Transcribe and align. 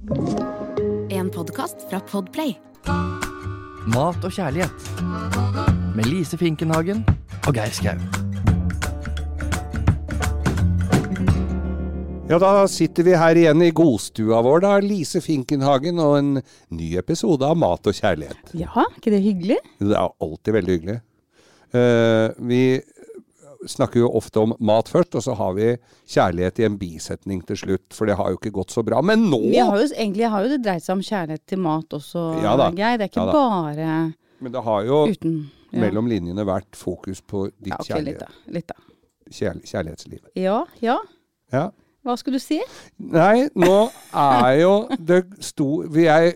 En 0.00 1.26
podkast 1.28 1.82
fra 1.90 1.98
Podplay. 2.00 2.54
Mat 3.92 4.22
og 4.24 4.32
kjærlighet. 4.32 4.86
Med 5.92 6.06
Lise 6.08 6.38
Finkenhagen 6.40 7.02
og 7.44 7.52
Geir 7.52 7.74
Skau. 7.76 8.00
Ja, 12.30 12.38
da 12.40 12.64
sitter 12.72 13.04
vi 13.10 13.18
her 13.20 13.42
igjen 13.42 13.60
i 13.66 13.68
godstua 13.76 14.40
vår, 14.46 14.64
da, 14.64 14.72
Lise 14.80 15.20
Finkenhagen, 15.20 16.00
og 16.00 16.16
en 16.16 16.32
ny 16.72 16.94
episode 16.96 17.44
av 17.44 17.60
Mat 17.60 17.92
og 17.92 18.00
kjærlighet. 18.00 18.54
Ja, 18.56 18.88
ikke 18.96 19.12
det 19.12 19.20
hyggelig? 19.26 19.60
Det 19.84 19.92
er 19.92 20.08
alltid 20.16 20.56
veldig 20.56 20.78
hyggelig. 20.78 21.00
Uh, 21.76 22.32
vi 22.48 22.62
snakker 23.68 24.00
jo 24.00 24.08
ofte 24.16 24.40
om 24.40 24.54
mat 24.64 24.88
først, 24.88 25.14
og 25.18 25.24
så 25.24 25.34
har 25.36 25.54
vi 25.56 25.68
kjærlighet 26.08 26.60
i 26.62 26.66
en 26.68 26.78
bisetning 26.80 27.42
til 27.46 27.58
slutt, 27.60 27.88
for 27.96 28.08
det 28.08 28.16
har 28.16 28.30
jo 28.32 28.38
ikke 28.40 28.52
gått 28.56 28.72
så 28.72 28.84
bra. 28.86 29.02
Men 29.04 29.26
nå 29.30 29.40
Vi 29.50 29.58
har 29.58 29.76
jo, 29.76 29.88
egentlig 29.92 30.30
har 30.32 30.46
jo 30.46 30.52
det 30.54 30.60
dreid 30.64 30.84
seg 30.84 30.96
om 30.96 31.04
kjærlighet 31.04 31.44
til 31.46 31.62
mat 31.66 31.98
også, 32.00 32.24
Ja. 32.42 32.54
Geir. 32.70 32.96
Det 33.00 33.08
er 33.08 33.12
ikke 33.12 33.26
Ja 33.26 33.32
bare 33.32 33.90
Men 34.40 34.52
det 34.52 34.62
har 34.64 34.82
jo 34.88 35.02
uten 35.10 35.36
ja. 35.72 35.80
mellom 35.84 36.08
linjene 36.08 36.46
vært 36.48 36.76
fokus 36.76 37.20
på 37.20 37.48
ditt 37.58 37.74
ja, 37.74 37.76
ok, 37.76 37.84
litt 37.84 37.92
kjærlighet, 37.92 38.24
da. 38.24 38.54
Litt 38.56 38.72
da. 38.72 38.74
kjærl 39.30 39.60
kjærlighetsliv. 39.68 40.20
Ja, 40.40 40.64
ja. 40.80 40.98
Ja. 41.52 41.68
Hva 42.00 42.14
skulle 42.16 42.38
du 42.40 42.42
si? 42.42 42.56
Nei, 42.96 43.50
nå 43.60 43.90
er 44.16 44.54
jo 44.62 44.72
det 44.96 45.18
sto 45.44 45.82
Jeg 45.92 46.32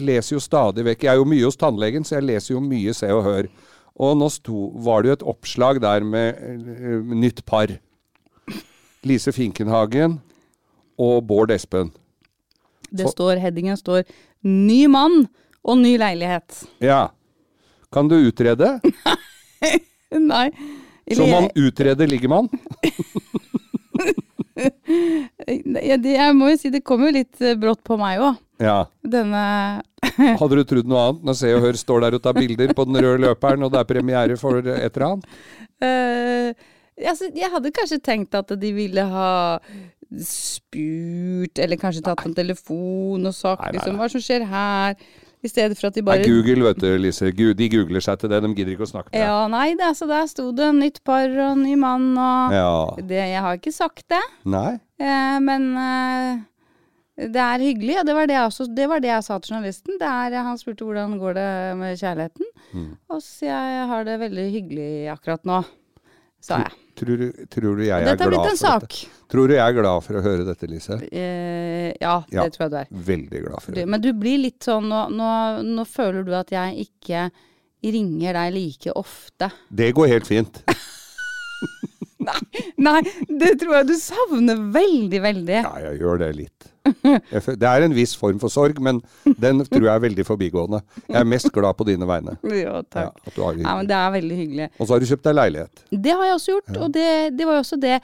leser 0.00 0.38
jo 0.38 0.40
stadig 0.40 0.84
vekk 0.86 1.04
Jeg 1.04 1.12
er 1.12 1.18
jo 1.20 1.26
mye 1.28 1.44
hos 1.44 1.60
tannlegen, 1.60 2.06
så 2.08 2.16
jeg 2.16 2.24
leser 2.30 2.54
jo 2.54 2.62
mye 2.64 2.94
Se 2.96 3.10
og 3.12 3.26
Hør. 3.26 3.50
Og 3.98 4.14
nå 4.20 4.28
sto, 4.30 4.68
var 4.78 5.02
det 5.02 5.08
jo 5.10 5.16
et 5.18 5.26
oppslag 5.34 5.80
der 5.82 6.04
med 6.06 6.38
eh, 6.38 7.02
nytt 7.18 7.44
par. 7.48 7.66
Lise 9.06 9.32
Finkenhagen 9.34 10.18
og 10.98 11.26
Bård 11.26 11.50
Espen. 11.54 11.90
Det 12.90 13.04
For- 13.06 13.12
står, 13.14 13.40
Headingen 13.42 13.76
står 13.78 14.04
'ny 14.42 14.86
mann 14.86 15.26
og 15.64 15.78
ny 15.78 15.96
leilighet'. 15.98 16.66
Ja. 16.80 17.08
Kan 17.92 18.08
du 18.08 18.14
utrede? 18.16 18.80
Nei. 20.32 20.50
Som 21.14 21.30
man 21.30 21.50
utreder, 21.56 22.06
ligger 22.06 22.28
man? 22.28 22.48
jeg, 24.56 26.02
det- 26.02 26.16
jeg 26.16 26.36
må 26.36 26.50
jo 26.52 26.56
si 26.60 26.70
det 26.70 26.84
kommer 26.86 27.08
jo 27.10 27.18
litt 27.20 27.40
eh, 27.40 27.56
brått 27.58 27.82
på 27.86 27.96
meg 28.00 28.20
òg. 28.22 28.38
Ja. 28.62 28.78
Denne 29.06 29.42
Hadde 30.40 30.58
du 30.58 30.64
trodd 30.68 30.88
noe 30.90 31.04
annet 31.08 31.28
når 31.28 31.38
Se 31.40 31.52
og 31.54 31.62
Hør 31.66 31.78
står 31.78 32.04
der 32.06 32.16
og 32.18 32.22
tar 32.24 32.34
bilder 32.38 32.74
på 32.74 32.86
den 32.88 32.98
røde 33.02 33.22
løperen, 33.26 33.62
og 33.66 33.72
det 33.74 33.80
er 33.82 33.88
premiere 33.92 34.36
for 34.40 34.58
et 34.62 34.68
eller 34.88 35.06
annet? 35.12 35.28
Uh, 35.78 36.50
altså, 37.06 37.30
jeg 37.34 37.52
hadde 37.52 37.74
kanskje 37.76 38.00
tenkt 38.02 38.34
at 38.38 38.50
de 38.60 38.72
ville 38.74 39.04
ha 39.12 39.30
spurt, 40.24 41.58
eller 41.60 41.78
kanskje 41.80 42.02
tatt 42.06 42.22
en 42.26 42.34
telefon 42.36 43.28
og 43.28 43.34
sagt 43.36 43.60
Nei, 43.62 43.70
nei, 43.70 43.78
liksom 43.78 43.98
hva 44.00 44.08
som 44.12 44.22
skjer 44.24 44.44
her, 44.48 44.96
i 45.44 45.50
stedet 45.50 45.78
for 45.78 45.90
at 45.90 45.94
de 45.98 46.02
bare 46.02 46.22
Nei, 46.24 46.30
Google, 46.32 46.64
vet 46.66 46.80
du, 46.82 46.88
Lise. 46.98 47.30
De 47.30 47.68
googler 47.70 48.02
seg 48.02 48.18
til 48.18 48.32
det. 48.32 48.40
De 48.42 48.48
gidder 48.58 48.72
ikke 48.74 48.88
å 48.88 48.90
snakke 48.90 49.12
med 49.12 49.20
deg. 49.20 49.28
Ja, 49.28 49.36
nei, 49.52 49.68
det, 49.78 49.86
altså, 49.86 50.08
der 50.10 50.26
sto 50.30 50.48
det 50.56 50.72
nytt 50.74 50.98
par 51.06 51.30
og 51.44 51.60
ny 51.60 51.76
mann 51.78 52.08
og 52.18 52.56
Ja. 52.56 52.72
det, 52.98 53.20
Jeg 53.30 53.44
har 53.44 53.60
ikke 53.60 53.74
sagt 53.76 54.02
det, 54.10 54.24
Nei? 54.50 54.80
eh, 54.98 55.38
men 55.44 55.68
eh, 55.78 56.40
det 57.18 57.42
er 57.42 57.58
hyggelig, 57.66 57.96
og 58.00 58.06
det 58.06 58.14
var 58.14 58.26
det, 58.30 58.34
jeg 58.38 58.46
også, 58.52 58.66
det 58.78 58.84
var 58.88 59.00
det 59.02 59.08
jeg 59.10 59.24
sa 59.26 59.38
til 59.42 59.54
journalisten. 59.56 59.96
Det 59.98 60.06
er, 60.08 60.36
han 60.46 60.58
spurte 60.60 60.86
hvordan 60.86 61.16
går 61.18 61.34
det 61.40 61.48
med 61.80 61.98
kjærligheten, 61.98 62.46
Mm. 62.68 62.88
og 63.10 63.22
så 63.24 63.46
jeg 63.48 63.86
har 63.88 64.04
det 64.04 64.18
veldig 64.20 64.42
hyggelig 64.52 64.88
akkurat 65.10 65.44
nå, 65.48 65.62
sa 66.44 66.58
jeg. 66.62 66.74
Tror, 66.98 67.20
tror 67.48 67.76
du 67.78 67.82
jeg 67.86 67.94
er 68.02 68.04
Dette 68.10 68.24
er 68.26 68.30
glad 68.34 68.48
for 68.50 68.56
sak. 68.60 68.82
dette? 68.88 69.08
Tror 69.30 69.48
du 69.48 69.54
jeg 69.54 69.62
er 69.64 69.76
glad 69.80 70.02
for 70.04 70.18
å 70.18 70.22
høre 70.22 70.44
dette, 70.46 70.66
Lise? 70.70 70.98
Eh, 71.10 71.92
ja, 72.00 72.22
Ja. 72.30 72.42
det 72.44 72.52
tror 72.54 72.64
jeg 72.66 72.70
du 72.70 72.76
er. 72.82 72.88
Veldig 72.90 73.42
glad 73.46 73.62
for 73.62 73.72
det. 73.72 73.86
men 73.88 74.00
du 74.00 74.12
blir 74.12 74.38
litt 74.42 74.60
sånn 74.66 74.88
nå, 74.90 75.08
nå, 75.14 75.28
nå 75.64 75.84
føler 75.86 76.24
du 76.26 76.34
at 76.34 76.50
jeg 76.50 76.88
ikke 76.88 77.30
ringer 77.84 78.32
deg 78.34 78.52
like 78.54 78.92
ofte. 78.98 79.50
Det 79.70 79.92
går 79.94 80.08
helt 80.08 80.26
fint. 80.26 80.62
Nei, 82.88 83.00
det 83.40 83.54
tror 83.60 83.78
jeg 83.80 83.88
du 83.90 83.94
savner 84.00 84.60
veldig, 84.74 85.20
veldig. 85.24 85.60
Ja, 85.64 85.72
jeg 85.88 86.00
gjør 86.02 86.20
det 86.24 86.32
litt. 86.36 86.68
Det 86.88 87.68
er 87.68 87.84
en 87.84 87.92
viss 87.92 88.14
form 88.16 88.38
for 88.40 88.48
sorg, 88.52 88.78
men 88.80 89.00
den 89.42 89.60
tror 89.68 89.84
jeg 89.84 89.92
er 89.92 90.04
veldig 90.06 90.24
forbigående. 90.24 90.80
Jeg 91.04 91.18
er 91.20 91.26
mest 91.28 91.50
glad 91.52 91.76
på 91.76 91.84
dine 91.88 92.06
vegne. 92.08 92.38
Jo, 92.48 92.54
Ja, 92.62 92.78
takk. 92.88 93.18
har 93.36 93.58
det 93.58 93.66
Ja, 93.66 93.74
men 93.76 93.90
det 93.90 93.98
er 93.98 94.14
veldig 94.14 94.38
hyggelig. 94.38 94.70
Og 94.78 94.86
så 94.88 94.94
har 94.94 95.02
du 95.04 95.08
kjøpt 95.10 95.26
deg 95.28 95.36
leilighet. 95.36 95.84
Det 95.92 96.14
har 96.16 96.24
jeg 96.30 96.38
også 96.38 96.54
gjort, 96.54 96.72
og 96.78 96.94
det, 96.96 97.10
det 97.36 97.46
var 97.50 97.58
jo 97.58 97.66
også 97.66 97.80
det 97.82 97.98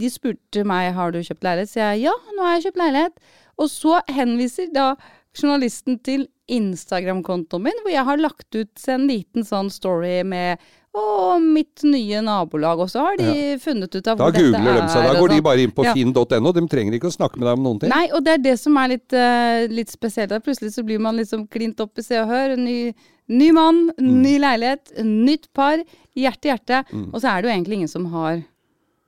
De 0.00 0.08
spurte 0.10 0.64
meg 0.64 0.90
har 0.96 1.12
du 1.12 1.20
kjøpt 1.20 1.44
leilighet, 1.44 1.70
så 1.70 1.80
jeg 1.84 2.06
ja, 2.08 2.16
nå 2.34 2.42
har 2.48 2.56
jeg 2.56 2.66
kjøpt 2.70 2.82
leilighet. 2.82 3.16
Og 3.60 3.68
så 3.70 4.00
henviser 4.08 4.70
da 4.74 4.94
journalisten 5.36 5.98
til 6.02 6.26
Instagram-kontoen 6.50 7.62
min, 7.68 7.80
hvor 7.84 7.92
jeg 7.92 8.06
har 8.08 8.18
lagt 8.18 8.56
ut 8.56 8.86
en 8.90 9.04
liten 9.06 9.46
sånn 9.46 9.68
story 9.70 10.22
med 10.26 10.58
å, 10.96 11.38
mitt 11.38 11.84
nye 11.86 12.18
nabolag, 12.26 12.80
også 12.82 12.98
har 13.04 13.16
de 13.20 13.58
funnet 13.62 13.94
ut 13.94 14.08
av 14.10 14.18
hvor 14.18 14.32
dette 14.32 14.42
er. 14.42 14.50
Da 14.50 14.58
googler 14.58 14.80
de 14.80 14.88
seg. 14.90 15.04
Da 15.06 15.12
går 15.20 15.28
de 15.28 15.36
sånn. 15.36 15.44
bare 15.46 15.62
inn 15.62 15.70
på 15.76 15.84
Ja. 15.86 15.92
finn.no. 15.94 16.52
De 16.56 16.64
trenger 16.66 16.96
ikke 16.98 17.10
å 17.10 17.14
snakke 17.14 17.38
med 17.38 17.46
deg 17.46 17.58
om 17.58 17.62
noen 17.62 17.80
ting. 17.80 17.90
Nei, 17.94 18.08
og 18.12 18.24
det 18.26 18.32
er 18.34 18.42
det 18.48 18.58
som 18.58 18.76
er 18.76 18.88
litt, 18.96 19.12
uh, 19.14 19.66
litt 19.70 19.88
spesielt. 19.88 20.34
Plutselig 20.42 20.72
så 20.74 20.82
blir 20.84 20.98
man 20.98 21.16
liksom 21.16 21.46
klint 21.48 21.78
opp 21.80 21.96
i 21.98 22.02
Se 22.02 22.18
og 22.18 22.26
Hør. 22.28 22.56
Ny, 22.58 22.92
ny 23.28 23.50
mann, 23.52 23.90
Mm. 24.00 24.22
ny 24.22 24.38
leilighet, 24.42 24.90
nytt 25.04 25.46
par, 25.54 25.78
hjerte 26.16 26.50
hjerte. 26.50 26.84
Og 27.14 27.20
så 27.22 27.28
er 27.30 27.42
det 27.42 27.50
jo 27.50 27.54
egentlig 27.56 27.74
ingen 27.78 27.88
som 27.88 28.06
har 28.06 28.42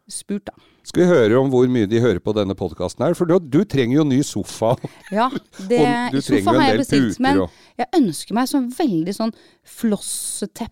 spurt, 0.08 0.44
da. 0.44 0.52
Skal 0.84 1.02
vi 1.04 1.08
høre 1.14 1.38
om 1.40 1.48
hvor 1.50 1.66
mye 1.70 1.86
de 1.88 2.00
hører 2.00 2.18
på 2.18 2.34
denne 2.34 2.54
podkasten 2.58 3.04
her? 3.06 3.14
For 3.14 3.24
du, 3.24 3.38
du 3.38 3.64
trenger 3.64 3.98
jo 4.00 4.04
ny 4.04 4.20
sofa. 4.22 4.76
Ja, 5.12 5.28
det, 5.68 5.78
Og 6.10 6.12
du 6.12 6.20
trenger 6.20 6.42
sofa 6.42 6.54
jo 6.54 6.60
en 6.60 6.76
del 6.76 6.84
puter 6.86 7.20
men 7.20 7.38
og- 7.38 7.50
jeg 7.78 7.86
ønsker 7.94 8.32
meg 8.34 8.48
sånn 8.50 8.70
veldig 8.74 9.14
sånn 9.14 9.32
flosseteppe. 9.64 10.70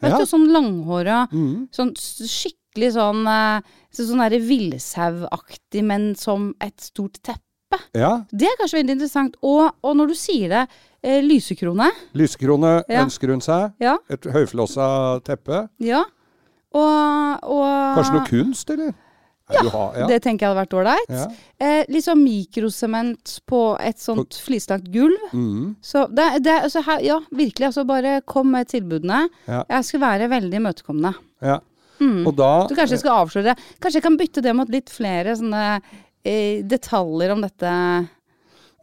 Vet 0.00 0.10
Ja. 0.12 0.18
du, 0.18 0.24
sånn 0.26 0.46
langhåra, 0.52 1.28
Mm. 1.32 1.68
sånn 1.72 1.92
skikkelig 1.94 2.92
sånn 2.94 3.26
eh, 3.26 3.60
så 3.94 4.06
sånn 4.08 4.18
derre 4.22 4.40
villsauaktig, 4.40 5.82
men 5.84 6.14
som 6.14 6.54
et 6.60 6.76
stort 6.80 7.20
teppe. 7.22 7.40
Ja. 7.94 8.24
Det 8.30 8.46
er 8.46 8.56
kanskje 8.60 8.78
veldig 8.82 8.94
interessant. 8.98 9.36
Og, 9.42 9.70
og 9.82 9.96
når 9.96 10.08
du 10.08 10.14
sier 10.14 10.48
det, 10.48 10.68
eh, 11.02 11.20
lysekrone. 11.22 11.90
Lysekrone 12.14 12.84
Ja. 12.88 13.02
ønsker 13.04 13.28
hun 13.30 13.40
seg. 13.40 13.72
Ja. 13.80 13.96
Et 14.08 14.20
høyflossa 14.22 15.20
teppe. 15.24 15.68
ja. 15.80 16.04
Og, 16.74 17.38
og 17.44 17.96
Kanskje 17.96 18.12
noe 18.14 18.26
kunst, 18.26 18.70
eller? 18.70 18.94
Ja, 19.52 19.60
har, 19.68 19.96
ja. 19.98 20.06
Det 20.08 20.22
tenker 20.24 20.46
jeg 20.46 20.50
hadde 20.54 20.62
vært 20.62 20.76
ålreit. 20.78 21.10
Ja. 21.12 21.26
Eh, 21.60 21.82
litt 21.92 22.06
sånn 22.06 22.22
mikrosement 22.24 23.34
på 23.50 23.60
et 23.82 24.00
sånt 24.00 24.38
flislagt 24.40 24.88
gulv. 24.94 25.20
Mm. 25.36 25.74
Så 25.84 26.06
det, 26.08 26.30
det, 26.46 26.54
altså 26.64 26.80
her, 26.86 27.02
ja, 27.04 27.18
virkelig. 27.28 27.68
Altså 27.68 27.84
bare 27.88 28.20
kom 28.24 28.48
med 28.54 28.70
tilbudene. 28.72 29.26
Ja. 29.44 29.60
Jeg 29.68 29.84
skal 29.90 30.04
være 30.06 30.30
veldig 30.32 30.60
imøtekommende. 30.62 31.14
ja. 31.44 31.60
Og 32.04 32.34
da 32.34 32.48
Mm. 32.64 32.68
Så 32.68 32.74
kanskje 32.74 32.96
jeg 32.96 33.00
skal 33.04 33.20
avsløre 33.22 33.52
Kanskje 33.80 34.00
jeg 34.00 34.02
kan 34.02 34.16
bytte 34.18 34.42
det 34.42 34.52
mot 34.58 34.68
litt 34.68 34.90
flere 34.90 35.36
sånne 35.38 35.60
eh, 36.26 36.58
detaljer 36.66 37.30
om 37.32 37.40
dette 37.44 37.70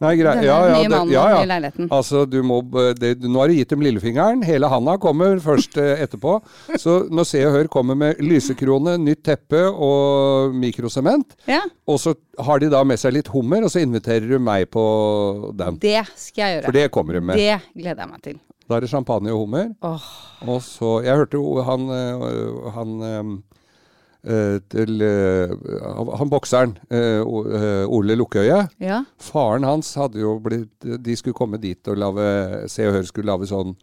Nei, 0.02 0.12
grei, 0.18 0.32
denne 0.34 0.46
ja, 0.48 0.56
ja, 0.66 0.76
nye 0.80 0.90
mannen 0.92 1.12
ja, 1.14 1.24
ja. 1.30 1.40
nye 1.40 1.50
leiligheten. 1.52 1.88
Altså, 1.94 2.24
du 2.26 2.38
må, 2.46 2.58
det, 2.98 3.12
nå 3.22 3.38
har 3.42 3.52
du 3.52 3.56
gitt 3.60 3.70
dem 3.74 3.84
lillefingeren. 3.86 4.42
Hele 4.46 4.70
handa 4.72 4.96
kommer 5.02 5.38
først 5.44 5.78
eh, 5.80 6.02
etterpå. 6.02 6.36
Så 6.82 6.96
når 7.12 7.28
Se 7.30 7.42
og 7.46 7.54
Hør 7.56 7.70
kommer 7.72 7.98
med 7.98 8.20
lysekrone, 8.22 8.96
nytt 9.00 9.22
teppe 9.30 9.62
og 9.70 10.54
mikrosement, 10.58 11.36
Ja, 11.48 11.62
og 11.86 12.00
så 12.02 12.14
har 12.42 12.58
de 12.62 12.70
da 12.72 12.82
med 12.86 12.98
seg 13.00 13.14
litt 13.16 13.28
hummer, 13.32 13.62
og 13.66 13.70
så 13.72 13.82
inviterer 13.84 14.26
du 14.30 14.38
meg 14.42 14.68
på 14.72 14.82
den. 15.58 15.78
det 15.82 16.00
skal 16.16 16.42
jeg 16.44 16.56
gjøre. 16.58 16.66
For 16.66 16.78
det 16.78 16.86
kommer 16.94 17.18
de 17.18 17.20
med. 17.32 17.38
Det 17.38 17.60
gleder 17.82 18.02
jeg 18.04 18.10
meg 18.10 18.22
til. 18.26 18.40
Da 18.68 18.76
er 18.78 18.84
det 18.84 18.90
champagne 18.92 19.32
og 19.34 19.42
hummer. 19.44 19.72
Åh, 19.84 20.04
Og 20.48 20.60
så 20.62 21.02
Jeg 21.04 21.16
hørte 21.18 21.38
han 21.66 21.82
øh, 21.90 22.72
Han 22.76 22.92
øh, 23.02 23.32
til 24.22 25.02
øh, 25.02 25.50
Han 26.18 26.30
bokseren, 26.30 26.76
øh, 26.90 27.22
Ole 27.88 28.14
Lukkøye. 28.14 28.68
ja. 28.80 29.00
Faren 29.18 29.64
hans 29.66 29.94
hadde 29.98 30.20
jo 30.22 30.36
blitt 30.38 30.86
De 31.04 31.16
skulle 31.16 31.34
komme 31.34 31.58
dit 31.58 31.88
og 31.88 31.96
lave 31.98 32.68
Se 32.70 32.86
og 32.86 32.94
Hør 32.94 33.02
skulle 33.08 33.32
lage 33.32 33.50
sånn 33.50 33.74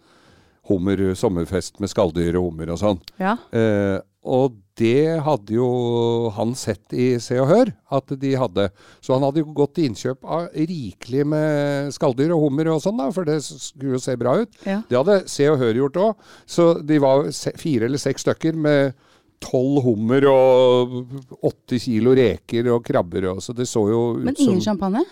hummer, 0.69 1.01
sommerfest 1.17 1.79
med 1.81 1.89
skalldyr 1.89 2.35
og 2.37 2.51
hummer 2.51 2.69
og 2.75 2.77
sånn. 2.79 2.99
ja. 3.19 3.35
Eh, 3.51 3.99
og 4.29 4.57
det 4.77 5.21
hadde 5.23 5.53
jo 5.55 5.67
han 6.35 6.51
sett 6.59 6.91
i 6.93 7.05
Se 7.23 7.37
og 7.39 7.47
Hør 7.47 7.69
at 7.95 8.11
de 8.19 8.33
hadde. 8.37 8.65
Så 9.01 9.15
han 9.15 9.23
hadde 9.23 9.39
jo 9.41 9.53
gått 9.55 9.77
til 9.77 9.87
innkjøp 9.89 10.27
av 10.27 10.49
rikelig 10.53 11.23
med 11.25 11.93
skalldyr 11.95 12.33
og 12.35 12.43
hummer 12.43 12.67
og 12.75 12.81
sånn, 12.83 12.99
da, 12.99 13.07
for 13.15 13.25
det 13.25 13.37
skulle 13.47 13.95
jo 13.95 14.01
se 14.03 14.15
bra 14.19 14.35
ut. 14.43 14.51
Ja. 14.67 14.81
Det 14.91 14.99
hadde 14.99 15.15
Se 15.31 15.47
og 15.49 15.57
Hør 15.63 15.79
gjort 15.79 15.99
òg. 16.03 16.27
Så 16.45 16.67
de 16.85 16.99
var 17.01 17.31
fire 17.63 17.87
eller 17.87 17.97
seks 18.03 18.27
stykker 18.27 18.59
med 18.59 18.91
tolv 19.43 19.81
hummer 19.85 20.25
og 20.31 20.95
åtte 21.47 21.79
kilo 21.81 22.13
reker 22.17 22.67
og 22.73 22.83
krabber. 22.85 23.29
Og, 23.33 23.41
så 23.43 23.55
det 23.55 23.67
så 23.69 23.85
jo 23.89 24.01
ut 24.17 24.23
Men 24.25 24.35
ingen 24.37 24.61
som 24.61 24.73
champagne? 24.75 25.05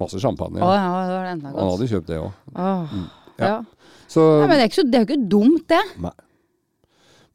masse 0.00 0.20
champagne. 0.22 0.62
Å 0.64 0.70
ja, 0.72 0.88
det 1.06 1.14
var 1.14 1.24
det 1.26 1.32
enda 1.36 1.48
Han 1.50 1.56
godt. 1.58 1.72
hadde 1.76 1.90
kjøpt 1.92 2.06
det 2.08 2.18
òg. 2.22 2.32
Mm, 2.56 3.06
Ja. 3.40 3.46
ja. 3.46 3.58
Så 4.10 4.24
Nei, 4.40 4.46
men 4.48 4.56
det 4.58 4.64
er, 4.64 4.70
ikke 4.72 4.84
det 4.90 4.98
er 4.98 5.04
jo 5.04 5.08
ikke 5.10 5.28
dumt, 5.30 5.66
det. 5.70 5.82
Nei. 6.02 6.12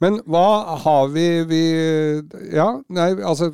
Men 0.04 0.18
hva 0.28 0.76
har 0.84 1.08
vi, 1.14 1.26
vi 1.48 1.62
Ja, 2.52 2.68
nei, 2.92 3.08
altså 3.24 3.48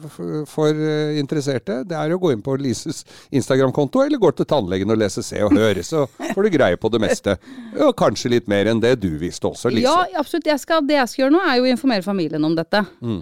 for 0.49 0.73
eh, 0.73 1.19
interesserte, 1.21 1.81
det 1.85 1.97
er 1.97 2.15
å 2.15 2.19
gå 2.21 2.31
inn 2.33 2.41
på 2.41 2.55
Lises 2.57 3.03
Instagram-konto, 3.29 4.01
eller 4.05 4.21
gå 4.21 4.31
til 4.35 4.49
tannlegen 4.49 4.89
og 4.93 4.97
lese 5.01 5.21
Se 5.25 5.41
og 5.45 5.53
Hør, 5.53 5.81
så 5.85 6.07
får 6.09 6.47
du 6.47 6.53
greie 6.55 6.79
på 6.81 6.89
det 6.93 7.01
meste. 7.03 7.37
Og 7.77 7.93
kanskje 7.99 8.33
litt 8.33 8.49
mer 8.51 8.71
enn 8.71 8.81
det 8.81 8.95
du 9.03 9.11
visste 9.21 9.51
også, 9.51 9.69
Lise. 9.69 9.85
Ja, 9.85 10.21
absolutt. 10.21 10.49
Jeg 10.49 10.63
skal, 10.63 10.81
det 10.89 10.97
jeg 10.97 11.11
skal 11.11 11.25
gjøre 11.25 11.35
nå, 11.37 11.43
er 11.45 11.59
jo 11.59 11.67
å 11.67 11.71
informere 11.75 12.05
familien 12.05 12.49
om 12.49 12.57
dette. 12.57 12.83
Mm. 13.05 13.21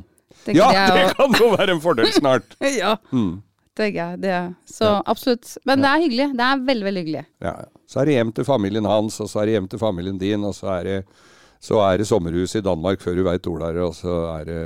Ja, 0.55 0.69
jeg 0.73 0.95
det 0.95 1.05
kan 1.17 1.35
jo 1.35 1.49
være 1.53 1.75
en 1.75 1.81
fordel 1.83 2.09
snart. 2.15 2.55
ja. 2.81 2.95
det 3.77 3.89
er 3.99 4.15
Det. 4.17 4.37
Så 4.69 5.01
absolutt. 5.05 5.57
Men 5.65 5.83
det 5.83 5.89
er 5.89 6.05
hyggelig. 6.05 6.29
Det 6.37 6.45
er 6.45 6.63
veldig, 6.71 6.85
veldig 6.85 7.03
hyggelig. 7.03 7.25
Ja, 7.43 7.53
ja. 7.65 7.67
så 7.87 8.01
er 8.01 8.09
det 8.09 8.15
hjem 8.17 8.31
til 8.35 8.47
familien 8.47 8.87
hans, 8.87 9.19
og 9.19 9.29
så 9.29 9.41
er 9.41 9.49
det 9.49 9.57
hjem 9.57 9.67
til 9.71 9.81
familien 9.81 10.19
din, 10.21 10.43
og 10.47 10.55
så 10.55 10.71
er 10.79 10.87
det, 10.87 10.97
så 11.59 11.81
er 11.83 11.97
det 11.99 12.07
sommerhus 12.07 12.55
i 12.55 12.61
Danmark 12.63 13.01
før 13.03 13.17
du 13.19 13.23
veit 13.27 13.47
ordet 13.51 13.73
der, 13.75 13.81
og 13.83 13.93
så 13.97 14.15
er 14.37 14.47
det 14.47 14.59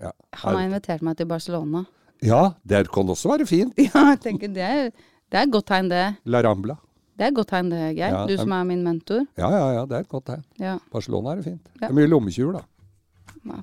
ja. 0.00 0.10
Han 0.42 0.56
har 0.56 0.64
invitert 0.68 1.02
meg 1.06 1.16
til 1.18 1.26
Barcelona. 1.30 1.84
ja, 2.22 2.50
det 2.66 2.86
kan 2.92 3.08
også 3.08 3.30
være 3.34 3.46
fint. 3.46 3.74
Ja, 3.88 4.10
jeg 4.14 4.20
tenker 4.24 4.48
det 4.54 4.62
er, 4.64 4.90
det 5.30 5.38
er 5.38 5.46
et 5.48 5.52
godt 5.52 5.66
tegn, 5.70 5.88
det. 5.90 6.04
La 6.26 6.42
Rambla. 6.46 6.76
Det 7.14 7.22
er 7.26 7.30
et 7.30 7.36
godt 7.36 7.48
tegn, 7.52 7.68
det, 7.70 7.80
Geir. 7.94 8.10
Ja, 8.10 8.24
du 8.26 8.36
som 8.36 8.50
er 8.52 8.64
min 8.66 8.82
mentor. 8.82 9.22
Ja, 9.38 9.50
ja, 9.54 9.66
ja, 9.78 9.84
det 9.86 9.98
er 10.00 10.06
et 10.06 10.08
godt 10.10 10.26
tegn. 10.32 10.42
Ja. 10.58 10.76
Barcelona 10.92 11.30
er 11.34 11.42
det 11.42 11.44
fint. 11.52 11.68
Det 11.78 11.88
er 11.90 11.94
mye 11.94 12.10
lommetyver, 12.10 12.58
da. 12.58 12.64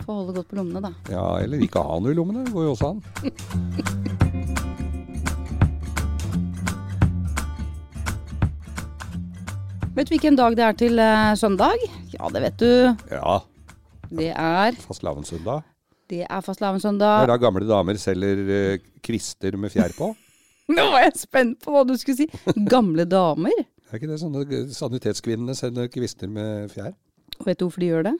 Får 0.06 0.14
holde 0.14 0.36
godt 0.40 0.48
på 0.52 0.56
lommene, 0.62 0.82
da. 0.88 0.94
Ja, 1.12 1.26
eller 1.44 1.60
ikke 1.66 1.84
ha 1.84 2.00
noe 2.00 2.14
i 2.14 2.18
lommene. 2.18 2.46
Det 2.48 2.54
går 2.56 2.70
jo 2.70 2.76
også 2.78 2.94
an. 2.94 4.18
Vet 9.96 10.08
du 10.08 10.14
hvilken 10.16 10.38
dag 10.40 10.56
det 10.56 10.64
er 10.64 10.76
til 10.80 11.00
eh, 11.04 11.34
søndag? 11.40 11.82
Ja, 12.14 12.30
det 12.32 12.42
vet 12.46 12.58
du. 12.62 12.70
Ja, 13.12 13.40
Det 14.12 14.30
er, 14.32 14.78
fastelavnssøndag. 14.88 15.62
det 16.10 16.22
er 16.24 16.28
Det 16.28 16.28
er 16.30 16.42
fastelavnssøndag. 16.46 17.28
da 17.28 17.38
gamle 17.38 17.68
damer 17.68 17.98
selger 18.00 18.42
eh, 18.56 18.78
kvister 19.04 19.58
med 19.58 19.72
fjær 19.72 19.92
på. 19.98 20.12
Nå 20.76 20.86
var 20.94 21.04
jeg 21.06 21.16
spent 21.20 21.60
på 21.64 21.72
hva 21.76 21.84
du 21.88 21.94
skulle 22.00 22.18
si. 22.24 22.28
Gamle 22.72 23.06
damer. 23.06 23.52
Er 23.92 24.00
ikke 24.00 24.08
det 24.08 24.20
sånne 24.22 24.46
sanitetskvinnene 24.72 25.56
sender 25.56 25.88
kvister 25.92 26.28
med 26.32 26.72
fjær? 26.72 26.94
Vet 27.46 27.60
du 27.60 27.66
hvorfor 27.68 27.84
de 27.84 27.90
gjør 27.92 28.08
det? 28.12 28.16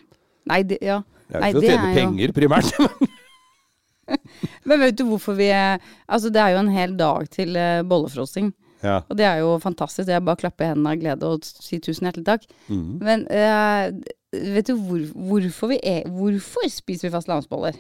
Nei, 0.52 0.62
det, 0.68 0.80
ja. 0.84 1.00
Det 1.30 1.38
er 1.38 1.44
Nei, 1.46 1.52
jo 1.54 1.54
for 1.54 1.60
å 1.60 1.62
det 1.62 1.72
tjene 1.72 1.84
er 1.84 1.94
jo- 1.94 2.00
penger, 2.02 2.34
primært. 2.36 2.72
Men 4.68 4.80
vet 4.82 4.98
du 5.00 5.06
hvorfor 5.08 5.38
vi 5.38 5.48
eh, 5.56 5.78
Altså, 6.10 6.28
det 6.34 6.42
er 6.44 6.56
jo 6.58 6.64
en 6.66 6.74
hel 6.76 6.98
dag 7.00 7.30
til 7.32 7.56
eh, 7.56 7.80
bollefrosting. 7.88 8.52
Ja. 8.84 8.98
Og 9.08 9.18
det 9.20 9.28
er 9.28 9.42
jo 9.44 9.54
fantastisk. 9.62 10.10
Jeg 10.10 10.24
bare 10.26 10.40
klapper 10.42 10.66
i 10.66 10.72
hendene 10.72 10.96
av 10.96 11.00
glede 11.02 11.30
og 11.30 11.46
sier 11.46 11.82
tusen 11.84 12.08
hjertelig 12.10 12.28
takk. 12.28 12.46
Mm. 12.68 12.86
Men 13.02 13.26
uh, 13.30 13.88
vet 14.56 14.70
du 14.70 14.76
hvor, 14.80 15.04
hvorfor, 15.30 15.72
vi 15.74 15.80
er, 15.86 16.06
hvorfor 16.10 16.70
spiser 16.72 17.10
vi 17.10 17.16
fastelavnsboller? 17.16 17.80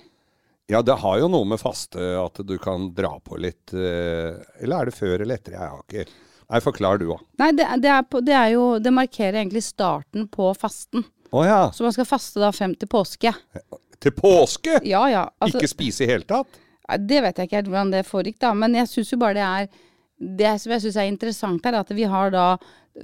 ja, 0.72 0.80
det 0.88 0.94
har 1.02 1.18
jo 1.20 1.28
noe 1.28 1.44
med 1.50 1.60
faste 1.60 2.00
at 2.16 2.38
du 2.48 2.54
kan 2.62 2.86
dra 2.96 3.10
på 3.20 3.36
litt 3.44 3.74
uh, 3.76 4.38
Eller 4.62 4.76
er 4.78 4.88
det 4.88 4.94
før 4.96 5.20
eller 5.26 5.36
etter? 5.36 5.58
Jeg 5.58 5.68
har 5.68 5.82
ikke 5.84 6.06
Nei, 6.52 6.60
forklar 6.64 7.00
du, 7.00 7.10
òg. 7.16 7.20
Nei, 7.40 7.50
det, 7.56 7.66
er- 7.66 7.80
det, 7.80 7.90
er 7.92 8.06
på, 8.08 8.20
det 8.28 8.36
er 8.36 8.50
jo 8.54 8.64
Det 8.84 8.92
markerer 8.92 9.38
egentlig 9.42 9.64
starten 9.64 10.26
på 10.32 10.50
fasten. 10.60 11.04
Oh, 11.32 11.46
ja. 11.48 11.70
Så 11.72 11.84
man 11.84 11.94
skal 11.96 12.08
faste 12.08 12.42
da 12.44 12.50
frem 12.56 12.74
til 12.76 12.90
påske. 12.92 13.32
Til 14.04 14.12
påske! 14.16 14.82
Ja 14.88 15.06
ja. 15.12 15.22
Altså, 15.40 15.62
ikke 15.62 15.72
spise 15.72 16.04
i 16.04 16.10
hele 16.12 16.28
tatt? 16.28 16.60
Det 17.00 17.22
vet 17.24 17.38
jeg 17.40 17.48
ikke 17.48 17.60
helt 17.62 17.70
hvordan 17.72 17.94
det 17.94 18.02
foregikk, 18.08 18.40
da. 18.44 18.52
Men 18.58 18.76
jeg 18.76 18.90
syns 18.92 19.14
jo 19.14 19.20
bare 19.22 19.38
det 19.38 19.46
er 19.48 19.70
Det 20.22 20.52
som 20.62 20.72
jeg 20.76 20.82
syns 20.84 20.98
er 21.02 21.08
interessant 21.10 21.66
her, 21.66 21.74
er 21.74 21.80
at 21.82 21.90
vi 21.98 22.04
har 22.06 22.30
da 22.30 22.46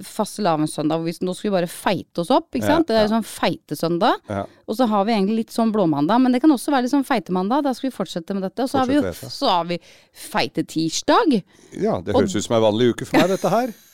fastelavnssøndag. 0.04 0.98
hvor 1.00 1.04
vi- 1.04 1.26
Nå 1.26 1.34
skal 1.34 1.50
vi 1.50 1.56
bare 1.56 1.66
feite 1.66 2.18
oss 2.20 2.30
opp, 2.30 2.50
ikke 2.54 2.62
Ja, 2.68 2.76
sant. 2.76 2.86
Det 2.86 2.96
er 2.96 3.08
jo 3.08 3.14
sånn 3.16 3.24
feitesøndag. 3.24 4.20
Ja. 4.28 4.44
Og 4.68 4.76
så 4.76 4.86
har 4.86 5.04
vi 5.04 5.12
egentlig 5.12 5.36
litt 5.36 5.50
sånn 5.50 5.72
blåmandag, 5.72 6.20
men 6.20 6.30
det 6.32 6.40
kan 6.42 6.50
også 6.50 6.70
være 6.70 6.82
litt 6.82 6.92
sånn 6.92 7.04
feitemandag. 7.06 7.64
Da 7.64 7.72
skal 7.72 7.90
vi 7.90 7.96
fortsette 7.96 8.34
med 8.34 8.42
dette. 8.42 8.60
Og 8.62 8.68
så 8.70 8.78
har 8.78 8.86
vi 8.86 8.94
jo 8.94 9.02
så 9.02 9.48
har 9.48 9.64
vi 9.64 9.78
feitetirsdag. 10.12 11.42
Ja, 11.80 12.00
det 12.00 12.14
høres 12.14 12.36
ut 12.36 12.44
som 12.44 12.56
ei 12.56 12.60
vanlig 12.70 12.90
uke 12.94 13.06
for 13.06 13.18
meg, 13.18 13.28
dette 13.28 13.50
her. 13.50 13.74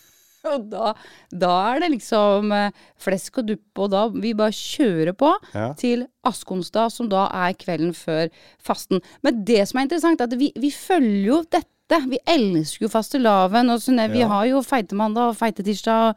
Og 0.45 0.69
da, 0.69 0.93
da 1.33 1.51
er 1.75 1.81
det 1.81 1.91
liksom 1.93 2.53
eh, 2.53 2.71
flesk 3.01 3.39
og 3.39 3.47
dupp, 3.47 3.79
og 3.79 3.91
da 3.95 4.09
vi 4.11 4.35
bare 4.35 4.51
kjører 4.53 5.15
på 5.17 5.31
Ja. 5.55 5.73
til 5.73 6.07
askonsdag, 6.23 6.93
som 6.93 7.09
da 7.09 7.31
er 7.33 7.55
kvelden 7.55 7.95
før 7.97 8.29
fasten. 8.63 9.01
Men 9.23 9.43
det 9.43 9.67
som 9.67 9.79
er 9.81 9.87
interessant, 9.87 10.21
er 10.21 10.25
at 10.25 10.37
vi, 10.37 10.53
vi 10.55 10.69
følger 10.71 11.25
jo 11.31 11.39
dette. 11.45 11.71
Vi 11.89 12.19
elsker 12.27 12.87
jo 12.87 12.89
fastelavn. 12.89 13.71
Og 13.71 13.81
sånn, 13.81 14.11
Vi 14.11 14.21
Ja. 14.21 14.29
har 14.29 14.47
jo 14.47 14.63
feitemandag 14.63 15.31
og 15.31 15.37
feitetirsdag. 15.37 16.17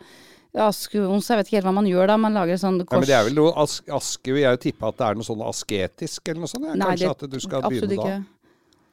Askeonsdag, 0.56 1.28
jeg 1.28 1.38
vet 1.38 1.48
ikke 1.48 1.58
helt 1.58 1.66
hva 1.66 1.74
man 1.74 1.86
gjør 1.86 2.08
da. 2.08 2.18
Man 2.18 2.34
lager 2.34 2.54
et 2.54 2.60
sånt 2.60 2.78
Nei, 2.78 2.86
kors. 2.86 3.00
men 3.00 3.08
det 3.08 3.16
er 3.16 3.24
vel 3.26 3.34
noe 3.36 3.54
as 3.58 3.82
aske 3.88 4.34
Vil 4.34 4.42
jeg 4.42 4.58
jo 4.58 4.72
tippe 4.72 4.88
at 4.88 4.98
det 4.98 5.06
er 5.08 5.14
noe 5.16 5.24
sånn 5.24 5.44
asketisk 5.46 6.20
eller 6.30 6.40
noe 6.40 6.48
sånt? 6.48 6.66
Ja. 6.66 6.74
Nei, 6.74 6.88
Kanskje 6.88 7.00
det- 7.00 7.24
at 7.24 7.30
du 7.30 7.40
skal 7.40 7.62
begynne 7.62 7.96
da? 7.96 8.24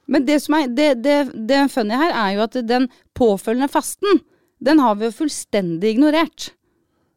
Men 0.06 0.26
det 0.26 0.42
som 0.42 0.54
er 0.56 0.66
det, 0.66 1.02
det, 1.02 1.46
det 1.46 1.70
funny 1.70 1.94
her, 1.94 2.10
er 2.12 2.34
jo 2.36 2.40
at 2.42 2.66
den 2.66 2.88
påfølgende 3.14 3.70
fasten, 3.70 4.20
den 4.62 4.78
har 4.78 4.94
vi 4.96 5.06
jo 5.06 5.10
fullstendig 5.12 5.96
ignorert. 5.96 6.50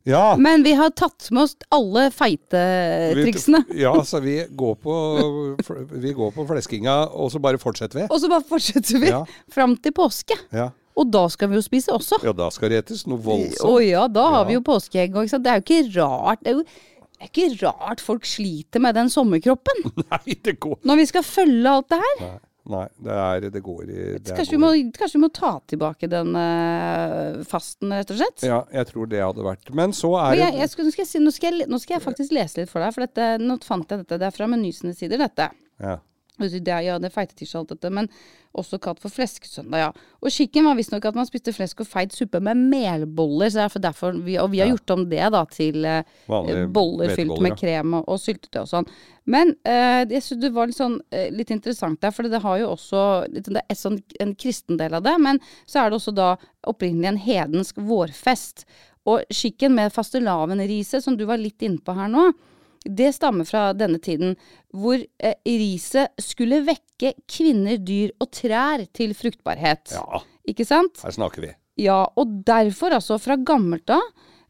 Ja. 0.07 0.38
Men 0.39 0.63
vi 0.63 0.71
har 0.80 0.89
tatt 0.95 1.27
med 1.36 1.44
oss 1.44 1.56
alle 1.75 2.07
feitetriksene. 2.15 3.63
Ja, 3.75 3.94
så 4.07 4.21
vi 4.24 4.38
går 4.56 4.75
på, 4.80 4.95
vi 5.92 6.13
går 6.15 6.31
på 6.36 6.45
fleskinga, 6.48 6.95
og 7.12 7.31
så 7.33 7.42
bare 7.44 7.59
fortsetter 7.62 8.01
vi. 8.04 8.07
Og 8.09 8.21
så 8.24 8.30
bare 8.31 8.45
fortsetter 8.48 9.01
vi 9.04 9.12
Ja. 9.12 9.24
fram 9.51 9.75
til 9.77 9.92
påske. 9.92 10.38
Ja. 10.56 10.69
Og 10.98 11.12
da 11.13 11.27
skal 11.30 11.50
vi 11.51 11.59
jo 11.59 11.62
spise 11.62 11.92
også. 11.94 12.18
ja, 12.24 12.31
da 12.33 12.50
skal 12.50 12.69
det 12.74 12.86
etes 12.86 13.06
noe 13.06 13.19
Å 13.19 13.24
voldsomt. 13.27 13.83
ja, 13.86 14.07
da 14.07 14.24
har 14.31 14.39
Ja. 14.42 14.48
vi 14.48 14.54
jo 14.54 14.62
påskeegg 14.62 15.13
òg. 15.13 15.30
Det 15.30 15.48
er 15.51 15.59
jo 15.59 15.65
ikke 15.68 15.95
rart. 16.01 16.39
Det 16.44 16.50
er 16.53 16.56
jo 16.57 16.63
det 17.18 17.25
er 17.25 17.30
ikke 17.33 17.65
rart 17.65 18.00
folk 18.00 18.25
sliter 18.25 18.80
med 18.80 18.94
den 18.94 19.07
sommerkroppen. 19.10 19.92
Nei, 20.12 20.36
det 20.44 20.60
går 20.60 20.77
Når 20.86 20.95
vi 20.98 21.06
skal 21.06 21.24
følge 21.24 21.65
alt 21.68 21.89
det 21.89 21.98
her. 21.98 22.19
Nei, 22.21 22.39
nei 22.72 22.86
det, 23.04 23.14
er, 23.14 23.48
det 23.54 23.62
går 23.64 23.84
i 23.86 24.00
det 24.18 24.36
Kanskje 24.38 24.56
vi, 24.56 24.62
må, 24.62 24.72
kanskje 24.98 25.18
vi 25.19 25.24
må 25.24 25.30
ta 25.34 25.54
tilbake 25.72 26.10
den 26.12 26.34
uh, 26.36 27.44
fasten, 27.48 27.94
rett 27.96 28.12
og 28.14 28.19
slett. 28.19 28.44
Ja, 28.48 28.62
jeg 28.74 28.90
tror 28.92 29.10
det 29.12 29.24
hadde 29.24 29.46
vært 29.46 29.72
Men 29.78 29.96
så 29.96 30.14
er 30.19 30.34
Men 30.34 30.42
det 30.42 30.46
jeg, 30.46 30.60
jeg 30.62 30.74
skal, 30.74 30.88
nå, 30.88 30.96
skal 30.96 31.04
jeg 31.06 31.12
si, 31.12 31.24
nå, 31.24 31.34
skal 31.36 31.50
jeg, 31.50 31.69
nå 31.72 31.81
skal 31.84 31.98
jeg 31.98 32.06
faktisk 32.08 32.36
lese 32.38 32.62
litt 32.62 32.72
for 32.74 32.84
deg, 32.84 32.96
for 32.96 33.08
dette, 33.08 33.30
nå 33.44 33.60
fant 33.66 33.92
jeg 33.92 34.04
dette. 34.04 34.19
Det 34.22 34.30
er 34.30 34.36
fra 34.36 34.50
Meny 34.52 34.74
sider, 34.75 35.18
dette. 35.22 35.50
ja. 35.84 35.98
Det 36.38 36.62
er, 36.68 36.84
ja, 36.86 36.98
det 37.01 37.10
er 37.10 37.16
feitetirsdag 37.16 37.63
alt 37.63 37.74
dette, 37.74 37.92
men 37.94 38.10
også 38.57 38.80
kalt 38.81 39.01
for 39.01 39.13
fleskesøndag, 39.13 39.81
ja. 39.81 39.89
Og 40.22 40.34
skikken 40.34 40.66
var 40.66 40.78
visstnok 40.78 41.06
at 41.06 41.18
man 41.18 41.28
spiste 41.28 41.54
flesk 41.54 41.84
og 41.84 41.89
feit 41.89 42.16
suppe 42.16 42.42
med 42.44 42.57
melboller, 42.72 43.51
så 43.54 43.63
derfor, 43.66 43.84
derfor 43.84 44.18
vi, 44.25 44.38
og 44.42 44.51
vi 44.54 44.62
har 44.63 44.72
gjort 44.72 44.95
om 44.95 45.06
det 45.12 45.30
da 45.34 45.44
til 45.54 45.86
eh, 45.86 46.18
Vanlige 46.30 46.66
boller 46.74 47.13
fylt 47.18 47.38
med 47.44 47.57
krem 47.60 47.98
og, 48.00 48.07
og 48.07 48.22
syltetøy 48.22 48.62
og 48.63 48.72
sånn. 48.72 48.89
Men 49.30 49.54
eh, 49.68 50.04
jeg 50.07 50.24
synes 50.25 50.44
det 50.45 50.54
var 50.56 50.69
litt, 50.69 50.80
sånn, 50.80 51.00
eh, 51.13 51.30
litt 51.36 51.54
interessant 51.54 52.01
der, 52.04 52.13
for 52.16 52.30
det 52.30 52.42
har 52.44 52.60
jo 52.63 52.74
også 52.74 53.06
litt, 53.34 53.50
det 53.54 53.63
er 53.63 53.80
sånn, 53.80 54.01
en 54.24 54.36
kristen 54.39 54.80
del 54.80 54.98
av 54.98 55.06
det, 55.06 55.18
men 55.22 55.42
så 55.66 55.84
er 55.84 55.92
det 55.92 56.01
også 56.01 56.16
da 56.18 56.34
opprinnelig 56.68 57.12
en 57.13 57.24
hedensk 57.28 57.81
vårfest. 57.89 58.68
Og 59.08 59.24
skikken 59.32 59.75
med 59.77 59.94
fastelavnriset, 59.96 61.03
som 61.03 61.15
du 61.20 61.27
var 61.29 61.39
litt 61.39 61.63
innpå 61.63 61.96
her 61.96 62.10
nå, 62.12 62.29
det 62.89 63.12
stammer 63.15 63.48
fra 63.48 63.70
denne 63.77 64.00
tiden, 64.03 64.36
hvor 64.75 64.98
eh, 64.98 65.38
riset 65.46 66.15
skulle 66.22 66.63
vekke 66.67 67.13
kvinner, 67.29 67.77
dyr 67.77 68.13
og 68.22 68.32
trær 68.36 68.86
til 68.96 69.13
fruktbarhet. 69.17 69.94
ja, 69.98 70.24
Ikke 70.48 70.65
sant? 70.67 71.01
her 71.03 71.15
snakker 71.15 71.46
vi. 71.46 71.53
Ja, 71.77 72.03
og 72.17 72.41
derfor, 72.46 72.96
altså, 72.98 73.20
fra 73.22 73.38
gammelt 73.38 73.89
av, 73.94 74.01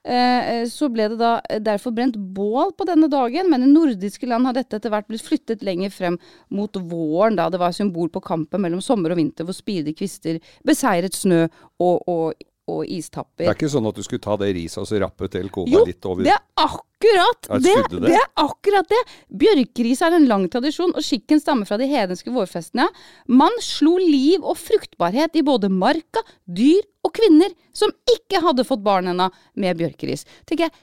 eh, 0.08 0.63
så 0.72 0.88
ble 0.91 1.10
det 1.12 1.20
da 1.20 1.38
eh, 1.50 1.60
derfor 1.63 1.91
brent 1.96 2.15
bål 2.15 2.72
på 2.77 2.88
denne 2.88 3.10
dagen, 3.12 3.50
men 3.51 3.65
i 3.65 3.72
nordiske 3.72 4.29
land 4.29 4.48
har 4.48 4.56
dette 4.56 4.79
etter 4.79 4.94
hvert 4.94 5.10
blitt 5.10 5.25
flyttet 5.25 5.65
lenger 5.67 5.91
frem 5.94 6.20
mot 6.56 6.79
våren, 6.79 7.36
da 7.39 7.50
det 7.51 7.60
var 7.62 7.75
symbol 7.75 8.12
på 8.13 8.24
kampen 8.24 8.63
mellom 8.63 8.84
sommer 8.84 9.13
og 9.13 9.20
vinter, 9.20 9.48
hvor 9.48 9.58
spydige 9.58 10.00
kvister 10.00 10.39
beseiret 10.67 11.17
snø 11.17 11.46
og, 11.84 12.08
og, 12.08 12.48
og 12.67 12.83
istapper. 12.91 13.45
Det 13.45 13.50
er 13.50 13.55
ikke 13.55 13.69
sånn 13.71 13.88
at 13.88 13.97
du 13.97 14.03
skulle 14.03 14.24
ta 14.24 14.36
det 14.41 14.50
riset 14.57 14.81
og 14.81 14.88
så 14.89 15.00
rappe 15.00 15.29
til 15.31 15.47
kona 15.53 15.71
Jo, 15.71 15.83
litt 15.88 16.07
over 16.07 16.25
det 16.27 16.33
er 16.33 16.41
akkurat 16.59 17.47
det! 17.63 17.75
det? 17.93 18.01
Det 18.09 18.15
er 18.17 18.25
akkurat 18.43 18.89
det! 18.91 19.00
Bjørkeris 19.43 20.01
er 20.03 20.17
en 20.17 20.27
lang 20.27 20.47
tradisjon, 20.51 20.91
og 20.91 21.05
skikken 21.05 21.39
stammer 21.39 21.69
fra 21.69 21.77
de 21.79 21.88
hedenske 21.88 22.33
vårfestene. 22.33 22.89
Man 23.31 23.55
slo 23.63 23.95
liv 24.01 24.43
og 24.43 24.59
fruktbarhet 24.59 25.38
i 25.39 25.45
både 25.47 25.71
marka, 25.71 26.24
dyr 26.43 26.83
og 27.07 27.13
kvinner 27.15 27.55
som 27.75 27.93
ikke 28.17 28.43
hadde 28.43 28.67
fått 28.67 28.83
barn 28.83 29.13
ennå 29.13 29.29
med 29.55 29.79
bjørkeris. 29.79 30.27
Tenker 30.50 30.67
jeg, 30.67 30.75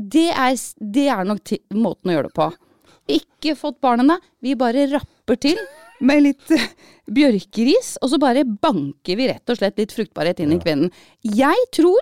det 0.00 0.30
er, 0.32 0.58
det 0.80 1.06
er 1.12 1.28
nok 1.28 1.54
måten 1.76 2.10
å 2.10 2.16
gjøre 2.16 2.32
det 2.32 2.38
på. 2.40 2.50
Ikke 3.20 3.54
fått 3.58 3.78
barn 3.84 4.02
ennå, 4.02 4.18
vi 4.42 4.56
bare 4.58 4.88
rapper 4.90 5.38
til 5.46 5.62
med 6.00 6.22
litt 6.24 6.50
eh, 6.56 6.68
bjørkeris, 7.10 7.96
og 8.02 8.12
så 8.12 8.18
bare 8.22 8.44
banker 8.46 9.18
vi 9.18 9.28
rett 9.30 9.52
og 9.52 9.58
slett 9.60 9.78
litt 9.80 9.92
fruktbarhet 9.94 10.40
inn 10.44 10.54
i 10.56 10.60
kvinnen. 10.62 10.90
Jeg 11.26 11.68
tror 11.76 12.00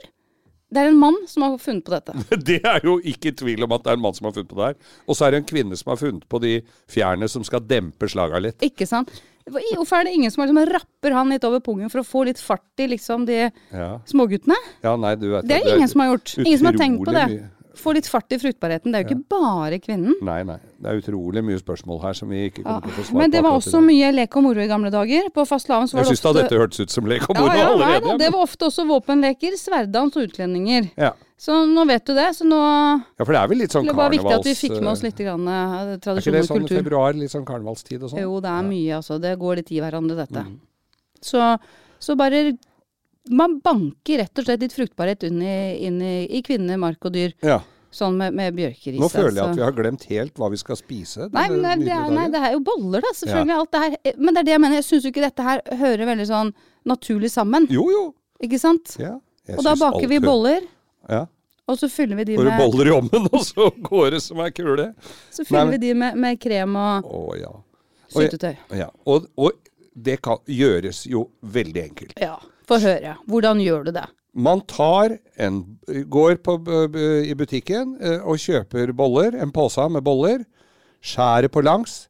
det 0.69 0.83
er 0.83 0.91
en 0.91 0.99
mann 1.01 1.17
som 1.31 1.47
har 1.47 1.55
funnet 1.63 1.87
på 1.87 1.95
dette. 1.95 2.13
Det 2.51 2.59
er 2.61 2.85
jo 2.85 2.99
ikke 3.01 3.33
tvil 3.41 3.65
om 3.65 3.73
at 3.73 3.87
det 3.87 3.93
er 3.95 3.97
en 3.97 4.03
mann 4.05 4.13
som 4.13 4.27
har 4.29 4.35
funnet 4.37 4.51
på 4.51 4.59
det 4.59 4.67
her. 4.67 4.75
Og 5.09 5.17
så 5.17 5.25
er 5.25 5.33
det 5.33 5.39
en 5.41 5.47
kvinne 5.49 5.79
som 5.81 5.95
har 5.95 6.01
funnet 6.03 6.27
på 6.29 6.41
de 6.45 6.51
fjærene 6.93 7.29
som 7.33 7.47
skal 7.47 7.63
dempe 7.65 8.11
slaga 8.13 8.37
litt. 8.45 8.61
Ikke 8.67 8.85
sant? 8.91 9.15
Hvorfor 9.49 9.97
er 9.97 10.05
det 10.11 10.13
ingen 10.19 10.29
som 10.35 10.43
liksom 10.45 10.61
rapper 10.69 11.15
han 11.17 11.33
litt 11.33 11.47
over 11.49 11.63
pungen 11.65 11.89
for 11.89 12.03
å 12.03 12.05
få 12.05 12.27
litt 12.29 12.37
fart 12.45 12.83
i 12.85 12.91
liksom 12.93 13.25
de 13.25 13.47
Ja, 13.47 13.95
småguttene? 14.13 14.59
ja 14.85 14.93
nei, 15.01 15.15
du 15.17 15.31
vet 15.33 15.49
Det 15.49 15.57
er 15.57 15.71
ingen 15.73 15.89
som 15.89 16.05
har 16.05 16.11
gjort. 16.13 16.35
Ingen 16.45 16.61
som 16.61 16.69
har 16.69 16.77
tenkt 16.83 17.07
på 17.09 17.15
det. 17.17 17.25
mye 17.33 17.49
få 17.81 17.95
litt 17.97 18.09
fart 18.11 18.35
i 18.35 18.39
fruktbarheten. 18.41 18.93
Det 18.93 18.99
er 18.99 19.05
jo 19.05 19.15
ikke 19.15 19.37
bare 19.37 19.79
kvinnen. 19.83 20.17
Nei, 20.27 20.41
nei. 20.49 20.59
Det 20.79 20.91
er 20.91 21.01
utrolig 21.01 21.43
mye 21.47 21.61
spørsmål 21.61 22.03
her 22.03 22.19
som 22.19 22.33
vi 22.33 22.45
ikke 22.49 22.65
kommer 22.65 22.85
til 22.85 22.93
å 22.93 22.97
få 22.97 23.05
svar 23.07 23.15
på. 23.15 23.21
Men 23.23 23.35
det 23.35 23.45
var 23.47 23.61
også 23.61 23.83
mye 23.85 24.11
lek 24.15 24.37
og 24.39 24.47
moro 24.49 24.65
i 24.65 24.69
gamle 24.71 24.93
dager. 24.95 25.31
På 25.35 25.47
fastelavn 25.49 25.89
så 25.91 25.99
var 25.99 26.05
det 26.05 26.13
ofte 26.13 26.15
Jeg 26.15 26.21
syns 26.21 26.27
da 26.27 26.35
dette 26.43 26.61
hørtes 26.61 26.85
ut 26.85 26.99
som 26.99 27.09
lek 27.11 27.25
og 27.29 27.39
moro 27.39 27.55
ja, 27.55 27.63
ja, 27.63 27.71
allerede. 27.73 28.05
da, 28.11 28.19
det 28.25 28.29
var 28.35 28.45
ofte 28.49 28.69
også 28.69 28.87
våpenleker, 28.91 29.57
sverdans 29.61 30.21
og 30.21 30.29
utlendinger. 30.31 30.93
ja. 30.99 31.15
Så 31.39 31.55
nå 31.71 31.85
vet 31.87 32.03
du 32.03 32.17
det. 32.19 32.33
Så 32.35 32.43
nå 32.43 32.59
ja, 32.59 33.23
for 33.23 33.31
det 33.31 33.41
er 33.41 33.51
vel 33.53 33.61
litt 33.63 33.75
sånn 33.75 33.87
karnevals... 33.87 33.95
det 33.95 34.03
var 34.03 34.15
viktig 34.17 34.39
at 34.41 34.49
vi 34.49 34.55
fikk 34.59 34.73
med 34.81 34.89
oss 34.91 35.03
eh, 35.05 35.07
litt 35.07 35.21
grann, 35.23 35.45
kultur. 35.47 36.11
Er 36.11 36.23
ikke 36.23 36.35
det 36.35 36.41
sånn 36.49 36.65
kultur. 36.65 36.79
februar, 36.81 37.15
litt 37.15 37.31
sånn 37.35 37.45
karnevalstid 37.47 38.03
og 38.03 38.11
sånn? 38.11 38.23
Jo, 38.25 38.41
det 38.43 38.51
er 38.51 38.65
mye, 38.67 38.97
altså. 38.97 39.21
Det 39.23 39.37
går 39.39 39.61
litt 39.61 39.71
i 39.71 39.79
hverandre, 39.85 40.17
dette. 40.19 40.43
Mm. 40.49 40.57
Så, 41.31 41.45
så 42.03 42.17
bare 42.19 42.43
Man 43.31 43.59
banker 43.65 44.19
rett 44.23 44.39
og 44.41 44.45
slett 44.47 44.61
litt 44.65 44.73
fruktbarhet 44.77 45.23
inn 45.29 45.43
i, 45.43 45.57
inn 45.89 46.01
i, 46.03 46.15
i 46.39 46.43
kvinner, 46.47 46.77
mark 46.81 47.05
og 47.05 47.13
dyr. 47.15 47.35
Ja. 47.45 47.61
Sånn 47.91 48.19
med, 48.21 48.35
med 48.37 48.53
bjørkeris. 48.57 48.99
Nå 49.01 49.09
føler 49.09 49.33
jeg 49.33 49.43
altså. 49.43 49.51
at 49.55 49.57
vi 49.57 49.65
har 49.65 49.73
glemt 49.79 50.03
helt 50.11 50.35
hva 50.37 50.51
vi 50.53 50.59
skal 50.61 50.77
spise. 50.77 51.29
Nei, 51.33 51.47
men 51.49 51.63
det, 51.65 51.71
er- 51.73 51.85
det, 51.87 51.95
er, 51.97 52.11
nei, 52.13 52.27
det 52.35 52.43
er 52.45 52.53
jo 52.53 52.61
boller, 52.67 53.01
da. 53.01 53.13
Selvfølgelig. 53.17 53.55
Alt 53.63 53.73
det 53.73 53.81
her. 53.85 54.19
Men 54.19 54.35
det 54.37 54.41
er 54.43 54.49
det 54.49 54.53
jeg 54.53 54.61
mener. 54.65 54.77
Jeg 54.83 54.87
syns 54.91 55.07
jo 55.09 55.13
ikke 55.15 55.25
dette 55.25 55.47
her 55.47 55.63
hører 55.81 56.11
veldig 56.11 56.27
sånn 56.29 56.51
naturlig 56.93 57.31
sammen. 57.33 57.65
Jo, 57.73 57.87
jo. 57.95 58.03
Ikke 58.45 58.61
sant? 58.61 58.93
Ja. 59.01 59.15
Og 59.57 59.65
da 59.65 59.73
baker 59.81 60.07
vi 60.13 60.19
boller, 60.21 60.67
Ja. 61.09 61.23
og 61.69 61.79
så 61.81 61.89
fyller 61.89 62.21
vi 62.21 62.25
de 62.29 62.37
med, 62.37 62.53
boller 62.61 62.91
i 62.91 62.93
ovnen, 62.93 63.25
og 63.33 63.41
så 63.47 63.71
går 63.89 64.11
det 64.19 64.21
som 64.23 64.43
ei 64.45 64.51
kule. 64.53 64.91
så 65.33 65.47
fyller 65.49 65.65
Nei, 65.71 65.79
vi 65.79 65.81
de 65.87 65.95
med, 65.97 66.21
med 66.21 66.37
krem 66.45 66.77
og 66.77 67.09
Å 67.09 67.23
ja. 67.41 67.55
Og 68.13 68.21
syltetøy. 68.21 68.55
ja. 68.77 68.91
Og, 69.09 69.25
og 69.41 69.57
det 69.97 70.21
kan 70.23 70.39
gjøres 70.47 71.07
jo 71.09 71.25
veldig 71.43 71.83
enkelt. 71.89 72.13
Ja. 72.21 72.37
Få 72.69 72.79
høre. 72.83 73.17
Hvordan 73.31 73.61
gjør 73.65 73.87
du 73.89 73.93
det? 73.97 74.05
Man 74.39 74.61
tar 74.69 75.17
en, 75.41 75.63
går 76.13 76.37
på, 76.45 76.59
i 77.25 77.35
butikken 77.35 77.97
eh, 78.01 78.21
og 78.23 78.39
kjøper 78.39 78.93
boller, 78.95 79.35
en 79.41 79.53
pose 79.55 79.89
med 79.91 80.05
boller, 80.05 80.45
skjærer 81.03 81.49
på 81.51 81.63
langs, 81.65 82.05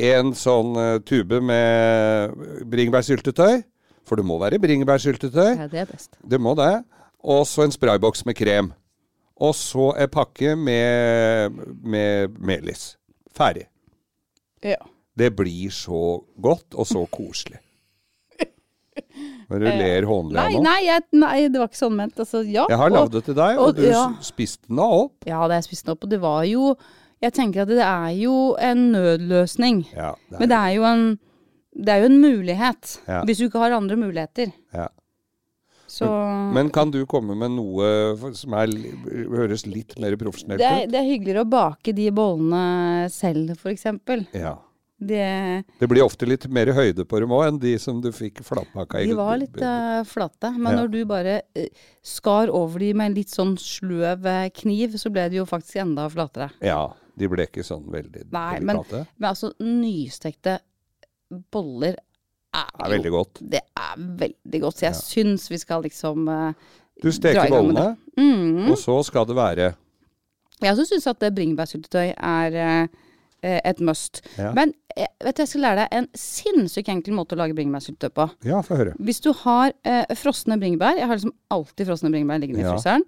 en 0.00 0.32
sånn 0.34 0.72
eh, 0.80 0.96
tube 1.06 1.38
med 1.44 2.32
bringebærsyltetøy, 2.72 3.60
for 4.08 4.18
det 4.18 4.24
må 4.26 4.40
være 4.40 4.58
bringebærsyltetøy, 4.62 5.50
Ja, 5.60 5.68
det 5.70 5.84
er 5.84 5.90
best. 5.92 6.16
det 6.24 6.40
må 6.40 6.56
det, 6.58 6.80
og 7.20 7.44
så 7.46 7.66
en 7.68 7.74
sprayboks 7.76 8.24
med 8.26 8.38
krem. 8.40 8.72
Og 9.40 9.54
så 9.56 9.92
en 9.96 10.08
pakke 10.12 10.56
med, 10.56 11.54
med 11.80 12.34
melis. 12.40 12.96
Ferdig. 13.36 13.68
Ja. 14.64 14.76
Det 15.16 15.30
blir 15.36 15.70
så 15.72 16.18
godt 16.40 16.74
og 16.76 16.88
så 16.88 17.06
koselig. 17.12 17.60
Når 19.50 19.64
du 19.64 19.66
ler 19.66 20.06
hånlig 20.06 20.38
av 20.38 20.52
nå. 20.54 20.62
nei, 20.62 20.78
jeg, 20.86 21.02
nei, 21.18 21.36
det 21.50 21.58
var 21.58 21.70
ikke 21.70 21.80
sånn 21.80 21.96
ment. 21.98 22.14
Altså, 22.22 22.44
ja. 22.46 22.66
Jeg 22.70 22.78
har 22.78 22.92
lagd 22.94 23.16
det 23.16 23.24
til 23.26 23.34
deg, 23.34 23.58
og, 23.58 23.68
og- 23.68 23.80
du 23.80 23.88
ja. 23.88 24.04
spiste 24.22 24.70
den 24.70 24.78
opp. 24.84 25.16
Ja, 25.26 25.40
det 25.50 25.58
jeg 25.60 25.68
spiste 25.72 25.88
den 25.90 25.96
opp, 25.96 26.06
og 26.06 26.10
det 26.14 26.20
var 26.22 26.44
jo 26.48 26.76
Jeg 27.20 27.34
tenker 27.36 27.66
at 27.66 27.68
det 27.68 27.82
er 27.84 28.14
jo 28.16 28.54
en 28.56 28.86
nødløsning. 28.94 29.82
Ja, 29.92 30.14
det 30.30 30.38
Men 30.40 30.48
det 30.48 30.56
er 30.56 30.70
jo 30.78 30.84
en 30.88 31.18
det 31.70 31.92
er 31.92 32.00
jo 32.02 32.08
en 32.10 32.20
mulighet, 32.20 32.96
hvis 33.28 33.38
du 33.38 33.44
ikke 33.46 33.60
har 33.62 33.70
andre 33.76 33.94
muligheter. 33.96 34.50
Ja. 34.74 34.88
Så 35.90 36.06
Men 36.54 36.70
kan 36.70 36.90
du 36.90 37.04
komme 37.06 37.34
med 37.38 37.50
noe 37.56 38.32
som 38.38 38.54
er, 38.54 38.70
høres 39.30 39.66
litt 39.66 39.96
mer 39.98 40.14
profesjonelt 40.18 40.62
det 40.62 40.70
ut? 40.84 40.90
det 40.92 40.98
er 41.00 41.08
hyggeligere 41.08 41.42
å 41.42 41.50
bake 41.50 41.94
de 41.96 42.10
bollene 42.14 43.08
selv, 43.10 43.56
f.eks. 43.58 43.86
Ja. 44.34 44.56
Det, 45.00 45.64
Det 45.80 45.88
blir 45.88 46.02
ofte 46.04 46.26
litt 46.28 46.44
mer 46.52 46.68
høyde 46.76 47.06
på 47.08 47.20
dem 47.22 47.32
òg 47.32 47.46
enn 47.48 47.58
de 47.62 47.70
som 47.80 48.02
du 48.04 48.10
fikk 48.12 48.42
flatpakka 48.44 49.00
i. 49.00 49.06
de 49.08 49.14
var 49.16 49.38
litt 49.40 49.56
uh, 49.56 50.02
flate, 50.04 50.50
men 50.58 50.74
Ja. 50.74 50.82
når 50.82 50.90
du 50.92 50.98
bare 51.08 51.38
uh, 51.56 51.68
skar 52.04 52.52
over 52.52 52.78
dem 52.84 52.98
med 53.00 53.06
en 53.10 53.14
litt 53.16 53.32
sånn 53.32 53.54
sløv 53.56 54.26
eh, 54.28 54.50
kniv, 54.50 54.98
så 55.00 55.08
ble 55.10 55.24
de 55.32 55.40
jo 55.40 55.46
faktisk 55.48 55.80
enda 55.80 56.04
flatere. 56.12 56.50
Ja, 56.60 56.82
de 57.16 57.28
ble 57.32 57.46
ikke 57.48 57.64
sånn 57.64 57.88
veldig 57.88 58.26
Nei, 58.30 58.60
men- 58.60 58.76
delikate. 58.76 59.06
Men 59.16 59.30
altså, 59.32 59.52
nystekte 59.64 60.58
boller 61.50 61.96
er, 62.52 62.66
Det 62.76 62.84
er 62.84 62.90
veldig 62.98 63.10
godt. 63.14 63.40
Det 63.56 63.60
er 63.78 63.96
veldig 63.96 64.60
godt. 64.60 64.76
Så 64.76 64.84
jeg 64.90 64.94
Ja. 64.94 65.00
syns 65.00 65.48
vi 65.50 65.58
skal 65.58 65.82
liksom 65.82 66.28
uh, 66.28 66.52
Du 67.02 67.10
steker 67.12 67.48
bollene, 67.48 67.96
mm. 68.18 68.70
og 68.70 68.76
så 68.76 69.02
skal 69.04 69.24
det 69.24 69.36
være 69.36 69.74
Jeg 70.60 70.72
også 70.74 70.84
syns 70.92 71.06
at 71.06 71.20
det 71.20 71.34
bringebærsyltetøy 71.34 72.12
er 72.18 72.52
eh, 72.52 72.82
eh, 72.82 72.88
et 73.42 73.80
must. 73.80 74.20
Ja. 74.38 74.52
Men 74.56 74.72
eh, 74.96 75.06
vet 75.24 75.36
du, 75.36 75.42
jeg 75.42 75.48
skal 75.48 75.64
lære 75.66 75.76
deg 75.84 75.98
en 76.00 76.08
sinnssykt 76.14 76.88
enkel 76.92 77.14
måte 77.16 77.34
å 77.36 77.40
lage 77.40 77.54
bringebærsyltetøy 77.58 78.14
på. 78.14 78.28
Ja, 78.44 78.60
få 78.66 78.76
høre. 78.80 78.94
Hvis 79.00 79.20
du 79.24 79.32
har 79.44 79.72
eh, 79.84 80.04
frosne 80.18 80.58
bringebær 80.60 80.96
Jeg 80.98 81.06
har 81.08 81.16
liksom 81.16 81.32
alltid 81.50 81.86
frosne 81.90 82.10
bringebær 82.12 82.40
liggende 82.42 82.62
Ja. 82.64 82.72
i 82.72 82.76
fryseren. 82.78 83.06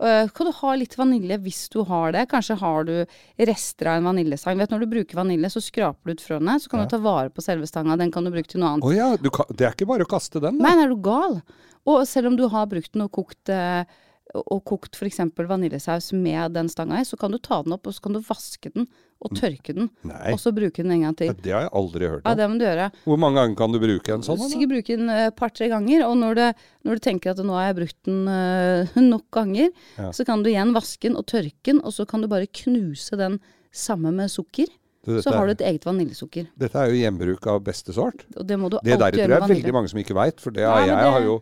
Uh, 0.00 0.30
kan 0.32 0.46
du 0.48 0.52
ha 0.56 0.70
litt 0.80 0.94
vanilje 0.96 1.36
hvis 1.44 1.68
du 1.68 1.82
har 1.84 2.12
det? 2.16 2.22
Kanskje 2.30 2.54
har 2.56 2.86
du 2.88 2.94
rester 3.36 3.90
av 3.90 3.98
en 3.98 4.06
vaniljestang. 4.08 4.56
Vet 4.56 4.70
Når 4.72 4.80
du 4.80 4.86
bruker 4.94 5.18
vanilje, 5.18 5.50
så 5.52 5.60
skraper 5.60 6.08
du 6.08 6.14
ut 6.16 6.22
frøene. 6.24 6.54
Så 6.56 6.70
kan 6.72 6.80
Ja. 6.80 6.86
du 6.86 6.94
ta 6.94 7.00
vare 7.04 7.28
på 7.28 7.42
selve 7.44 7.68
stanga. 7.68 7.98
Den 8.00 8.10
kan 8.10 8.24
du 8.24 8.30
bruke 8.32 8.48
til 8.48 8.60
noe 8.62 8.70
annet. 8.78 8.84
Oh, 8.88 8.94
ja, 8.96 9.10
du 9.20 9.28
kan, 9.28 9.44
det 9.52 9.66
er 9.66 9.74
ikke 9.76 9.86
bare 9.90 10.06
å 10.06 10.08
kaste 10.08 10.40
den, 10.40 10.56
da. 10.56 10.70
Nei, 10.70 10.84
er 10.86 10.88
du 10.88 10.96
gal? 11.04 11.42
Og 11.84 12.06
selv 12.08 12.28
om 12.32 12.36
du 12.40 12.48
har 12.48 12.64
brukt 12.72 12.92
den 12.96 13.02
og 13.04 13.12
kokt, 13.12 13.52
eh, 13.52 13.84
og 14.34 14.60
kokt 14.64 14.94
f.eks. 14.96 15.18
vaniljesaus 15.36 16.12
med 16.14 16.52
den 16.54 16.68
stanga 16.70 17.00
i, 17.00 17.04
så 17.08 17.16
kan 17.18 17.32
du 17.34 17.38
ta 17.42 17.62
den 17.66 17.72
opp, 17.74 17.86
og 17.90 17.94
så 17.96 18.02
kan 18.04 18.14
du 18.14 18.20
vaske 18.22 18.70
den 18.74 18.86
og 19.20 19.34
tørke 19.36 19.74
den. 19.76 19.90
Nei, 20.08 20.32
Og 20.32 20.38
så 20.40 20.52
bruke 20.54 20.80
den 20.82 20.92
en 20.94 21.02
gang 21.02 21.16
til. 21.18 21.32
det 21.34 21.52
har 21.52 21.66
jeg 21.66 21.72
aldri 21.76 22.06
hørt 22.08 22.22
om. 22.24 22.30
Ja, 22.30 22.34
det 22.38 22.46
må 22.48 22.56
du 22.60 22.64
gjøre. 22.64 22.86
Hvor 23.04 23.18
mange 23.20 23.36
ganger 23.40 23.56
kan 23.58 23.72
du 23.74 23.78
bruke 23.82 24.14
en 24.14 24.22
sånn? 24.24 24.38
da? 24.40 24.48
Sikkert 24.48 24.70
bruke 24.72 24.96
den 24.96 25.10
et 25.12 25.36
par-tre 25.36 25.68
ganger. 25.68 26.06
Og 26.06 26.16
når, 26.16 26.38
du, 26.38 26.64
når 26.88 26.94
du 26.94 27.04
tenker 27.04 27.30
at 27.34 27.42
nå 27.44 27.52
har 27.58 27.66
jeg 27.68 27.78
brukt 27.82 27.98
den 28.08 28.22
uh, 28.30 29.00
nok 29.12 29.26
ganger, 29.34 29.68
Ja. 29.98 30.10
så 30.16 30.24
kan 30.24 30.42
du 30.46 30.48
igjen 30.54 30.72
vaske 30.72 31.08
den 31.10 31.16
og 31.20 31.26
tørke 31.28 31.72
den, 31.74 31.82
og 31.84 31.92
så 31.92 32.06
kan 32.08 32.22
du 32.24 32.28
bare 32.32 32.46
knuse 32.48 33.18
den 33.20 33.40
sammen 33.72 34.16
med 34.16 34.30
sukker. 34.32 34.70
Du, 35.04 35.14
Så 35.24 35.32
har 35.32 35.46
du 35.48 35.52
et 35.52 35.62
eget 35.64 35.84
vaniljesukker. 35.88 36.48
Dette 36.60 36.76
er 36.76 36.90
jo 36.92 36.98
gjenbruk 37.00 37.46
av 37.48 37.60
beste 37.64 37.92
sort. 37.96 38.24
Og 38.36 38.44
det 38.46 38.56
må 38.60 38.68
du 38.72 38.76
Det 38.84 38.96
der 38.98 39.06
alltid 39.06 39.16
tror 39.20 39.26
gjøre 39.26 39.36
jeg 39.36 39.42
er 39.50 39.54
veldig 39.54 39.72
mange 39.76 39.88
som 39.92 40.00
ikke 40.00 40.16
veit. 40.16 40.40
For 40.40 40.50
det 40.52 40.64
Nei, 40.64 40.86
jeg 40.86 40.96
det- 40.96 41.12
har 41.12 41.22
jo 41.24 41.36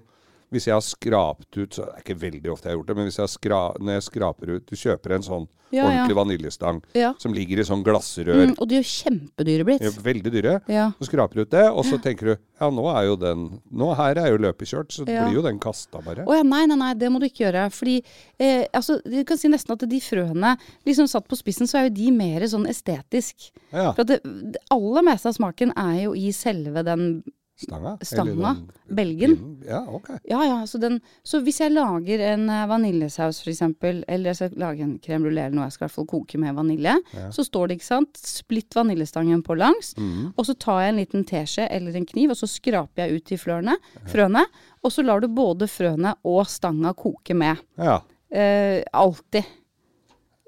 Hvis 0.50 0.64
jeg 0.70 0.72
har 0.78 0.80
skrapt 0.84 1.56
ut 1.58 1.74
så 1.76 1.84
Det 1.84 1.94
er 1.98 2.02
ikke 2.06 2.20
veldig 2.22 2.50
ofte 2.54 2.68
jeg 2.68 2.72
har 2.74 2.78
gjort 2.80 2.88
det, 2.90 2.96
men 2.96 3.08
hvis 3.10 3.18
jeg 3.20 3.28
skra, 3.34 3.60
når 3.78 3.98
jeg 3.98 4.02
skraper 4.08 4.52
ut 4.56 4.66
Du 4.70 4.76
kjøper 4.80 5.14
en 5.18 5.22
sånn 5.26 5.48
Ja, 5.70 5.82
ja. 5.84 5.88
ordentlig 5.90 6.16
vaniljestang 6.16 6.78
Ja. 6.96 7.10
som 7.20 7.34
ligger 7.36 7.60
i 7.60 7.64
sånn 7.68 7.82
glassrør. 7.84 8.46
Mm, 8.48 8.54
og 8.56 8.68
de 8.70 8.78
er 8.78 8.80
jo 8.80 8.88
kjempedyre 8.88 9.66
blitt. 9.68 9.82
Er 9.84 9.90
Veldig 10.00 10.32
dyre. 10.32 10.54
Ja. 10.72 10.86
Så 10.96 11.10
skraper 11.10 11.34
du 11.34 11.42
ut 11.42 11.50
det, 11.52 11.66
og 11.68 11.84
så 11.84 11.98
tenker 12.00 12.30
du 12.30 12.32
ja, 12.58 12.70
nå 12.72 12.86
er 12.88 13.04
jo 13.10 13.16
den 13.20 13.42
Nå 13.70 13.90
her 13.98 14.16
er 14.16 14.30
jo 14.32 14.38
løpekjørt, 14.40 14.90
så 14.96 15.04
blir 15.04 15.34
jo 15.36 15.42
den 15.44 15.58
kasta 15.60 16.00
bare. 16.00 16.24
Å 16.24 16.38
ja, 16.38 16.42
nei, 16.42 16.64
nei, 16.70 16.78
nei, 16.80 16.94
det 16.96 17.10
må 17.12 17.20
du 17.20 17.26
ikke 17.28 17.44
gjøre. 17.44 17.66
Fordi 17.70 17.98
eh, 18.40 18.64
altså, 18.72 18.96
du 19.04 19.20
kan 19.28 19.36
si 19.36 19.48
nesten 19.52 19.76
at 19.76 19.84
de 19.84 20.00
frøene, 20.00 20.54
liksom 20.88 21.06
satt 21.06 21.28
på 21.28 21.36
spissen, 21.36 21.68
så 21.68 21.82
er 21.82 21.90
jo 21.90 21.96
de 22.00 22.10
mer 22.16 22.48
sånn 22.48 22.64
estetisk. 22.66 23.50
Ja, 23.70 23.92
For 23.92 24.06
at 24.06 24.14
det, 24.14 24.22
det 24.24 24.64
aller 24.72 25.04
meste 25.04 25.28
av 25.28 25.36
smaken 25.36 25.76
er 25.76 26.06
jo 26.06 26.14
i 26.16 26.30
selve 26.32 26.80
den 26.82 27.20
Stanga? 27.58 27.96
Stanga? 28.06 28.50
Belgen? 28.94 29.32
Ja, 29.66 29.80
ok. 29.90 30.10
Ja 30.30 30.44
ja, 30.46 30.58
så, 30.70 30.78
den, 30.78 31.00
så 31.26 31.40
hvis 31.42 31.58
jeg 31.58 31.72
lager 31.74 32.20
en 32.28 32.44
eh, 32.54 32.66
vaniljesaus 32.70 33.40
eksempel, 33.50 34.04
eller 34.06 34.30
jeg 34.30 34.36
skal 34.38 34.54
lage 34.62 34.84
en 34.86 34.92
crème 35.02 35.26
brulé 35.26 35.42
eller 35.48 35.56
noe 35.58 35.66
jeg 35.66 35.74
skal 35.74 35.84
i 35.84 35.88
hvert 35.88 35.96
fall 35.96 36.06
koke 36.12 36.38
med 36.38 36.54
vanilje, 36.54 36.94
så 37.34 37.44
står 37.48 37.66
det, 37.72 37.78
ikke 37.80 37.88
sant, 37.88 38.20
splitt 38.22 38.78
vaniljestangen 38.78 39.42
på 39.42 39.56
langs, 39.58 39.90
mm. 39.98 40.32
og 40.38 40.46
så 40.46 40.54
tar 40.54 40.80
jeg 40.84 40.94
en 40.94 41.00
liten 41.02 41.26
teskje 41.26 41.66
eller 41.74 41.98
en 41.98 42.06
kniv, 42.06 42.30
og 42.30 42.38
så 42.38 42.46
skraper 42.46 43.04
jeg 43.08 43.18
ut 43.18 43.32
de 43.32 43.40
flørene, 43.42 43.74
frøene, 44.12 44.44
og 44.84 44.94
så 44.94 45.02
lar 45.02 45.20
du 45.20 45.26
både 45.28 45.66
frøene 45.66 46.14
og 46.24 46.44
stanga 46.46 46.94
koke 46.94 47.34
med. 47.34 47.58
Ja. 47.76 47.98
Eh, 48.30 48.84
alltid. 48.92 49.42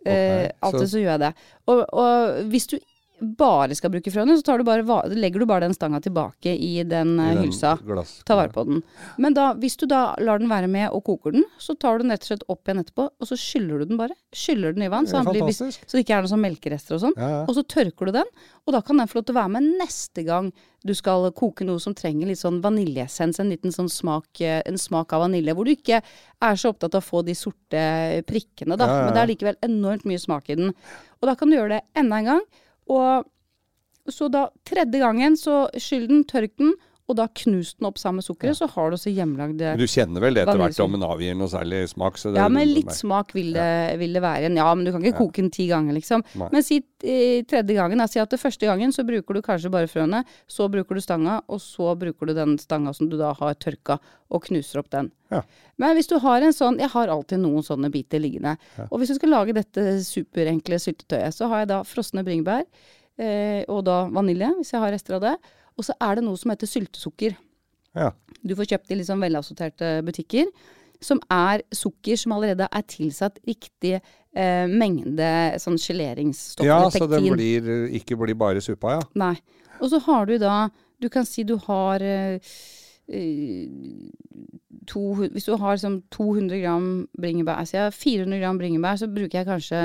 Eh, 0.06 0.48
alltid 0.60 0.80
så- 0.86 0.92
så 0.94 0.98
gjør 1.02 1.10
jeg 1.18 1.20
det. 1.20 1.32
Og, 1.66 1.82
og 1.92 2.44
hvis 2.48 2.66
du 2.70 2.78
bare 3.20 3.74
skal 3.76 3.90
bruke 3.92 4.10
frøene, 4.12 4.36
så 4.38 4.42
tar 4.46 4.58
du 4.58 4.64
bare, 4.64 4.82
legger 5.12 5.40
du 5.42 5.46
bare 5.46 5.66
den 5.66 5.74
stanga 5.76 6.00
tilbake 6.00 6.54
i 6.56 6.82
den 6.88 7.12
I 7.20 7.26
eh, 7.26 7.34
den 7.34 7.42
hylsa. 7.44 7.74
glass- 7.84 8.22
Ta 8.24 8.36
vare 8.38 8.48
på 8.54 8.64
den. 8.66 8.82
Men 9.18 9.34
da, 9.36 9.52
hvis 9.54 9.76
du 9.76 9.86
da 9.86 10.14
lar 10.18 10.38
den 10.40 10.48
være 10.48 10.68
med 10.68 10.90
og 10.90 11.04
koker 11.04 11.32
den, 11.36 11.44
så 11.58 11.76
tar 11.78 11.98
du 11.98 12.04
den 12.06 12.12
rett 12.14 12.24
og 12.24 12.30
slett 12.32 12.46
opp 12.48 12.64
igjen 12.66 12.80
etterpå, 12.84 13.08
og 13.20 13.28
så 13.28 13.36
skyller 13.36 13.78
du 13.82 13.84
den 13.92 14.00
bare. 14.00 14.16
Skyller 14.32 14.72
den 14.74 14.86
i 14.86 14.88
vann, 14.88 15.06
så, 15.06 15.20
blir, 15.32 15.52
så 15.86 15.96
det 15.98 16.04
ikke 16.06 16.16
er 16.16 16.24
noen 16.24 16.32
sånn 16.32 16.44
melkerester 16.46 16.96
og 16.96 17.04
sånn. 17.04 17.16
Ja, 17.20 17.28
ja. 17.28 17.44
Og 17.46 17.54
så 17.58 17.62
tørker 17.76 18.06
du 18.06 18.12
den, 18.20 18.32
og 18.66 18.72
da 18.76 18.80
kan 18.80 18.96
den 19.02 19.06
få 19.10 19.20
lov 19.20 19.26
til 19.28 19.36
å 19.36 19.40
være 19.42 19.54
med 19.58 19.70
neste 19.80 20.24
gang 20.24 20.52
du 20.82 20.94
skal 20.96 21.26
koke 21.36 21.60
noe 21.68 21.76
som 21.78 21.92
trenger 21.92 22.24
litt 22.30 22.40
sånn 22.40 22.62
vaniljeessens, 22.64 23.36
en 23.42 23.50
liten 23.52 23.68
sånn 23.74 23.90
smak, 23.92 24.40
eh, 24.40 24.62
en 24.64 24.78
smak 24.80 25.12
av 25.12 25.26
vanilje, 25.26 25.52
hvor 25.52 25.66
du 25.68 25.74
ikke 25.74 25.98
er 26.00 26.54
så 26.56 26.70
opptatt 26.72 26.94
av 26.96 27.02
å 27.02 27.04
få 27.04 27.20
de 27.26 27.34
sorte 27.36 27.82
prikkene, 28.24 28.78
da. 28.80 28.86
Ja. 28.88 29.04
Men 29.04 29.12
det 29.12 29.20
er 29.20 29.30
likevel 29.34 29.58
enormt 29.66 30.06
mye 30.08 30.18
smak 30.22 30.48
i 30.48 30.56
den. 30.56 30.72
Og 31.20 31.28
da 31.28 31.34
kan 31.36 31.50
du 31.52 31.56
gjøre 31.58 31.76
det 31.76 31.82
enda 32.00 32.16
en 32.22 32.24
gang. 32.30 32.40
Og 32.88 33.26
så 34.10 34.28
da 34.32 34.48
tredje 34.66 35.02
gangen, 35.02 35.36
så 35.36 35.68
skylden, 35.78 36.24
tørk 36.24 36.56
den, 36.58 36.74
og 37.10 37.16
da 37.18 37.26
knust 37.42 37.80
den 37.80 37.88
opp 37.88 37.98
sammen 37.98 38.20
med 38.20 38.26
sukkeret, 38.28 38.54
så 38.54 38.68
har 38.70 38.90
du 38.90 38.96
også 38.96 39.10
hjemlagde 39.10 39.72
Men 39.72 39.80
du 39.80 39.90
kjenner 39.90 40.22
vel 40.22 40.36
det 40.36 40.44
etter 40.44 40.60
hvert 40.60 40.78
om 40.84 40.94
den 40.94 41.06
avgir 41.06 41.34
noe 41.38 41.50
særlig 41.50 41.80
smak? 41.90 42.20
Så 42.20 42.30
det, 42.30 42.38
Ja, 42.38 42.46
men 42.52 42.70
litt 42.70 42.92
smak 42.94 43.34
vil 43.34 43.50
det, 43.56 43.98
vil 43.98 44.14
det 44.14 44.22
være. 44.22 44.52
Ja, 44.54 44.68
men 44.76 44.86
du 44.86 44.92
kan 44.94 45.02
ikke 45.02 45.18
koke 45.24 45.42
den 45.42 45.50
ti 45.54 45.66
ganger, 45.70 45.96
liksom. 45.96 46.22
Nei. 46.38 46.50
Men 46.54 46.66
si 46.66 46.78
eh, 47.02 47.42
tredje 47.50 47.74
gangen. 47.74 48.04
Si 48.10 48.22
at 48.22 48.30
det 48.30 48.40
første 48.40 48.68
gangen 48.68 48.94
så 48.94 49.02
bruker 49.08 49.34
du 49.34 49.42
kanskje 49.42 49.72
bare 49.74 49.90
frøene, 49.90 50.22
så 50.46 50.68
bruker 50.70 50.94
du 50.94 51.02
stanga, 51.04 51.40
og 51.50 51.62
så 51.64 51.96
bruker 51.98 52.30
du 52.30 52.36
den 52.38 52.56
stanga 52.62 52.94
som 52.96 53.10
du 53.10 53.18
da 53.18 53.34
har 53.40 53.58
tørka, 53.58 53.98
og 54.30 54.46
knuser 54.46 54.84
opp 54.84 54.90
den. 54.94 55.10
Ja. 55.34 55.42
Men 55.80 55.96
hvis 55.98 56.10
du 56.10 56.16
har 56.22 56.42
en 56.42 56.54
sånn 56.54 56.78
Jeg 56.80 56.90
har 56.90 57.10
alltid 57.12 57.38
noen 57.38 57.62
sånne 57.62 57.90
biter 57.90 58.20
liggende. 58.22 58.56
Og 58.90 59.00
hvis 59.00 59.12
du 59.12 59.18
skal 59.18 59.34
lage 59.34 59.54
dette 59.56 59.98
superenkle 60.06 60.78
syltetøyet, 60.82 61.34
så 61.34 61.50
har 61.50 61.64
jeg 61.64 61.70
da 61.72 61.80
frosne 61.86 62.24
bringebær, 62.26 62.66
eh, 63.18 63.62
og 63.68 63.84
da 63.88 64.04
vanilje, 64.12 64.52
hvis 64.58 64.74
jeg 64.74 64.82
har 64.82 64.94
rester 64.94 65.18
av 65.18 65.24
det. 65.26 65.34
Og 65.78 65.86
så 65.86 65.96
er 66.00 66.18
det 66.18 66.26
noe 66.26 66.38
som 66.40 66.52
heter 66.52 66.70
syltesukker. 66.70 67.36
Ja. 67.98 68.10
Du 68.46 68.54
får 68.58 68.70
kjøpt 68.72 68.92
i 68.94 69.04
sånn 69.06 69.22
velassorterte 69.22 69.98
butikker. 70.06 70.50
Som 71.00 71.20
er 71.32 71.62
sukker 71.72 72.18
som 72.20 72.34
allerede 72.36 72.66
er 72.68 72.84
tilsatt 72.88 73.38
riktig 73.48 73.94
eh, 73.96 74.66
mengde 74.68 75.30
sånn 75.62 75.78
geleringsstoff 75.80 76.66
ja, 76.68 76.82
så 76.92 77.08
det 77.08 77.22
blir, 77.24 77.70
ikke 77.96 78.18
blir 78.20 78.36
bare 78.38 78.60
suppa, 78.64 78.98
ja. 78.98 79.06
Nei. 79.16 79.34
Og 79.80 79.88
så 79.92 80.00
har 80.04 80.28
du 80.28 80.36
da 80.40 80.68
Du 81.00 81.08
kan 81.08 81.24
si 81.24 81.40
du 81.48 81.54
har 81.64 82.02
eh, 82.04 82.36
eh, 83.08 84.10
to, 84.84 85.04
Hvis 85.22 85.48
du 85.48 85.54
har 85.56 85.80
sånn 85.80 86.02
200 86.12 86.60
gram 86.60 86.90
bringebær 87.16 87.62
Altså 87.62 87.78
jeg 87.78 87.86
har 87.86 87.96
400 87.96 88.42
gram 88.42 88.60
bringebær, 88.60 89.00
så 89.00 89.08
bruker 89.08 89.40
jeg 89.40 89.48
kanskje 89.48 89.82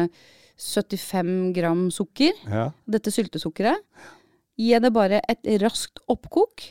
75 0.59 1.53
gram 1.55 1.87
sukker. 1.91 2.35
ja. 2.47 2.69
Dette 2.87 3.11
syltesukkeret. 3.11 3.81
Gi 4.59 4.79
det 4.79 4.91
bare 4.95 5.21
et 5.29 5.47
raskt 5.61 6.01
oppkok. 6.11 6.63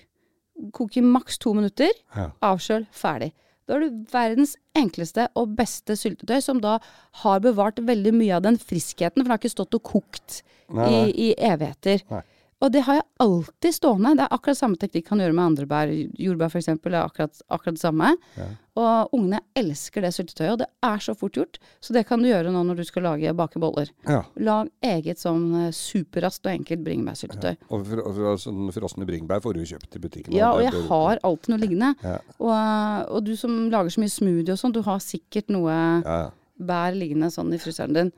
Kok 0.74 0.96
i 0.96 1.02
maks 1.04 1.40
to 1.42 1.54
minutter. 1.56 1.90
Ja. 2.16 2.30
Avkjøl. 2.52 2.86
Ferdig. 2.94 3.32
Da 3.64 3.76
har 3.76 3.84
du 3.84 4.02
verdens 4.12 4.58
enkleste 4.76 5.26
og 5.40 5.54
beste 5.56 5.96
syltetøy, 5.96 6.36
som 6.44 6.60
da 6.60 6.76
har 7.22 7.40
bevart 7.44 7.80
veldig 7.80 8.12
mye 8.12 8.36
av 8.36 8.44
den 8.44 8.58
friskheten, 8.60 9.22
for 9.22 9.24
det 9.24 9.32
har 9.32 9.40
ikke 9.40 9.54
stått 9.54 9.78
og 9.78 9.86
kokt 9.88 10.42
Nei, 10.68 10.90
i, 10.90 11.30
i 11.30 11.34
evigheter. 11.48 12.04
Nei. 12.12 12.20
Og 12.64 12.72
det 12.72 12.80
har 12.86 12.96
jeg 12.96 13.04
alltid 13.20 13.76
stående. 13.76 14.14
Det 14.16 14.24
er 14.24 14.32
akkurat 14.32 14.56
samme 14.56 14.78
teknikk 14.80 15.10
kan 15.10 15.20
gjøre 15.20 15.36
med 15.36 15.44
andre 15.44 15.66
bær. 15.68 15.90
Jordbær 16.16 16.48
f.eks. 16.48 16.70
er 16.72 16.94
akkurat, 17.02 17.42
akkurat 17.52 17.76
det 17.76 17.82
samme. 17.82 18.14
Ja. 18.38 18.46
Og 18.80 19.12
ungene 19.14 19.38
elsker 19.54 20.02
det 20.02 20.10
syltetøyet, 20.16 20.54
og 20.54 20.62
det 20.62 20.68
er 20.88 21.02
så 21.04 21.14
fort 21.18 21.36
gjort. 21.36 21.60
Så 21.84 21.94
det 21.94 22.06
kan 22.08 22.24
du 22.24 22.30
gjøre 22.30 22.50
nå 22.54 22.64
når 22.66 22.80
du 22.80 22.84
skal 22.88 23.04
lage 23.06 23.34
bake 23.36 23.60
boller. 23.62 23.92
Ja. 24.08 24.22
Lag 24.48 24.72
eget 24.82 25.20
sånn 25.22 25.44
eh, 25.60 25.70
superraskt 25.76 26.48
og 26.48 26.54
enkelt 26.54 26.82
bringebærsyltetøy. 26.88 27.52
Og, 27.68 27.84
fr 27.86 28.02
og, 28.02 28.10
for, 28.16 28.42
sånn 28.46 28.72
frosne 28.74 29.08
bringebær 29.08 29.44
får 29.44 29.58
du 29.58 29.64
kjøpt 29.74 30.00
i 30.00 30.04
butikken. 30.06 30.38
Ja, 30.38 30.54
og 30.56 30.64
jeg 30.64 30.72
bør- 30.74 30.88
har 30.88 31.24
alltid 31.28 31.52
noe 31.54 31.62
liggende. 31.66 31.92
Ja. 32.02 32.18
Og, 32.40 33.14
og 33.14 33.26
du 33.28 33.34
som 33.38 33.66
lager 33.70 33.92
så 33.92 34.02
mye 34.02 34.16
smoothie 34.16 34.56
og 34.56 34.62
sånn, 34.62 34.74
du 34.74 34.82
har 34.88 35.04
sikkert 35.04 35.52
noe 35.52 35.74
ja, 35.74 36.00
ja. 36.24 36.30
bær 36.64 36.96
liggende 36.96 37.28
sånn 37.34 37.52
i 37.52 37.60
fryseren 37.60 37.94
din. 38.00 38.14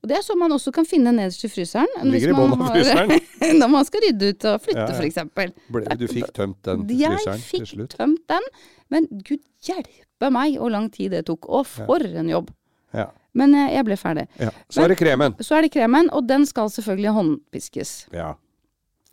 Og 0.00 0.08
det 0.08 0.16
er 0.16 0.22
sånn 0.24 0.38
man 0.40 0.52
også 0.56 0.72
kan 0.72 0.86
finne 0.88 1.12
nederst 1.12 1.42
i 1.44 1.50
fryseren. 1.52 1.90
Ligger 2.08 2.32
i 2.32 2.36
bånn 2.38 2.54
av 2.56 2.70
fryseren. 2.72 3.10
når 3.60 3.68
man 3.68 3.84
skal 3.84 4.00
rydde 4.06 4.30
ut 4.32 4.46
og 4.48 4.62
flytte, 4.64 4.86
Ja, 4.86 4.94
ja. 4.96 5.06
eksempel. 5.10 5.52
Du 6.00 6.06
fikk 6.08 6.30
tømt 6.36 6.56
den 6.64 6.86
til 6.88 7.02
fryseren 7.04 7.42
til 7.44 7.66
slutt? 7.68 7.76
Jeg 7.76 7.90
fikk 7.90 7.98
tømt 7.98 8.22
den, 8.32 8.48
men 8.94 9.08
gud 9.28 9.42
hjelpe 9.68 10.30
meg 10.32 10.56
hvor 10.56 10.72
lang 10.72 10.88
tid 10.94 11.12
det 11.12 11.26
tok. 11.28 11.44
Og 11.52 11.68
for 11.68 12.00
en 12.06 12.32
jobb. 12.32 12.48
Ja. 12.96 13.10
Men 13.36 13.52
eh, 13.54 13.74
jeg 13.76 13.86
ble 13.86 13.96
ferdig. 14.00 14.24
ja. 14.40 14.48
Så 14.72 14.82
er 14.86 14.88
det 14.94 14.96
kremen. 14.98 15.36
Så 15.44 15.54
er 15.58 15.68
det 15.68 15.72
kremen, 15.76 16.08
og 16.16 16.24
den 16.26 16.48
skal 16.48 16.72
selvfølgelig 16.72 17.12
håndpiskes. 17.20 17.92
Ja. 18.16 18.32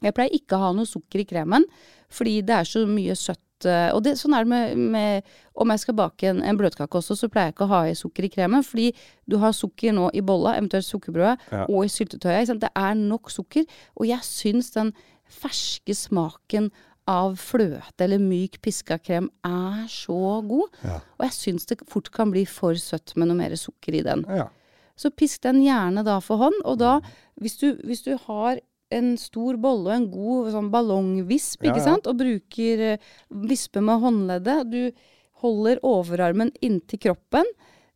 Jeg 0.01 0.13
pleier 0.15 0.33
ikke 0.39 0.55
å 0.55 0.61
ha 0.61 0.71
noe 0.77 0.87
sukker 0.87 1.19
i 1.21 1.25
kremen, 1.27 1.65
fordi 2.09 2.41
det 2.41 2.55
er 2.55 2.63
så 2.63 2.85
mye 2.87 3.15
søtt. 3.15 3.65
eh, 3.65 3.89
Og 3.95 4.03
det, 4.03 4.13
sånn 4.19 4.33
er 4.37 4.43
det 4.45 4.51
med, 4.51 4.77
med 4.77 5.23
Om 5.55 5.69
jeg 5.73 5.79
skal 5.79 5.93
bake 5.97 6.27
en, 6.29 6.41
en 6.43 6.57
bløtkake 6.57 6.95
også, 6.99 7.15
så 7.17 7.27
pleier 7.29 7.47
jeg 7.49 7.55
ikke 7.55 7.65
å 7.65 7.71
ha 7.73 7.79
i 7.89 7.95
sukker 7.97 8.23
i 8.27 8.29
kremen. 8.29 8.63
Fordi 8.63 8.91
du 9.27 9.37
har 9.41 9.51
sukker 9.51 9.91
nå 9.97 10.11
i 10.13 10.21
bolla, 10.21 10.55
eventuelt 10.57 10.85
sukkerbrødet, 10.85 11.39
Ja. 11.51 11.65
og 11.65 11.85
i 11.85 11.89
syltetøyet. 11.89 12.59
Det 12.61 12.69
er 12.75 12.93
nok 12.93 13.29
sukker. 13.33 13.65
Og 13.97 14.05
jeg 14.07 14.19
syns 14.23 14.69
den 14.75 14.93
ferske 15.27 15.95
smaken 15.97 16.69
av 17.07 17.35
fløte 17.39 18.03
eller 18.03 18.19
myk 18.19 18.59
piska 18.61 18.97
krem 18.99 19.29
er 19.47 19.87
så 19.89 20.41
god. 20.47 20.69
Ja. 20.83 20.99
Og 21.17 21.25
jeg 21.25 21.31
syns 21.33 21.65
det 21.65 21.79
fort 21.87 22.11
kan 22.11 22.31
bli 22.31 22.45
for 22.45 22.75
søtt 22.75 23.15
med 23.17 23.27
noe 23.31 23.37
mer 23.39 23.55
sukker 23.55 23.95
i 23.95 24.03
den. 24.03 24.23
ja. 24.29 24.47
Så 24.97 25.11
pisk 25.13 25.41
den 25.43 25.59
gjerne 25.61 26.01
da 26.03 26.15
for 26.19 26.37
hånd. 26.41 26.55
Og 26.65 26.79
da, 26.81 26.95
hvis 27.39 27.57
du, 27.61 27.75
hvis 27.85 28.01
du 28.01 28.15
har 28.17 28.57
en 28.93 29.13
stor 29.19 29.57
bolle 29.59 29.89
og 29.89 29.95
en 29.95 30.09
god 30.11 30.51
sånn 30.55 30.71
ballongvisp, 30.71 31.63
Ja, 31.63 31.71
ikke 31.71 31.83
ja. 31.83 31.87
sant, 31.89 32.07
og 32.07 32.19
bruker 32.21 32.83
eh, 32.93 33.07
vispe 33.29 33.83
med 33.83 33.99
håndleddet, 34.03 34.71
du 34.71 34.91
holder 35.43 35.81
overarmen 35.85 36.51
inntil 36.65 37.01
kroppen, 37.09 37.45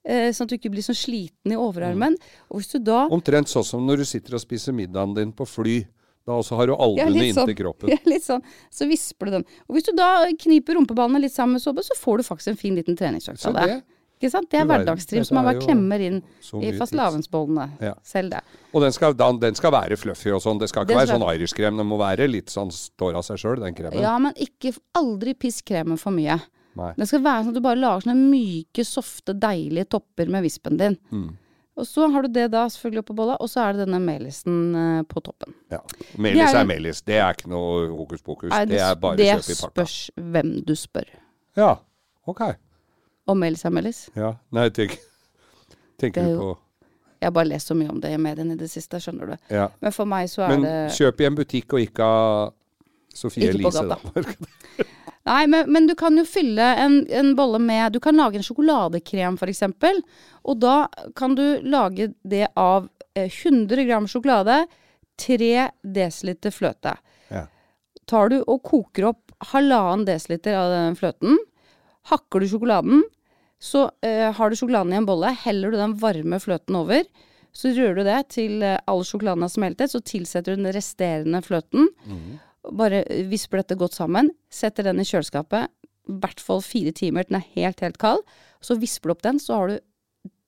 eh, 0.04 0.30
sånn 0.36 0.46
at 0.46 0.52
du 0.52 0.58
ikke 0.60 0.74
blir 0.74 0.86
sånn 0.86 1.00
sliten 1.00 1.56
i 1.56 1.58
overarmen. 1.58 2.18
Og 2.52 2.60
hvis 2.62 2.74
du 2.76 2.80
da 2.84 3.06
Omtrent 3.10 3.50
sånn 3.50 3.66
som 3.66 3.88
når 3.88 4.04
du 4.04 4.10
sitter 4.12 4.38
og 4.38 4.44
spiser 4.44 4.76
middagen 4.76 5.16
din 5.18 5.34
på 5.34 5.48
fly. 5.48 5.82
Da 6.22 6.36
også 6.38 6.54
har 6.60 6.70
du 6.70 6.76
albuene 6.76 7.18
ja, 7.18 7.34
sånn. 7.34 7.50
inntil 7.50 7.56
kroppen. 7.64 7.90
Ja, 7.96 7.98
litt 8.06 8.22
sånn. 8.22 8.44
Så 8.70 8.86
visper 8.86 9.26
du 9.26 9.40
den. 9.40 9.46
Og 9.66 9.74
hvis 9.74 9.88
du 9.88 9.96
da 9.98 10.28
kniper 10.38 10.78
rumpeballene 10.78 11.24
litt 11.24 11.34
sammen 11.34 11.58
med 11.58 11.64
såpe, 11.64 11.82
så 11.82 11.98
får 11.98 12.22
du 12.22 12.28
faktisk 12.28 12.52
en 12.54 12.60
fin 12.62 12.78
liten 12.78 13.00
treningsøkt 13.00 13.42
av 13.50 13.58
det. 13.58 13.80
Det, 14.22 14.28
Ikke 14.28 14.32
sant? 14.32 14.50
Det 14.54 14.60
er 14.62 14.66
hverdagstrim 14.70 15.26
som 15.26 15.36
man 15.40 15.48
bare 15.50 15.62
klemmer 15.66 16.00
inn 16.06 16.22
i 16.62 16.72
fastelavnsbollene. 16.78 17.66
Ja. 17.82 17.94
Selv 18.06 18.32
det. 18.36 18.42
og 18.74 18.82
den 18.86 18.92
skal, 18.96 19.14
den 19.18 19.56
skal 19.58 19.72
være 19.74 19.98
fluffy 19.98 20.32
og 20.32 20.42
sånn. 20.46 20.60
Det 20.62 20.70
skal 20.70 20.86
ikke 20.86 20.94
Den 20.94 20.98
være 21.02 21.08
skal- 21.08 21.20
sånn 21.20 21.36
Irish-krem. 21.36 21.78
Den 21.82 21.88
må 21.90 21.98
være 22.00 22.30
litt 22.30 22.48
sånn 22.54 22.72
står 22.72 23.16
av 23.18 23.24
seg 23.28 23.38
sjøl, 23.42 23.60
den 23.60 23.74
kremen. 23.76 24.00
Ja, 24.02 24.18
men 24.20 24.34
ikke, 24.38 24.76
aldri 24.96 25.34
piss 25.34 25.62
kremen 25.62 25.98
for 26.00 26.12
mye. 26.12 26.40
Nei. 26.78 26.94
Det 26.96 27.08
skal 27.10 27.20
være 27.26 27.44
sånn 27.44 27.50
at 27.50 27.56
du 27.56 27.62
bare 27.62 27.76
lager 27.82 28.06
sånne 28.06 28.30
myke, 28.32 28.86
softe, 28.88 29.34
deilige 29.38 29.90
topper 29.90 30.30
med 30.32 30.44
vispen 30.44 30.78
din. 30.78 30.96
Mm. 31.12 31.38
Og 31.82 31.86
så 31.88 32.06
har 32.12 32.22
du 32.24 32.28
det 32.28 32.52
da 32.52 32.66
selvfølgelig 32.68 33.02
oppå 33.04 33.16
bolla, 33.16 33.36
og 33.40 33.48
så 33.50 33.62
er 33.64 33.74
det 33.74 33.86
denne 33.88 34.00
melisen 34.04 34.76
eh, 34.76 35.04
på 35.04 35.22
toppen. 35.24 35.54
Ja. 35.72 35.80
Melis 36.18 36.54
er- 36.54 36.66
melis. 36.68 37.02
Det 37.02 37.16
er 37.16 37.34
ikke 37.34 37.48
noe 37.50 37.88
hokus 37.90 38.22
pokus. 38.22 38.50
Nei, 38.52 38.66
det 38.66 38.80
er 38.80 38.96
bare 38.96 39.18
det 39.18 39.30
kjøp 39.32 39.50
i 39.50 39.56
pakka. 39.62 39.72
spørs 39.86 40.12
hvem 40.16 40.52
du 40.66 40.74
spør. 40.76 41.08
Ja, 41.58 41.78
ok. 42.28 42.42
Om 43.30 43.40
melis 43.40 43.64
melis. 43.70 44.10
Ja. 44.18 44.36
Nei, 44.50 44.70
tenk, 44.74 44.98
tenker 46.02 46.24
er 46.24 46.32
du 46.34 46.40
på 46.40 46.50
Jeg 47.22 47.28
har 47.30 47.36
bare 47.36 47.52
lest 47.52 47.70
så 47.70 47.78
mye 47.78 47.92
om 47.94 48.00
det 48.02 48.14
i 48.16 48.18
mediene 48.18 48.56
i 48.56 48.58
det 48.58 48.72
siste, 48.72 49.00
skjønner 49.00 49.34
du. 49.34 49.36
ja. 49.54 49.68
Men 49.80 49.94
for 49.94 50.10
meg 50.10 50.30
så 50.32 50.48
er 50.48 50.56
Men 50.56 50.66
det 50.66 50.96
kjøp 50.98 51.22
i 51.22 51.30
en 51.30 51.38
butikk 51.38 51.78
og 51.78 51.86
ikke 51.86 52.08
av 52.08 52.56
Sofie 53.14 53.52
Elise, 53.52 53.84
da. 53.86 53.98
Nei, 55.30 55.46
men, 55.48 55.68
men 55.70 55.86
du 55.86 55.94
kan 56.00 56.16
jo 56.18 56.24
fylle 56.26 56.66
en, 56.82 57.02
en 57.14 57.34
bolle 57.38 57.60
med 57.62 57.94
Du 57.94 58.00
kan 58.02 58.18
lage 58.18 58.40
en 58.40 58.46
sjokoladekrem, 58.46 59.38
eksempel. 59.46 60.02
Og 60.48 60.62
da 60.64 60.88
kan 61.16 61.36
du 61.38 61.60
lage 61.62 62.14
det 62.24 62.48
av 62.58 62.88
eh, 63.14 63.30
100 63.30 63.86
gram 63.86 64.08
sjokolade, 64.10 64.64
3 65.22 65.70
dl 65.84 66.52
fløte. 66.56 66.96
Ja. 67.30 67.46
Tar 68.10 68.32
du 68.32 68.40
og 68.42 68.64
koker 68.66 69.12
opp 69.12 69.36
halvannen 69.52 70.08
desiliter 70.08 70.58
av 70.58 70.72
den 70.74 70.98
fløten, 70.98 71.38
hakker 72.10 72.42
du 72.42 72.48
sjokoladen, 72.50 73.04
så 73.62 73.90
eh, 74.02 74.32
har 74.34 74.50
du 74.50 74.58
sjokoladen 74.58 74.94
i 74.94 74.98
en 74.98 75.06
bolle, 75.06 75.36
heller 75.44 75.72
du 75.72 75.78
den 75.78 75.94
varme 76.02 76.40
fløten 76.42 76.80
over. 76.80 77.04
Så 77.54 77.74
rører 77.76 78.00
du 78.00 78.08
det 78.08 78.22
til 78.34 78.64
eh, 78.66 78.80
all 78.90 79.04
sjokoladen 79.06 79.46
har 79.46 79.52
smeltet, 79.54 79.92
så 79.94 80.02
tilsetter 80.02 80.56
du 80.56 80.64
den 80.64 80.74
resterende 80.74 81.44
fløten. 81.46 81.92
Bare 82.78 83.04
visper 83.30 83.62
dette 83.62 83.78
godt 83.78 83.98
sammen, 83.98 84.32
setter 84.54 84.86
den 84.90 85.02
i 85.02 85.06
kjøleskapet, 85.06 85.70
i 86.10 86.18
hvert 86.22 86.42
fall 86.42 86.62
fire 86.66 86.92
timer 86.98 87.28
den 87.30 87.38
er 87.38 87.46
helt, 87.56 87.80
helt 87.86 87.98
kald. 88.02 88.24
Så 88.62 88.76
visper 88.82 89.10
du 89.10 89.16
opp 89.16 89.24
den, 89.26 89.40
så 89.42 89.58
har 89.58 89.70
du 89.70 89.80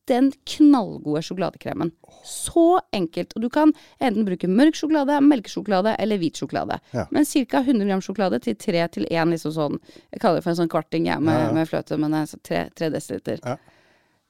den 0.10 0.32
knallgode 0.46 1.22
sjokoladekremen. 1.24 1.92
Så 2.28 2.80
enkelt. 2.96 3.34
Og 3.36 3.42
du 3.46 3.50
kan 3.54 3.72
enten 4.04 4.26
bruke 4.28 4.48
mørk 4.52 4.76
sjokolade, 4.80 5.18
melkesjokolade 5.24 5.96
eller 6.00 6.20
hvit 6.22 6.39
sjokolade. 6.39 6.80
Ja. 6.96 7.06
Men 7.12 7.26
ca. 7.26 7.62
100 7.63 7.88
gram 7.88 8.02
sjokolade 8.04 8.39
til 8.44 8.56
3 8.60 8.88
til 8.98 9.08
1, 9.10 9.32
liksom 9.36 9.54
sånn 9.56 9.80
Jeg 10.12 10.22
kaller 10.22 10.39
det 10.39 10.46
for 10.46 10.54
en 10.54 10.60
sånn 10.63 10.72
kvarting 10.72 11.08
ja, 11.08 11.20
med, 11.20 11.34
Ja, 11.39 11.48
ja. 11.48 11.54
med 11.56 11.70
fløte, 11.70 11.98
men 12.00 12.13
er 12.13 12.26
3, 12.28 12.66
3 12.76 12.89
dl. 12.94 13.39
Ja. 13.44 13.58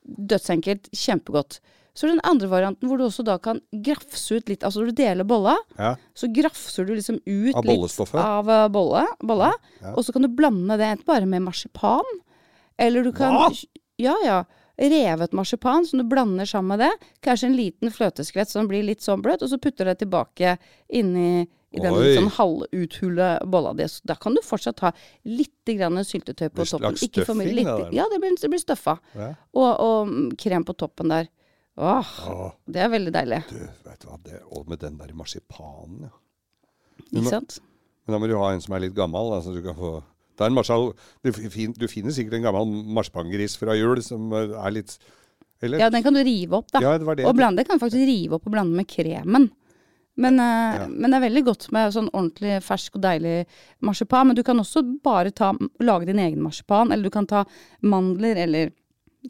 Dødsenkelt, 0.04 0.90
kjempegodt. 0.92 1.60
Så 1.94 2.08
den 2.10 2.22
andre 2.26 2.48
varianten 2.50 2.90
hvor 2.90 2.98
du 2.98 3.06
også 3.06 3.24
da 3.26 3.36
kan 3.38 3.60
grafse 3.86 4.40
ut 4.40 4.48
litt 4.50 4.64
Altså 4.66 4.82
når 4.82 4.90
du 4.92 4.98
deler 4.98 5.28
bolla, 5.30 5.54
Ja. 5.78 5.96
så 6.18 6.28
grafser 6.34 6.88
du 6.88 6.96
liksom 6.96 7.20
ut 7.22 7.56
Av 7.56 7.66
litt 7.66 8.16
av 8.18 8.50
eh, 8.50 8.68
bolle, 8.74 9.06
bolla, 9.22 9.52
og 9.94 10.02
så 10.04 10.12
kan 10.12 10.26
du 10.26 10.28
blande 10.34 10.78
det 10.78 10.88
enten 10.90 11.06
bare 11.06 11.26
med 11.30 11.44
marsipan, 11.46 12.02
eller 12.78 13.04
du 13.04 13.12
kan 13.14 13.36
Hva? 13.38 13.52
Ja, 14.02 14.16
ja. 14.26 14.44
Revet 14.78 15.36
marsipan 15.38 15.86
som 15.86 16.00
du 16.02 16.06
blander 16.10 16.46
sammen 16.50 16.74
med 16.74 16.82
det. 16.88 17.10
Kanskje 17.22 17.50
en 17.52 17.58
liten 17.58 17.92
fløteskvett 17.94 18.50
som 18.50 18.70
blir 18.70 18.86
litt 18.86 19.04
sånn 19.06 19.22
bløt, 19.22 19.44
og 19.46 19.52
så 19.52 19.60
putter 19.62 19.86
du 19.86 19.92
det 19.92 20.00
tilbake 20.02 20.56
inni 20.90 21.46
i 21.74 21.82
den 21.82 21.94
Oi. 21.98 22.14
sånn 22.18 22.32
halvuthule 22.36 23.28
bolla 23.50 23.74
di. 23.78 23.86
Så 23.90 24.02
Da 24.06 24.16
kan 24.18 24.34
du 24.38 24.42
fortsatt 24.46 24.82
ha 24.86 24.92
litt 25.30 25.70
grann 25.78 26.02
syltetøy 26.06 26.50
på 26.54 26.66
toppen. 26.70 26.98
Ikke 27.02 27.26
for 27.26 27.38
mye. 27.38 27.54
Litt, 27.54 27.70
ja, 27.94 28.06
det 28.10 28.20
blir, 28.22 28.36
det 28.42 28.50
blir 28.50 28.62
støffa. 28.62 28.98
Ja. 29.18 29.30
Og, 29.54 29.70
og 29.72 30.10
mm, 30.10 30.28
krem 30.42 30.66
på 30.66 30.76
toppen 30.78 31.14
der. 31.14 31.30
Åh, 31.78 32.10
ja. 32.30 32.50
det 32.70 32.84
er 32.86 32.90
veldig 32.94 33.14
deilig. 33.14 33.40
du, 33.50 33.62
vet 33.88 34.02
du 34.04 34.10
hva, 34.10 34.20
det, 34.26 34.42
og 34.54 34.68
med 34.70 34.82
den 34.84 35.00
der 35.00 35.14
marsipanen, 35.18 36.10
ja. 36.10 36.14
Ikke 37.10 37.30
sant? 37.30 37.58
Men 38.06 38.14
da 38.14 38.20
må 38.22 38.28
du 38.30 38.36
ha 38.38 38.52
en 38.54 38.62
som 38.62 38.76
er 38.76 38.84
litt 38.86 38.96
gammel. 38.98 39.32
Altså 39.34 39.54
du 39.56 39.62
kan 39.66 39.76
få 39.78 39.96
ta 40.38 40.48
en 40.50 40.56
marsjal, 40.56 40.92
du, 41.24 41.32
fin, 41.54 41.74
du 41.78 41.88
finner 41.92 42.12
sikkert 42.16 42.40
en 42.40 42.48
gammel 42.48 42.72
marsipangris 42.96 43.58
fra 43.62 43.76
jul 43.78 44.02
som 44.06 44.32
eh, 44.34 44.54
er 44.58 44.72
litt 44.80 44.98
Eller? 45.64 45.80
Ja, 45.80 45.90
den 45.90 46.04
kan 46.04 46.14
du 46.14 46.20
rive 46.26 46.58
opp, 46.60 46.72
da. 46.74 46.82
Ja, 46.84 46.98
det 47.00 47.06
var 47.08 47.16
det. 47.16 47.24
Og 47.30 47.36
blande 47.38 47.64
kan 47.64 47.78
du 47.78 47.84
faktisk 47.86 48.04
rive 48.04 48.36
opp 48.36 48.48
og 48.50 48.52
blande 48.52 48.76
med 48.76 48.88
kremen. 48.92 49.46
Men, 50.20 50.36
eh, 50.40 50.76
Ja. 50.82 50.88
men 50.92 51.10
det 51.10 51.18
er 51.18 51.24
veldig 51.30 51.44
godt 51.48 51.72
med 51.72 51.94
sånn 51.96 52.10
ordentlig 52.12 52.58
fersk 52.62 52.98
og 53.00 53.02
deilig 53.06 53.46
marsipan. 53.82 54.28
Men 54.28 54.36
du 54.36 54.44
kan 54.44 54.60
også 54.60 54.84
bare 55.02 55.32
ta, 55.32 55.54
lage 55.80 56.06
din 56.06 56.20
egen 56.20 56.42
marsipan, 56.44 56.92
eller 56.92 57.04
du 57.08 57.10
kan 57.10 57.26
ta 57.26 57.46
mandler, 57.82 58.36
eller 58.44 58.74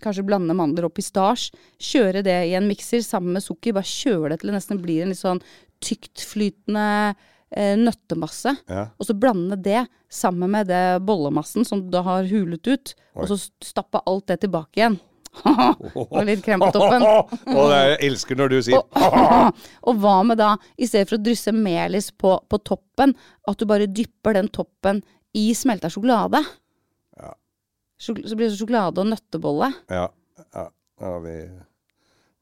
kanskje 0.01 0.25
blande 0.25 0.55
mandler 0.57 0.85
og 0.89 0.95
pistasje. 0.97 1.53
Kjøre 1.79 2.23
det 2.25 2.39
i 2.49 2.55
en 2.57 2.67
mikser 2.67 3.05
sammen 3.05 3.33
med 3.37 3.43
sukker. 3.45 3.71
Bare 3.77 3.85
kjøre 3.85 4.29
det 4.33 4.39
til 4.41 4.49
det 4.49 4.57
nesten 4.57 4.81
blir 4.81 5.03
en 5.03 5.13
litt 5.13 5.21
sånn 5.21 5.41
tyktflytende 5.85 7.15
nøttemasse. 7.53 8.55
Ja. 8.69 8.87
Og 8.97 9.07
så 9.07 9.15
blande 9.17 9.57
det 9.61 9.85
sammen 10.09 10.51
med 10.55 10.69
det 10.71 10.99
bollemassen 11.05 11.65
som 11.67 11.83
du 11.83 11.91
da 11.93 12.01
har 12.05 12.29
hulet 12.29 12.67
ut. 12.67 12.93
Og 13.13 13.29
så 13.29 13.37
stappe 13.63 14.01
alt 14.09 14.31
det 14.31 14.41
tilbake 14.45 14.81
igjen. 14.81 14.97
og 16.13 16.19
litt 16.27 16.43
krem 16.45 16.61
på 16.61 16.69
toppen. 16.73 17.03
Og 17.57 17.71
det 17.71 17.79
jeg 17.79 17.97
elsker 18.09 18.37
når 18.37 18.51
du 18.53 18.57
sier 18.67 18.83
og 19.87 20.01
hva 20.01 20.17
med 20.27 20.39
da, 20.39 20.53
i 20.77 20.87
stedet 20.89 21.09
for 21.09 21.17
å 21.17 21.23
drysse 21.25 21.53
melis 21.55 22.11
på, 22.11 22.35
på 22.49 22.59
toppen, 22.61 23.15
at 23.49 23.59
du 23.59 23.65
bare 23.69 23.89
dypper 23.89 24.37
den 24.37 24.49
toppen 24.53 25.01
i 25.33 25.49
smelta 25.57 25.89
sjokolade? 25.93 26.43
Ja. 27.17 27.33
Så 27.97 28.13
blir 28.15 28.45
det 28.45 28.55
sjokolade 28.57 29.01
og 29.01 29.09
nøttebolle. 29.09 29.71
Ja. 29.91 30.07
ja, 30.53 30.67
ja 31.01 31.13
vi, 31.25 31.37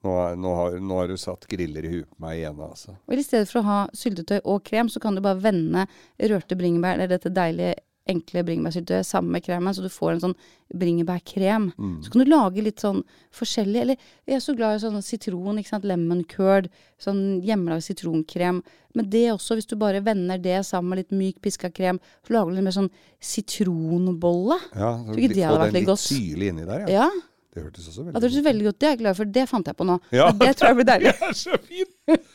nå, 0.04 0.36
nå, 0.36 0.56
har, 0.58 0.80
nå 0.82 0.98
har 0.98 1.12
du 1.12 1.18
satt 1.20 1.46
griller 1.50 1.86
i 1.86 1.94
huet 1.94 2.10
på 2.10 2.24
meg 2.24 2.40
igjen, 2.40 2.60
altså. 2.66 2.96
Og 3.06 3.16
i 3.22 3.26
stedet 3.26 3.50
for 3.52 3.62
å 3.62 3.68
ha 3.68 3.80
syltetøy 3.94 4.40
og 4.42 4.64
krem, 4.66 4.90
så 4.90 5.02
kan 5.04 5.18
du 5.18 5.22
bare 5.22 5.42
vende 5.44 5.86
rørte 6.32 6.58
bringebær, 6.58 6.98
eller 6.98 7.12
dette 7.12 7.34
deilige, 7.34 7.78
enkle 8.10 8.42
bringebærsyltetøyet 8.48 9.06
sammen 9.06 9.36
med 9.36 9.44
kremen, 9.46 9.76
så 9.78 9.84
du 9.86 9.92
får 9.94 10.16
en 10.16 10.22
sånn 10.24 10.34
bringebærkrem. 10.82 11.68
Mm. 11.78 11.94
Så 12.02 12.12
kan 12.12 12.24
du 12.24 12.32
lage 12.32 12.64
litt 12.66 12.82
sånn 12.82 13.04
forskjellig, 13.38 13.84
eller 13.84 14.08
jeg 14.26 14.40
er 14.40 14.44
så 14.44 14.56
glad 14.58 14.80
i 14.80 14.82
sånn 14.82 15.06
sitron, 15.06 15.60
ikke 15.62 15.70
sant, 15.76 15.86
lemon 15.88 16.24
curd, 16.32 16.72
sånn 17.02 17.22
hjemmelaget 17.46 17.92
sitronkrem. 17.92 18.64
Men 18.98 19.10
det 19.14 19.28
også, 19.36 19.60
hvis 19.60 19.70
du 19.70 19.78
bare 19.80 20.02
vender 20.04 20.42
det 20.42 20.58
sammen 20.68 20.96
med 20.96 21.04
litt 21.04 21.16
myk 21.16 21.42
piska 21.46 21.70
krem, 21.72 22.02
så 22.26 22.36
lager 22.36 22.52
du 22.52 22.58
litt 22.58 22.68
mer 22.72 22.80
sånn 22.80 22.92
sitronbolle. 23.22 24.58
Ja, 24.74 24.96
så 24.98 25.12
Tror 25.12 25.22
ikke 25.22 25.38
det 25.38 25.46
hadde 25.46 25.62
vært 25.62 25.76
den 25.76 25.86
litt 25.86 25.94
litt 25.94 26.08
syrlig 26.10 26.52
inni 26.56 26.68
der, 26.68 26.88
ja. 26.88 27.06
Ja, 27.06 27.12
Det 27.52 27.64
hørtes 27.66 27.88
også 27.92 28.06
ja 28.06 28.08
veldig 28.08 28.22
det 28.22 28.30
hørtes 28.30 28.46
veldig 28.46 28.66
godt 28.68 28.76
ut. 28.76 28.80
Det 28.82 28.88
er 28.88 28.94
jeg 28.96 29.02
glad 29.02 29.18
for. 29.18 29.32
Det 29.38 29.48
fant 29.50 29.72
jeg 29.72 29.78
på 29.80 29.88
nå. 29.88 29.98
Ja. 30.16 30.28
Det 30.32 30.52
tror 30.60 30.72
jeg 30.72 30.80
blir 30.80 30.90
deilig. 30.92 31.14
Det 31.22 31.30
er 31.30 31.40
så 31.42 31.58
fint! 31.68 32.30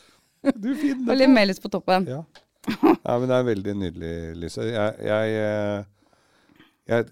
Du 0.55 0.69
finner 0.77 1.13
Og 1.13 1.17
litt 1.21 1.33
melis 1.33 1.61
på 1.63 1.71
toppen. 1.73 2.05
Ja. 2.09 2.21
ja, 2.67 3.13
men 3.17 3.25
det 3.29 3.37
er 3.37 3.47
veldig 3.47 3.73
nydelig, 3.81 4.11
Lise. 4.43 4.67
Jeg, 4.69 5.07
jeg, 5.07 5.39
eh, 5.41 6.67
jeg 6.91 7.07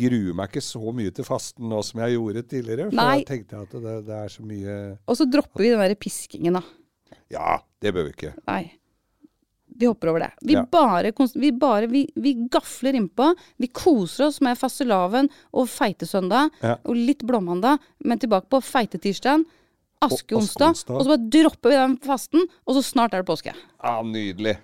gruer 0.00 0.36
meg 0.40 0.50
ikke 0.50 0.64
så 0.64 0.94
mye 0.96 1.14
til 1.14 1.28
fasten 1.28 1.68
nå 1.70 1.80
som 1.86 2.02
jeg 2.02 2.16
gjorde 2.16 2.42
tidligere. 2.50 2.88
For 2.90 2.98
Nei. 2.98 3.12
jeg 3.20 3.28
tenkte 3.30 3.62
at 3.62 3.78
det, 3.78 3.94
det 4.08 4.18
er 4.18 4.34
så 4.34 4.44
mye 4.48 4.76
Og 5.06 5.20
så 5.20 5.28
dropper 5.30 5.64
vi 5.64 5.72
den 5.72 5.84
der 5.84 5.96
piskingen, 6.00 6.58
da. 6.58 6.64
Ja, 7.32 7.58
det 7.84 7.92
bør 7.94 8.08
vi 8.08 8.16
ikke. 8.16 8.34
Nei. 8.48 8.62
Vi 9.78 9.86
hopper 9.86 10.08
over 10.10 10.20
det. 10.24 10.30
Vi 10.42 10.52
Ja. 10.56 10.64
bare, 10.66 11.12
vi, 11.34 11.52
bare 11.52 11.86
vi, 11.86 12.08
vi 12.16 12.32
gafler 12.50 12.92
innpå. 12.98 13.34
Vi 13.58 13.68
koser 13.68 14.26
oss 14.26 14.40
med 14.40 14.58
fastelavn 14.58 15.28
og 15.54 15.68
feitesøndag 15.70 16.50
Ja. 16.62 16.76
og 16.84 16.96
litt 16.96 17.22
blåmandag, 17.22 17.78
men 18.04 18.18
tilbake 18.18 18.48
på 18.50 18.60
feitetirsdag, 18.62 19.44
askeonsdag, 20.02 20.70
askeonsdag. 20.74 20.94
og 20.96 21.02
så 21.02 21.08
bare 21.14 21.30
dropper 21.30 21.70
vi 21.70 21.76
den 21.76 21.96
fasten, 21.98 22.48
og 22.66 22.74
så 22.74 22.82
snart 22.82 23.14
er 23.14 23.22
det 23.22 23.26
påske. 23.30 23.54
Ja, 23.84 24.02
nydelig. 24.02 24.58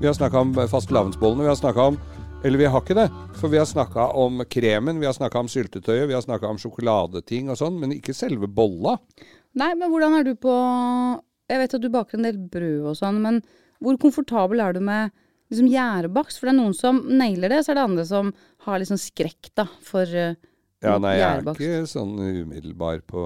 Vi 0.00 0.06
har 0.06 0.14
snakka 0.14 0.38
om 0.40 0.54
fastelavnsbollene. 0.68 1.42
Vi 1.42 1.48
har 1.48 1.54
snakka 1.56 1.82
om 1.82 1.98
Eller 2.44 2.60
vi 2.60 2.66
har 2.68 2.82
ikke 2.82 2.96
det. 2.98 3.06
For 3.40 3.48
vi 3.48 3.56
har 3.56 3.68
snakka 3.68 4.10
om 4.20 4.42
kremen, 4.52 5.00
vi 5.00 5.08
har 5.08 5.16
snakka 5.16 5.40
om 5.40 5.48
syltetøyet, 5.48 6.06
vi 6.10 6.16
har 6.16 6.24
snakka 6.24 6.50
om 6.52 6.58
sjokoladeting 6.60 7.48
og 7.48 7.56
sånn, 7.56 7.78
men 7.80 7.94
ikke 7.96 8.12
selve 8.16 8.50
bolla. 8.52 8.98
Nei, 9.56 9.70
men 9.80 9.88
hvordan 9.88 10.18
er 10.18 10.26
du 10.26 10.34
på 10.36 10.54
Jeg 11.48 11.60
vet 11.60 11.74
at 11.76 11.82
du 11.82 11.90
baker 11.92 12.18
en 12.18 12.26
del 12.26 12.40
brød 12.52 12.88
og 12.90 12.96
sånn, 12.96 13.20
men 13.24 13.42
hvor 13.84 13.96
komfortabel 14.00 14.62
er 14.64 14.76
du 14.76 14.80
med 14.84 15.12
liksom 15.52 15.68
gjærebakst? 15.68 16.40
For 16.40 16.48
det 16.48 16.54
er 16.54 16.60
noen 16.60 16.76
som 16.76 17.00
nailer 17.08 17.52
det, 17.52 17.62
så 17.64 17.72
er 17.72 17.78
det 17.78 17.86
andre 17.88 18.04
som 18.08 18.30
har 18.64 18.84
sånn 18.88 19.00
skrekk 19.00 19.50
da, 19.56 19.66
for 19.84 20.08
uh, 20.08 20.36
Ja, 20.84 20.96
nei, 21.00 21.16
jeg 21.20 21.40
er 21.40 21.50
ikke 21.52 21.82
sånn 21.88 22.16
umiddelbar 22.20 23.00
på 23.08 23.24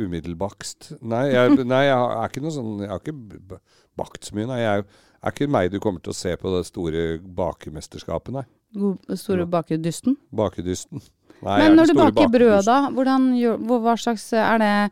Umiddelbakst. 0.00 0.94
Nei, 1.04 1.26
jeg, 1.28 1.56
nei, 1.68 1.82
jeg 1.84 1.96
er 1.96 2.30
ikke 2.30 2.40
noe 2.40 2.54
sånn 2.54 2.70
Jeg 2.80 2.88
har 2.88 3.02
ikke 3.02 3.58
bakt 4.00 4.24
så 4.24 4.36
mye, 4.36 4.46
nei. 4.48 4.60
Jeg 4.62 4.84
er, 4.84 5.02
er 5.22 5.30
ikke 5.34 5.48
meg 5.50 5.70
du 5.70 5.78
kommer 5.80 6.02
til 6.02 6.12
å 6.12 6.16
se 6.18 6.36
på 6.36 6.50
det 6.56 6.64
store 6.66 7.18
bakemesterskapet, 7.22 8.32
nei. 8.34 8.44
God, 8.74 8.98
store 9.20 9.44
bakedysten? 9.46 10.16
Bakedysten. 10.34 11.02
Nei, 11.42 11.58
Men 11.58 11.76
når 11.76 11.90
du 11.90 11.94
baker 11.98 12.28
brød, 12.32 12.64
da, 12.64 12.76
hvordan 12.94 13.26
hvor- 13.66 13.80
hva 13.82 13.96
slags 13.98 14.32
Er 14.32 14.58
det 14.58 14.90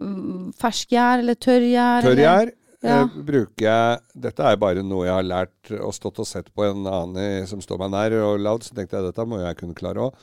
mm, 0.00 0.52
ferskgjær 0.60 1.18
eller 1.22 1.34
tørrgjær? 1.34 2.02
Tørrgjær 2.06 2.52
Ja. 2.82 3.00
eh, 3.02 3.06
bruker 3.24 3.64
jeg 3.66 4.00
Dette 4.20 4.40
er 4.44 4.56
bare 4.56 4.82
noe 4.84 5.06
jeg 5.06 5.14
har 5.14 5.22
lært 5.24 5.70
og 5.80 5.92
stått 5.96 6.18
og 6.20 6.26
sett 6.26 6.50
på 6.54 6.64
en 6.70 6.84
annen 6.86 7.46
som 7.48 7.60
står 7.60 7.78
meg 7.78 7.90
nær 7.90 8.12
og 8.22 8.38
lagd, 8.40 8.62
så 8.62 8.74
tenkte 8.74 8.96
jeg 9.00 9.06
dette 9.12 9.26
må 9.26 9.40
jeg 9.40 9.56
kunne 9.56 9.74
klare 9.74 9.96
òg. 10.10 10.14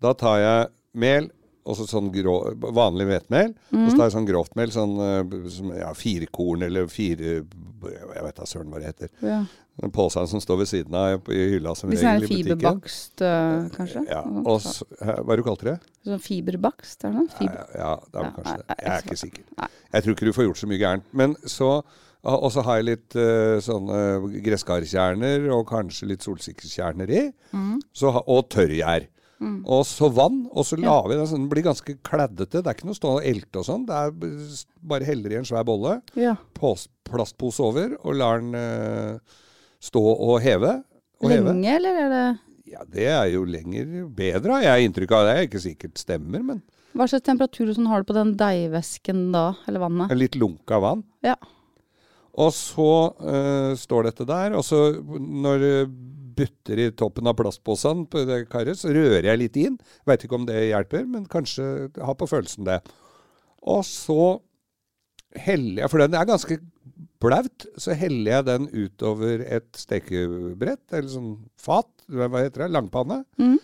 Da 0.00 0.12
tar 0.12 0.38
jeg 0.38 0.68
mel, 0.94 1.30
og 1.62 1.78
så 1.78 1.86
sånn 1.86 2.10
grå, 2.14 2.36
vanlig 2.74 3.06
hvetmel. 3.10 3.52
Og 3.70 3.88
så 3.88 3.96
tar 3.96 4.08
jeg 4.08 4.14
sånn 4.16 4.28
grovt 4.28 4.56
mel, 4.58 4.72
sånn 4.74 4.94
eh, 5.06 5.34
som, 5.54 5.74
ja, 5.78 5.92
fire 5.94 6.26
korn 6.32 6.64
eller 6.66 6.88
fire 6.90 7.42
Jeg 7.42 8.24
vet 8.26 8.38
da 8.38 8.46
søren 8.46 8.70
hva 8.72 8.80
det 8.82 8.92
heter. 8.92 9.12
Ja. 9.22 9.42
Den 9.80 10.28
som 10.28 10.40
står 10.40 10.58
ved 10.60 10.68
siden 10.68 10.94
av 10.94 11.30
i 11.32 11.38
hylla 11.54 11.72
som 11.74 11.88
Hvis 11.90 12.02
det 12.02 12.10
regel 12.10 12.24
i 12.24 12.26
butikken. 12.28 12.58
fiberbakst, 12.58 13.22
øh, 13.24 13.70
kanskje? 13.72 14.02
Ja, 14.10 14.20
og 14.44 14.60
så, 14.60 14.84
hva 15.00 15.36
du 15.38 15.42
kalte 15.46 15.68
det? 15.70 15.76
Sånn 16.04 16.20
fiberbakst, 16.20 17.06
er 17.06 17.14
det 17.14 17.16
noe? 17.16 17.32
Fiber. 17.38 17.62
Ja, 17.72 17.80
ja, 17.80 17.94
det 18.04 18.20
er 18.20 18.26
vel 18.26 18.34
kanskje 18.36 18.56
det. 18.60 18.76
Jeg 18.76 18.92
er 18.92 19.06
ikke 19.06 19.20
sikker. 19.22 19.70
Jeg 19.94 20.04
tror 20.04 20.16
ikke 20.16 20.28
du 20.28 20.36
får 20.36 20.48
gjort 20.48 20.60
så 20.60 20.68
mye 20.68 20.82
gærent. 20.82 21.12
Men 21.12 21.36
så 21.46 21.74
Og 22.22 22.52
så 22.54 22.62
har 22.62 22.76
jeg 22.78 22.84
litt 22.86 23.14
uh, 23.18 23.58
sånne 23.58 23.96
gresskarkjerner 24.44 25.48
og 25.56 25.64
kanskje 25.66 26.06
litt 26.06 26.22
solsikkekjerner 26.22 27.10
i. 27.10 27.22
Mm. 27.50 27.80
Så, 27.90 28.12
og 28.14 28.44
tørrgjær. 28.46 29.08
Og 29.42 29.82
så 29.88 30.08
vann, 30.12 30.44
og 30.52 30.66
så 30.66 30.78
la 30.80 30.94
vi 31.06 31.16
den 31.18 31.28
sånn. 31.28 31.44
Den 31.44 31.50
blir 31.50 31.64
ganske 31.66 31.96
kleddete. 32.06 32.60
Det 32.60 32.66
er 32.66 32.76
ikke 32.76 32.88
noe 32.88 32.98
stå 32.98 33.14
og 33.16 33.26
elte 33.26 33.60
og 33.62 33.66
sånn. 33.66 33.86
Det 33.88 33.98
er 33.98 34.12
bare 34.92 35.08
heller 35.08 35.34
i 35.34 35.38
en 35.40 35.48
svær 35.48 35.66
bolle. 35.68 35.96
Ja. 36.18 36.36
Plastpose 36.58 37.64
over, 37.64 37.96
og 38.02 38.18
lar 38.20 38.42
den 38.42 38.54
uh, 38.54 39.40
stå 39.82 40.02
og 40.02 40.36
heve. 40.44 40.76
Og 41.22 41.32
heve. 41.32 41.52
Lenge, 41.52 41.76
eller 41.78 42.02
er 42.04 42.12
det 42.12 42.24
Ja, 42.72 42.84
det 42.88 43.08
er 43.12 43.26
jo 43.34 43.42
lenger 43.44 44.06
bedre, 44.16 44.54
har 44.56 44.68
jeg 44.68 44.88
inntrykk 44.88 45.16
av. 45.16 45.26
Det 45.26 45.34
er 45.34 45.48
ikke 45.48 45.64
sikkert 45.66 46.00
stemmer, 46.00 46.44
men 46.52 46.62
Hva 46.96 47.08
slags 47.08 47.26
temperatur 47.26 47.72
sånn 47.72 47.90
har 47.90 48.02
du 48.02 48.10
på 48.10 48.16
den 48.16 48.34
deigvæsken 48.40 49.26
da, 49.34 49.50
eller 49.68 49.84
vannet? 49.86 50.12
en 50.12 50.20
litt 50.20 50.38
lunka 50.40 50.78
vann. 50.82 51.04
Ja. 51.24 51.36
Og 52.32 52.54
så 52.56 52.90
uh, 53.20 53.72
står 53.76 54.08
dette 54.08 54.26
der, 54.28 54.56
og 54.56 54.64
så 54.64 54.86
når 55.02 55.62
det 55.62 55.76
butter 56.36 56.80
i 56.80 56.90
toppen 56.96 57.28
av 57.30 57.36
plastposen 57.38 58.06
på 58.10 58.24
det 58.28 58.44
karet, 58.52 58.78
så 58.78 58.92
rører 58.94 59.28
jeg 59.30 59.40
litt 59.40 59.58
inn. 59.60 59.78
Veit 60.08 60.24
ikke 60.24 60.38
om 60.38 60.46
det 60.48 60.58
hjelper, 60.70 61.06
men 61.08 61.28
kanskje 61.30 61.90
har 61.96 62.18
på 62.18 62.28
følelsen 62.30 62.68
det. 62.68 62.80
Og 63.62 63.84
så 63.86 64.38
heller 65.38 65.84
jeg, 65.84 65.90
for 65.92 66.02
den 66.02 66.16
er 66.18 66.28
ganske 66.28 66.58
blaut, 67.22 67.66
så 67.80 67.94
heller 67.96 68.36
jeg 68.36 68.48
den 68.48 68.70
utover 68.72 69.44
et 69.46 69.70
stekebrett, 69.78 70.84
eller 70.90 71.10
sånn 71.12 71.36
fat, 71.60 71.90
hva 72.10 72.30
heter 72.40 72.66
det, 72.66 72.72
langpanne. 72.74 73.22
Mm. 73.40 73.60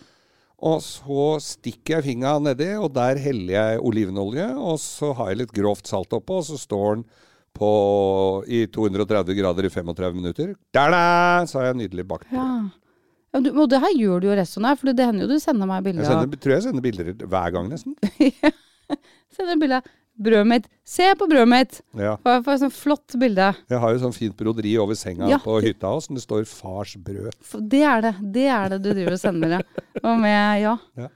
Og 0.69 0.81
så 0.83 1.25
stikker 1.43 1.99
jeg 1.99 2.07
fingra 2.09 2.35
nedi, 2.43 2.73
og 2.75 2.91
der 2.95 3.19
heller 3.21 3.53
jeg 3.53 3.83
olivenolje. 3.87 4.47
Og 4.59 4.79
så 4.83 5.13
har 5.15 5.31
jeg 5.31 5.43
litt 5.43 5.55
grovt 5.55 5.87
salt 5.87 6.15
oppå, 6.15 6.41
og 6.41 6.47
så 6.49 6.59
står 6.59 6.97
den 6.97 7.05
på, 7.53 8.43
i 8.47 8.65
230 8.67 9.37
grader 9.37 9.67
i 9.67 9.71
35 9.73 10.15
minutter. 10.15 10.55
Da-da! 10.75 11.45
Så 11.49 11.59
har 11.59 11.71
jeg 11.71 11.81
nydelig 11.83 12.07
bakt 12.07 12.29
brød. 12.29 12.39
Ja. 12.39 13.35
ja 13.35 13.43
du, 13.45 13.51
og 13.55 13.69
det 13.71 13.81
her 13.83 13.95
gjør 13.97 14.23
du 14.23 14.29
jo 14.31 14.39
resten 14.39 14.67
av, 14.69 14.79
for 14.81 14.91
det 14.93 15.05
hender 15.05 15.27
jo 15.27 15.31
du 15.33 15.43
sender 15.43 15.69
meg 15.69 15.85
bilder 15.87 16.07
sender, 16.09 16.41
tror 16.41 16.57
jeg 16.57 16.67
sender 16.67 16.85
bilder 16.85 17.13
hver 17.25 17.55
gang, 17.55 17.71
nesten. 17.71 17.97
Sender 19.35 19.59
bilde 19.61 19.77
av 19.77 19.89
brødet 20.19 20.47
mitt. 20.49 20.65
Se 20.87 21.05
på 21.15 21.27
brødet 21.29 21.49
mitt! 21.49 21.77
Ja. 21.97 22.15
For 22.19 22.35
jeg 22.35 22.45
får 22.47 22.57
et 22.57 22.63
sånt 22.65 22.75
flott 22.75 23.15
bilde. 23.21 23.51
Jeg 23.71 23.81
har 23.83 23.93
jo 23.93 24.01
sånn 24.01 24.15
fint 24.15 24.35
broderi 24.39 24.73
over 24.81 24.97
senga 24.99 25.29
Ja. 25.31 25.39
på 25.43 25.59
hytta 25.63 25.93
hos, 25.93 26.09
det 26.09 26.23
står 26.25 26.43
'Fars 26.49 26.95
brød'. 26.97 27.37
For 27.41 27.61
Det 27.61 27.83
er 27.83 28.01
det. 28.01 28.15
Det 28.33 28.47
er 28.47 28.69
det 28.69 28.81
du 28.83 28.91
driver 28.93 29.13
og 29.13 29.19
sender, 29.19 29.49
ja. 29.49 29.61
Og 30.03 30.19
med 30.19 30.61
Ja. 30.61 30.77
Ja. 30.97 31.07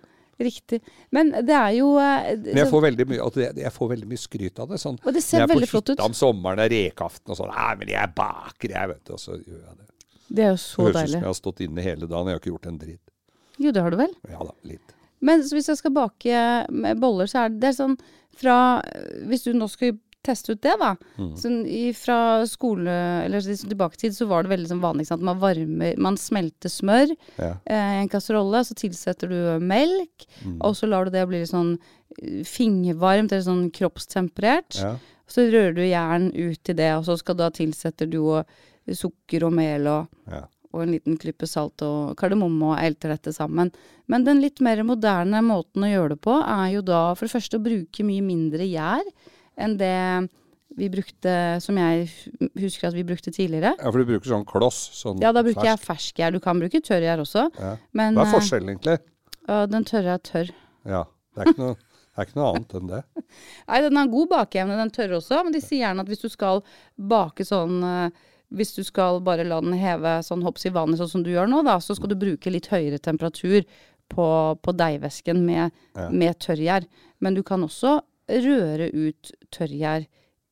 Riktig. 0.41 0.79
Men 1.13 1.29
det 1.45 1.53
er 1.53 1.75
jo 1.77 1.91
eh, 2.01 2.31
Men 2.41 2.63
jeg 2.63 2.69
får 2.71 2.85
mye, 2.87 3.19
altså, 3.21 3.43
jeg, 3.45 3.71
får 3.75 3.89
veldig 3.91 4.09
mye 4.09 4.21
skryt 4.21 4.61
av 4.63 4.71
det. 4.73 4.79
Sånn, 4.81 4.97
Og 5.03 5.13
det 5.13 5.21
ser 5.23 5.37
når 5.37 5.43
jeg 5.43 5.49
er 5.49 5.53
veldig 5.53 5.69
på 5.69 5.73
flott 5.75 5.89
ut. 5.89 5.93
hytta 5.93 6.07
om 6.09 6.17
sommeren, 6.17 6.61
det 6.61 6.65
er 6.65 6.73
rekaften 6.73 7.33
og 7.35 7.39
sånn. 7.39 7.53
Nei, 7.53 7.69
men 7.81 7.93
jeg 7.93 8.13
baker, 8.17 8.73
jeg, 8.75 8.91
vet 8.93 9.03
du. 9.05 9.13
Og 9.13 9.21
så 9.21 9.37
gjør 9.37 9.61
jeg 9.61 9.77
det. 9.77 9.87
Det 10.33 10.43
er 10.47 10.49
jo 10.49 10.57
Det 10.57 10.63
så 10.63 10.81
høres 10.81 10.89
ut 10.89 10.97
som 10.97 10.99
deilig. 11.03 11.19
jeg 11.19 11.29
har 11.29 11.37
stått 11.37 11.63
inne 11.67 11.85
hele 11.85 12.09
dagen, 12.09 12.31
jeg 12.31 12.39
har 12.39 12.41
ikke 12.41 12.53
gjort 12.53 12.69
en 12.71 12.81
dritt. 12.81 13.13
Jo, 13.61 13.71
det 13.75 13.85
har 13.85 13.93
du 13.93 13.99
vel. 14.01 14.17
Ja 14.33 14.41
da, 14.49 14.55
litt. 14.65 14.95
Men 15.23 15.43
så 15.45 15.55
hvis 15.55 15.69
jeg 15.71 15.79
skal 15.79 15.93
bake 15.95 16.39
med 16.73 16.99
boller, 16.99 17.29
så 17.29 17.45
er 17.45 17.53
det, 17.53 17.61
det 17.61 17.69
er 17.71 17.77
sånn 17.77 17.97
fra 18.33 18.81
Hvis 19.29 19.45
du 19.45 19.53
nå 19.53 19.67
skal 19.69 19.93
teste 20.23 20.53
ut 20.55 20.61
det, 20.61 20.73
da. 20.79 20.95
Mm. 21.17 21.31
Sånn 21.37 21.57
fra 21.95 22.17
skole 22.49 22.89
eller 23.25 23.41
liksom 23.43 23.69
tilbake 23.69 23.97
til 23.97 24.09
tid, 24.09 24.17
så 24.17 24.27
var 24.27 24.43
det 24.43 24.53
veldig 24.53 24.69
sånn 24.71 24.81
vanlig 24.83 25.11
at 25.11 25.19
man 25.19 25.39
varmer 25.41 25.97
Man 25.97 26.15
smelter 26.17 26.69
smør 26.71 27.15
Ja. 27.37 27.57
eh, 27.65 27.99
i 27.99 28.01
en 28.03 28.09
kasserolle, 28.09 28.63
så 28.65 28.73
tilsetter 28.73 29.27
du 29.29 29.59
melk, 29.63 30.25
Mm. 30.45 30.57
og 30.61 30.73
så 30.75 30.87
lar 30.89 31.05
du 31.05 31.11
det 31.11 31.27
bli 31.27 31.39
litt 31.43 31.49
sånn 31.51 31.77
eh, 32.21 32.43
fingervarmt 32.43 33.31
eller 33.31 33.41
sånn 33.43 33.71
kroppstemperert. 33.71 34.79
Ja. 34.81 34.97
Så 35.27 35.49
rører 35.51 35.73
du 35.75 35.81
jern 35.81 36.31
ut 36.35 36.69
i 36.69 36.73
det, 36.73 36.91
og 36.97 37.05
så 37.05 37.17
skal 37.17 37.35
da 37.35 37.49
tilsetter 37.49 38.09
du 38.09 38.17
jo 38.17 38.43
sukker 38.93 39.43
og 39.47 39.53
mel 39.53 39.87
og, 39.87 40.07
Ja. 40.29 40.43
og 40.73 40.81
en 40.83 40.91
liten 40.91 41.17
klype 41.17 41.47
salt 41.47 41.81
og 41.81 42.15
kardemomme 42.17 42.73
og 42.73 42.79
elter 42.83 43.09
dette 43.15 43.31
sammen. 43.33 43.71
Men 44.07 44.23
den 44.25 44.41
litt 44.41 44.59
mer 44.59 44.77
moderne 44.83 45.41
måten 45.41 45.83
å 45.85 45.89
gjøre 45.91 46.09
det 46.09 46.21
på, 46.21 46.35
er 46.43 46.73
jo 46.73 46.81
da 46.81 47.13
for 47.15 47.25
det 47.27 47.31
første 47.33 47.57
å 47.59 47.63
bruke 47.63 48.03
mye 48.03 48.21
mindre 48.21 48.65
gjær 48.67 49.01
enn 49.57 49.77
det 49.77 50.29
vi 50.75 50.87
brukte, 50.89 51.33
som 51.61 51.77
jeg 51.77 52.07
husker 52.57 52.87
at 52.89 52.95
vi 52.97 53.03
brukte 53.05 53.29
tidligere. 53.31 53.75
ja, 53.77 53.91
for 53.91 53.99
du 54.01 54.05
bruker 54.09 54.25
sånn 54.31 54.45
kloss. 54.49 54.79
Sånn 54.97 55.21
Ja, 55.21 55.31
da 55.31 55.43
bruker 55.45 55.63
jeg 55.67 55.77
fersk. 55.77 56.15
ferskgjær. 56.15 56.31
Du 56.33 56.39
kan 56.41 56.57
bruke 56.59 56.81
tørrgjær 56.81 57.21
også. 57.21 57.43
Ja. 57.59 57.75
Men 57.93 58.15
Hva 58.17 58.23
er 58.25 58.31
eh, 58.31 58.33
forskjellen, 58.39 58.69
egentlig? 58.73 58.97
ja, 59.47 59.65
den 59.69 59.83
tørre 59.85 60.15
er 60.17 60.23
tørr. 60.25 60.49
Ja, 60.89 61.03
det 61.35 61.43
er 61.43 61.51
ikke 61.53 61.61
noe, 61.61 61.75
det 61.75 62.17
er 62.17 62.25
ikke 62.25 62.39
noe 62.39 62.49
annet 62.55 62.73
enn 62.79 62.87
det. 62.89 63.03
Nei, 63.69 63.81
den 63.85 63.95
har 64.01 64.07
god 64.07 64.29
bakeevne, 64.33 64.77
den 64.81 64.89
tørre 64.97 65.19
også, 65.21 65.43
men 65.45 65.53
de 65.53 65.61
sier 65.61 65.83
gjerne 65.85 66.01
at 66.01 66.09
hvis 66.09 66.25
du 66.25 66.29
skal 66.33 66.63
bake 66.97 67.45
sånn 67.45 67.83
eh, 67.83 68.09
Hvis 68.53 68.75
du 68.75 68.83
skal 68.85 69.19
bare 69.25 69.41
la 69.45 69.59
den 69.61 69.73
heve 69.73 70.19
sånn 70.25 70.43
hopps 70.45 70.65
i 70.65 70.69
vannet, 70.69 70.97
sånn 70.99 71.09
som 71.09 71.23
du 71.25 71.31
gjør 71.31 71.47
nå, 71.49 71.63
da, 71.65 71.79
så 71.81 71.95
skal 71.97 72.09
du 72.11 72.15
bruke 72.21 72.51
litt 72.53 72.67
høyere 72.69 72.99
temperatur 73.01 73.63
på, 74.13 74.25
på 74.61 74.73
deigvæsken 74.77 75.39
med, 75.45 75.71
Ja. 75.97 76.09
med 76.09 76.37
tørrgjær. 76.37 76.85
Men 77.19 77.33
du 77.33 77.41
kan 77.41 77.63
også 77.65 77.95
røre 78.41 78.89
ut 78.93 79.31
tørrgjær 79.53 80.05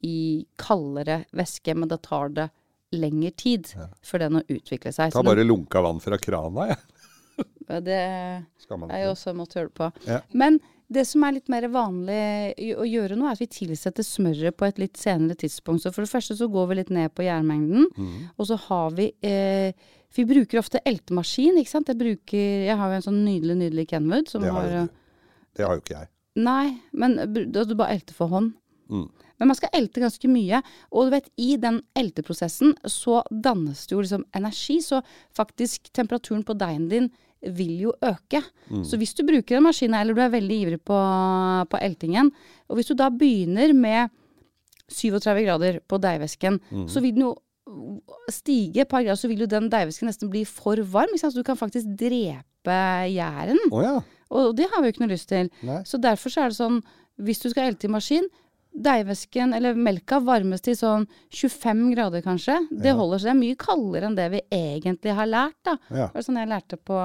i 0.08 0.16
kaldere 0.58 1.24
væske, 1.38 1.76
men 1.78 1.90
da 1.92 1.98
tar 2.02 2.30
det 2.34 2.50
lengre 2.92 3.32
tid 3.38 3.70
for 4.04 4.20
den 4.20 4.40
å 4.40 4.44
utvikle 4.52 4.92
seg. 4.94 5.14
Ta 5.14 5.22
bare 5.24 5.46
lunka 5.48 5.82
vann 5.86 6.02
fra 6.04 6.18
krana, 6.22 6.72
jeg. 6.74 6.82
Ja. 7.72 7.78
det 7.80 7.96
er 7.96 9.00
jo 9.06 9.14
også 9.14 9.32
en 9.32 9.38
måte 9.40 9.56
å 9.56 9.62
gjøre 9.62 9.70
det 9.70 9.78
på. 9.80 9.86
Ja. 10.10 10.18
Men 10.36 10.58
det 10.92 11.06
som 11.08 11.24
er 11.24 11.38
litt 11.38 11.48
mer 11.50 11.64
vanlig 11.72 12.74
å 12.76 12.84
gjøre 12.84 13.16
nå, 13.16 13.24
er 13.30 13.38
at 13.38 13.40
vi 13.42 13.48
tilsetter 13.48 14.04
smøret 14.04 14.58
på 14.60 14.68
et 14.68 14.82
litt 14.82 15.00
senere 15.00 15.38
tidspunkt. 15.40 15.86
Så 15.86 15.94
for 15.96 16.04
det 16.04 16.12
første 16.12 16.36
så 16.36 16.50
går 16.52 16.68
vi 16.68 16.78
litt 16.82 16.92
ned 16.92 17.14
på 17.16 17.24
gjærmengden, 17.24 17.88
Mm. 17.96 18.28
og 18.36 18.50
så 18.50 18.58
har 18.68 18.92
vi 18.98 19.08
eh, 19.24 19.72
Vi 20.12 20.26
bruker 20.28 20.60
ofte 20.60 20.82
eltemaskin, 20.84 21.56
ikke 21.62 21.72
sant. 21.72 21.88
Jeg 21.88 21.98
bruker 22.02 22.66
Jeg 22.68 22.76
har 22.76 22.90
jo 22.92 22.96
en 23.00 23.06
sånn 23.08 23.22
nydelig, 23.24 23.56
nydelig 23.62 23.88
Kenwood 23.94 24.28
som 24.28 24.42
Det 24.44 24.52
har 24.52 24.68
har. 24.68 24.90
Det 25.56 25.64
har 25.66 25.78
jo 25.78 25.82
ikke 25.86 25.96
jeg. 26.02 26.10
Nei, 26.36 26.78
men 26.94 27.18
da 27.52 27.64
du 27.68 27.76
bare 27.76 27.98
elter 27.98 28.14
for 28.16 28.28
hånd. 28.32 28.54
Mm. 28.92 29.10
Men 29.40 29.48
man 29.50 29.56
skal 29.58 29.72
elte 29.74 30.00
ganske 30.04 30.30
mye. 30.30 30.62
Og 30.92 31.08
du 31.08 31.16
vet, 31.16 31.28
i 31.42 31.56
den 31.58 31.82
elteprosessen 31.98 32.76
så 32.86 33.24
dannes 33.32 33.88
det 33.88 33.96
jo 33.96 34.02
liksom 34.04 34.24
energi. 34.38 34.78
Så 34.86 35.02
faktisk 35.36 35.90
temperaturen 35.98 36.44
på 36.46 36.54
deigen 36.60 36.88
din 36.92 37.10
vil 37.42 37.74
jo 37.88 37.94
øke. 38.06 38.44
Mm. 38.70 38.84
Så 38.86 39.00
hvis 39.02 39.16
du 39.18 39.24
bruker 39.26 39.58
en 39.58 39.64
maskin, 39.66 39.96
eller 39.98 40.14
du 40.14 40.22
er 40.22 40.30
veldig 40.36 40.58
ivrig 40.62 40.82
på, 40.86 41.00
på 41.72 41.80
eltingen, 41.82 42.30
og 42.70 42.78
hvis 42.78 42.92
du 42.92 42.94
da 43.00 43.10
begynner 43.10 43.74
med 43.74 44.12
37 44.92 45.46
grader 45.48 45.80
på 45.88 45.98
deigvæsken, 46.04 46.60
Mm. 46.72 46.88
så 46.88 47.02
vil 47.02 47.14
den 47.16 47.24
jo 47.26 47.36
stige 48.30 48.82
et 48.82 48.88
par 48.90 49.02
grader, 49.04 49.16
så 49.16 49.28
vil 49.32 49.40
jo 49.40 49.46
den 49.50 49.70
deigvæsken 49.72 50.08
nesten 50.10 50.30
bli 50.30 50.44
for 50.46 50.76
varm. 50.84 51.14
Så 51.18 51.34
du 51.34 51.44
kan 51.44 51.58
faktisk 51.58 51.88
drepe 51.98 52.78
gjæren. 53.10 53.58
Oh, 53.72 53.82
ja. 53.84 54.00
Og 54.32 54.56
det 54.56 54.70
har 54.72 54.82
vi 54.82 54.90
jo 54.90 54.96
ikke 54.96 55.04
noe 55.06 55.12
lyst 55.14 55.30
til. 55.30 55.50
Nei. 55.68 55.82
Så 55.88 56.00
derfor 56.02 56.32
så 56.32 56.46
er 56.46 56.54
det 56.54 56.58
sånn, 56.60 56.80
hvis 57.22 57.42
du 57.44 57.50
skal 57.52 57.68
elte 57.72 57.90
i 57.90 57.92
maskin, 57.92 58.30
deigvæsken 58.72 59.52
eller 59.58 59.76
melka 59.76 60.22
varmes 60.24 60.62
til 60.64 60.78
sånn 60.80 61.06
25 61.36 61.90
grader 61.96 62.22
kanskje. 62.24 62.56
Det 62.72 62.94
Ja. 62.94 62.96
holder, 62.96 63.20
seg 63.20 63.36
mye 63.36 63.56
kaldere 63.60 64.06
enn 64.08 64.16
det 64.16 64.30
vi 64.32 64.42
egentlig 64.50 65.14
har 65.14 65.28
lært, 65.28 65.58
da. 65.66 65.78
Ja. 65.90 66.08
Det 66.08 66.14
var 66.16 66.22
sånn 66.24 66.40
jeg 66.40 66.48
lærte 66.48 66.78
på, 66.80 67.00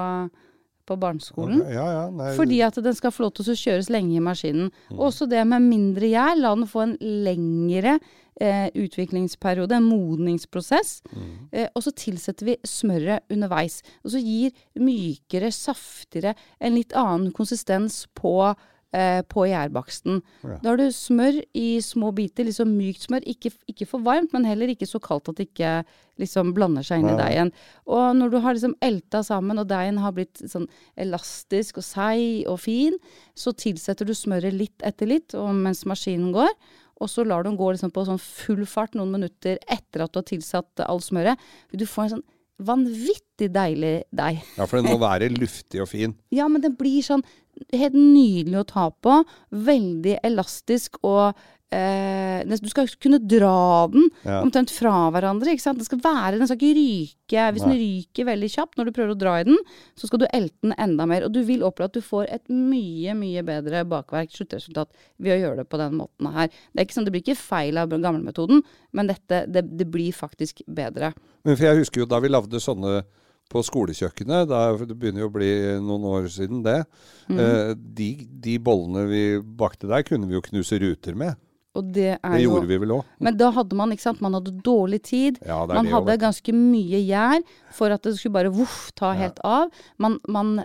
på 0.87 0.95
barneskolen. 0.97 1.59
Ja, 1.67 1.85
ja. 1.91 2.09
Nei, 2.09 2.35
Fordi 2.37 2.61
at 2.63 2.75
den 2.75 2.93
skal 2.95 3.11
få 3.11 3.23
lov 3.25 3.33
til 3.35 3.51
å 3.51 3.57
kjøres 3.59 3.89
lenge 3.91 4.15
i 4.15 4.23
maskinen. 4.23 4.71
Mm. 4.89 4.97
også 4.97 5.27
det 5.27 5.45
med 5.45 5.61
mindre 5.67 6.07
gjær. 6.07 6.39
La 6.39 6.55
den 6.55 6.65
få 6.65 6.83
en 6.85 6.97
lengre 7.01 7.99
eh, 8.41 8.69
utviklingsperiode, 8.77 9.77
en 9.77 9.89
modningsprosess. 9.89 11.01
Eh, 11.51 11.67
og 11.73 11.83
så 11.85 11.93
tilsetter 11.97 12.51
vi 12.51 12.57
smøret 12.67 13.25
underveis. 13.33 13.81
Og 14.03 14.13
så 14.15 14.23
gir 14.23 14.55
mykere, 14.79 15.51
saftigere, 15.53 16.35
en 16.59 16.77
litt 16.77 16.95
annen 16.97 17.31
konsistens 17.35 18.05
på 18.17 18.39
eh, 18.95 19.21
på 19.27 19.47
gjærbaksten. 19.49 20.21
Ja. 20.43 20.57
Da 20.63 20.73
har 20.73 20.79
du 20.79 20.87
smør 20.93 21.41
i 21.57 21.67
små 21.83 22.13
biter, 22.15 22.47
liksom 22.47 22.75
mykt 22.77 23.07
smør. 23.07 23.25
Ikke, 23.27 23.51
ikke 23.69 23.89
for 23.89 24.05
varmt, 24.05 24.33
men 24.35 24.47
heller 24.47 24.71
ikke 24.71 24.89
så 24.89 25.01
kaldt 25.03 25.29
at 25.31 25.39
det 25.39 25.49
ikke 25.51 25.81
liksom 26.21 26.53
blander 26.57 26.85
seg 26.85 27.03
inn 27.03 27.11
i 27.11 27.13
Nei. 27.13 27.19
deigen. 27.21 27.53
Og 27.85 28.15
når 28.17 28.31
du 28.33 28.39
har 28.41 28.57
liksom 28.57 28.77
elta 28.81 29.21
sammen, 29.25 29.59
og 29.61 29.69
deigen 29.69 29.99
har 30.01 30.15
blitt 30.15 30.41
sånn 30.49 30.65
elastisk 30.97 31.77
og 31.81 31.85
seig 31.85 32.47
og 32.49 32.61
fin, 32.63 32.97
så 33.37 33.53
tilsetter 33.53 34.07
du 34.07 34.15
smøret 34.17 34.55
litt 34.55 34.85
etter 34.85 35.09
litt 35.09 35.37
mens 35.37 35.85
maskinen 35.89 36.33
går. 36.33 36.53
Og 37.01 37.11
så 37.11 37.25
lar 37.27 37.43
du 37.43 37.51
den 37.51 37.59
gå 37.59 37.69
liksom 37.71 37.93
på 37.93 38.05
sånn 38.07 38.21
full 38.21 38.63
fart 38.69 38.97
noen 38.97 39.13
minutter 39.13 39.59
etter 39.69 40.03
at 40.05 40.13
du 40.13 40.21
har 40.21 40.27
tilsatt 40.27 40.85
all 40.87 41.01
smøret. 41.03 41.39
Du 41.73 41.85
får 41.85 42.07
en 42.07 42.13
sånn 42.17 42.27
vanvittig 42.67 43.51
deilig 43.53 44.07
deig. 44.17 44.39
Ja, 44.57 44.65
for 44.65 44.79
den 44.79 44.89
må 44.89 44.97
være 45.07 45.29
luftig 45.33 45.83
og 45.83 45.91
fin. 45.91 46.15
Ja, 46.33 46.47
men 46.49 46.63
den 46.63 46.77
blir 46.79 47.05
sånn 47.05 47.25
helt 47.73 47.97
nydelig 47.97 48.61
å 48.61 48.69
ta 48.69 48.87
på. 48.91 49.19
Veldig 49.67 50.17
elastisk 50.25 50.99
og 51.05 51.37
eh, 51.71 52.43
Du 52.47 52.69
skal 52.69 52.87
kunne 53.01 53.19
dra 53.19 53.87
den 53.91 54.09
Ja. 54.23 54.41
omtrent 54.41 54.69
fra 54.71 55.09
hverandre. 55.11 55.51
ikke 55.51 55.61
sant? 55.61 55.77
Den 55.79 55.85
skal 55.85 55.99
være, 55.99 56.37
den 56.37 56.47
skal 56.47 56.57
ikke 56.57 56.77
ryke. 56.77 57.51
Hvis 57.53 57.63
den 57.65 57.73
ryker 57.75 58.25
veldig 58.25 58.49
kjapt 58.53 58.77
når 58.77 58.85
du 58.85 58.91
prøver 58.91 59.11
å 59.15 59.19
dra 59.19 59.39
i 59.41 59.43
den, 59.43 59.57
så 59.97 60.07
skal 60.07 60.19
du 60.19 60.27
elte 60.33 60.55
den 60.63 60.73
enda 60.77 61.05
mer. 61.05 61.25
Og 61.25 61.31
du 61.33 61.43
vil 61.43 61.61
oppleve 61.61 61.89
at 61.89 61.93
du 61.93 62.01
får 62.01 62.27
et 62.31 62.47
mye, 62.49 63.13
mye 63.17 63.43
bedre 63.43 63.83
bakverk, 63.85 64.31
sluttresultat, 64.31 64.87
ved 65.19 65.35
å 65.35 65.41
gjøre 65.43 65.57
det 65.57 65.69
på 65.69 65.77
den 65.77 65.97
måten 65.99 66.31
her. 66.31 66.47
Det 66.47 66.79
er 66.79 66.85
ikke 66.85 66.93
sånn, 66.99 67.05
det 67.05 67.11
blir 67.17 67.25
ikke 67.25 67.37
feil 67.41 67.77
av 67.77 67.89
gamlemetoden, 67.89 68.63
men 68.93 69.07
dette, 69.07 69.45
det, 69.51 69.65
det 69.77 69.89
blir 69.91 70.13
faktisk 70.13 70.61
bedre. 70.67 71.13
Men 71.43 71.55
for 71.57 71.65
jeg 71.65 71.77
husker 71.83 72.01
jo 72.01 72.05
da 72.05 72.19
vi 72.19 72.29
lagde 72.29 72.59
sånne 72.63 73.03
på 73.47 73.61
skolekjøkkenet, 73.63 74.47
det 74.51 74.95
begynner 74.99 75.23
jo 75.23 75.29
å 75.29 75.35
bli 75.35 75.51
noen 75.79 76.03
år 76.03 76.25
siden 76.27 76.63
det. 76.65 76.81
Mm. 77.31 77.39
Eh, 77.39 77.73
de, 77.95 78.07
de 78.43 78.57
bollene 78.59 79.05
vi 79.07 79.21
bakte 79.39 79.87
der, 79.87 80.03
kunne 80.03 80.27
vi 80.27 80.35
jo 80.35 80.41
knuse 80.43 80.79
ruter 80.79 81.15
med. 81.15 81.35
Og 81.77 81.91
det 81.93 82.15
Det 82.21 82.41
jo 82.43 82.53
gjorde 82.55 82.69
vi 82.71 82.79
vel 82.81 82.95
òg. 82.97 83.11
Men 83.23 83.37
da 83.39 83.51
hadde 83.55 83.77
man, 83.77 83.93
ikke 83.93 84.05
sant, 84.07 84.21
man 84.25 84.37
hadde 84.37 84.55
dårlig 84.65 85.01
tid. 85.05 85.37
Ja, 85.45 85.59
Man 85.69 85.89
hadde 85.91 86.15
også, 86.15 86.23
ganske 86.25 86.55
mye 86.57 87.03
gjær 87.05 87.43
for 87.77 87.93
at 87.93 88.03
det 88.07 88.15
skulle 88.17 88.37
bare 88.39 88.53
voff, 88.53 88.91
ta 88.97 89.13
helt 89.17 89.39
av. 89.45 89.69
Man, 90.01 90.17
man 90.27 90.57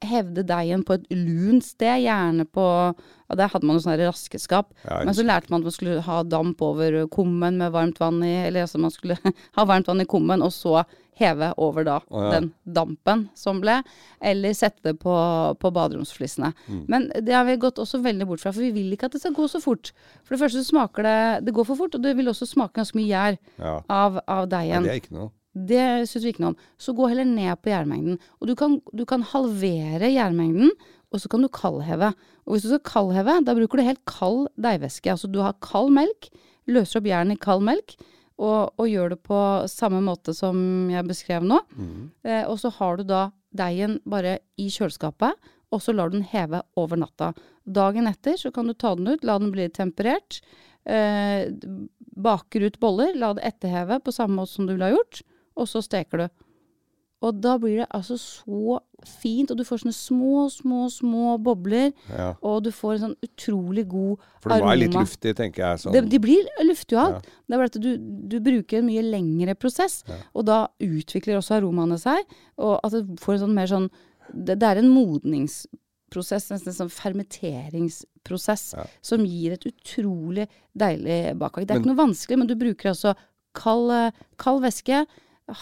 hevde 0.00 0.44
deigen 0.48 0.82
på 0.86 0.96
et 0.96 1.04
lunt 1.12 1.64
sted, 1.66 2.00
gjerne 2.04 2.46
på 2.48 2.64
ja, 2.94 3.36
Der 3.38 3.50
hadde 3.52 3.66
man 3.68 3.76
jo 3.76 3.82
sånne 3.84 3.98
raskeskap. 4.00 4.72
Ja, 4.84 5.02
Men 5.04 5.14
så 5.14 5.22
lærte 5.26 5.52
man 5.52 5.60
at 5.60 5.68
man 5.68 5.74
skulle 5.76 6.00
ha 6.06 6.22
damp 6.24 6.62
over 6.62 7.06
kummen 7.12 7.60
med 7.60 7.70
varmt 7.74 8.00
vann 8.00 8.22
i. 8.26 8.32
Eller 8.46 8.64
altså 8.64 8.80
man 8.82 8.90
skulle 8.90 9.18
ha 9.56 9.64
varmt 9.68 9.86
vann 9.90 10.00
i 10.02 10.08
kummen, 10.08 10.42
og 10.42 10.52
så 10.56 10.80
heve 11.20 11.50
over 11.60 11.84
da 11.84 11.98
oh, 12.08 12.22
ja. 12.24 12.30
den 12.38 12.48
dampen 12.64 13.26
som 13.36 13.60
ble. 13.60 13.82
Eller 14.24 14.56
sette 14.56 14.80
det 14.88 14.96
på, 15.02 15.12
på 15.60 15.70
baderomsflissene. 15.76 16.52
Mm. 16.66 16.84
Men 16.88 17.10
det 17.20 17.36
har 17.36 17.44
vi 17.44 17.58
gått 17.60 17.78
også 17.78 18.00
veldig 18.02 18.26
bort 18.30 18.40
fra, 18.42 18.54
for 18.56 18.64
vi 18.64 18.72
vil 18.72 18.96
ikke 18.96 19.10
at 19.10 19.18
det 19.18 19.20
skal 19.22 19.36
gå 19.36 19.46
så 19.52 19.60
fort. 19.62 19.92
For 20.24 20.34
det 20.34 20.40
første 20.42 20.64
så 20.64 20.72
smaker 20.72 21.04
det 21.06 21.18
Det 21.46 21.54
går 21.54 21.68
for 21.68 21.76
fort, 21.84 21.94
og 21.94 22.02
det 22.02 22.16
vil 22.16 22.32
også 22.32 22.48
smake 22.48 22.80
ganske 22.80 22.96
mye 22.98 23.10
gjær 23.12 23.38
Ja. 23.60 23.76
av, 23.88 24.18
av 24.26 24.48
deigen. 24.48 24.88
det 24.88 24.96
er 24.96 25.02
ikke 25.04 25.14
noe. 25.18 25.30
Det 25.50 26.06
syns 26.06 26.24
vi 26.24 26.32
ikke 26.32 26.44
noe 26.44 26.52
om. 26.52 26.60
Så 26.78 26.94
gå 26.94 27.08
heller 27.10 27.26
ned 27.26 27.58
på 27.58 27.72
gjærmengden. 27.72 28.20
Og 28.38 28.50
du 28.50 28.54
kan, 28.58 28.78
du 28.94 29.02
kan 29.08 29.24
halvere 29.26 30.12
gjærmengden, 30.12 30.70
og 31.10 31.22
så 31.22 31.30
kan 31.30 31.42
du 31.42 31.50
kaldheve. 31.50 32.12
Og 32.46 32.54
hvis 32.54 32.66
du 32.66 32.70
skal 32.70 32.86
kaldheve, 32.86 33.40
da 33.46 33.56
bruker 33.58 33.80
du 33.80 33.86
helt 33.86 34.04
kald 34.08 34.46
deigvæske. 34.62 35.10
Altså 35.10 35.30
du 35.30 35.40
har 35.42 35.58
kald 35.64 35.90
melk, 35.96 36.30
løser 36.70 37.00
opp 37.00 37.10
jern 37.10 37.34
i 37.34 37.38
kald 37.40 37.64
melk, 37.66 37.96
og, 38.40 38.70
og 38.80 38.86
gjør 38.88 39.12
det 39.12 39.20
på 39.26 39.38
samme 39.68 40.00
måte 40.04 40.32
som 40.36 40.56
jeg 40.92 41.08
beskrev 41.08 41.44
nå. 41.44 41.58
Eh, 42.24 42.44
og 42.46 42.56
så 42.62 42.70
har 42.78 43.00
du 43.00 43.04
da 43.10 43.26
deigen 43.50 43.98
bare 44.08 44.38
i 44.60 44.68
kjøleskapet, 44.70 45.34
og 45.70 45.82
så 45.82 45.92
lar 45.94 46.10
du 46.10 46.16
den 46.18 46.26
heve 46.30 46.62
over 46.78 46.98
natta. 46.98 47.32
Dagen 47.66 48.08
etter 48.10 48.38
så 48.38 48.50
kan 48.54 48.70
du 48.70 48.74
ta 48.74 48.94
den 48.98 49.10
ut, 49.10 49.26
la 49.26 49.36
den 49.42 49.52
bli 49.54 49.66
temperert. 49.74 50.40
Eh, 50.86 51.50
baker 52.20 52.64
ut 52.70 52.78
boller, 52.80 53.12
la 53.18 53.34
det 53.36 53.44
etterheve 53.50 54.00
på 54.02 54.14
samme 54.14 54.38
måte 54.38 54.54
som 54.54 54.66
du 54.66 54.74
ville 54.74 54.88
ha 54.88 54.94
gjort, 54.94 55.20
og 55.56 55.68
så 55.68 55.82
steker 55.82 56.18
du. 56.18 56.28
Og 57.20 57.36
da 57.36 57.58
blir 57.60 57.82
det 57.82 57.86
altså 57.92 58.14
så 58.16 58.78
fint, 59.20 59.50
og 59.52 59.58
du 59.58 59.64
får 59.68 59.82
sånne 59.82 59.92
små, 59.92 60.46
små, 60.48 60.86
små 60.88 61.34
bobler, 61.44 61.90
Ja. 62.08 62.30
og 62.40 62.62
du 62.64 62.70
får 62.72 62.94
en 62.94 63.02
sånn 63.02 63.16
utrolig 63.26 63.84
god 63.88 64.14
aroma. 64.16 64.40
For 64.40 64.54
det 64.54 64.64
var 64.64 64.76
litt 64.80 64.94
luftig, 64.96 65.34
tenker 65.36 65.66
jeg. 65.66 65.82
Sånn. 65.82 65.92
De, 65.92 66.00
de 66.14 66.18
blir 66.18 66.48
luftige 66.64 66.96
av 67.02 67.18
alt. 67.18 67.28
Det 67.44 67.52
er 67.54 67.60
bare 67.60 67.72
at 67.74 67.76
du, 67.84 67.90
du 68.32 68.38
bruker 68.40 68.78
en 68.80 68.86
mye 68.88 69.02
lengre 69.04 69.54
prosess, 69.54 70.00
og 70.32 70.46
da 70.48 70.62
utvikler 70.80 71.36
også 71.36 71.58
aromaene 71.58 71.98
seg. 72.00 72.24
Og 72.56 72.78
at 72.82 72.96
du 72.96 73.12
får 73.20 73.36
en 73.36 73.44
sånn 73.44 73.54
mer 73.58 73.68
sånn 73.68 73.90
Det, 74.32 74.54
det 74.62 74.62
er 74.70 74.78
en 74.78 74.88
modningsprosess, 74.94 76.50
nesten 76.54 76.70
en 76.70 76.76
sånn 76.76 76.90
fermenteringsprosess, 76.94 78.74
som 79.02 79.24
gir 79.26 79.52
et 79.56 79.66
utrolig 79.66 80.46
deilig 80.78 81.36
bakverk. 81.40 81.66
Det 81.66 81.74
er 81.76 81.80
ikke 81.82 81.90
noe 81.92 82.04
vanskelig, 82.06 82.38
men 82.38 82.46
du 82.50 82.54
bruker 82.56 82.92
altså 82.92 83.14
kald, 83.58 83.90
eh, 83.90 84.12
kald 84.38 84.62
væske. 84.62 85.04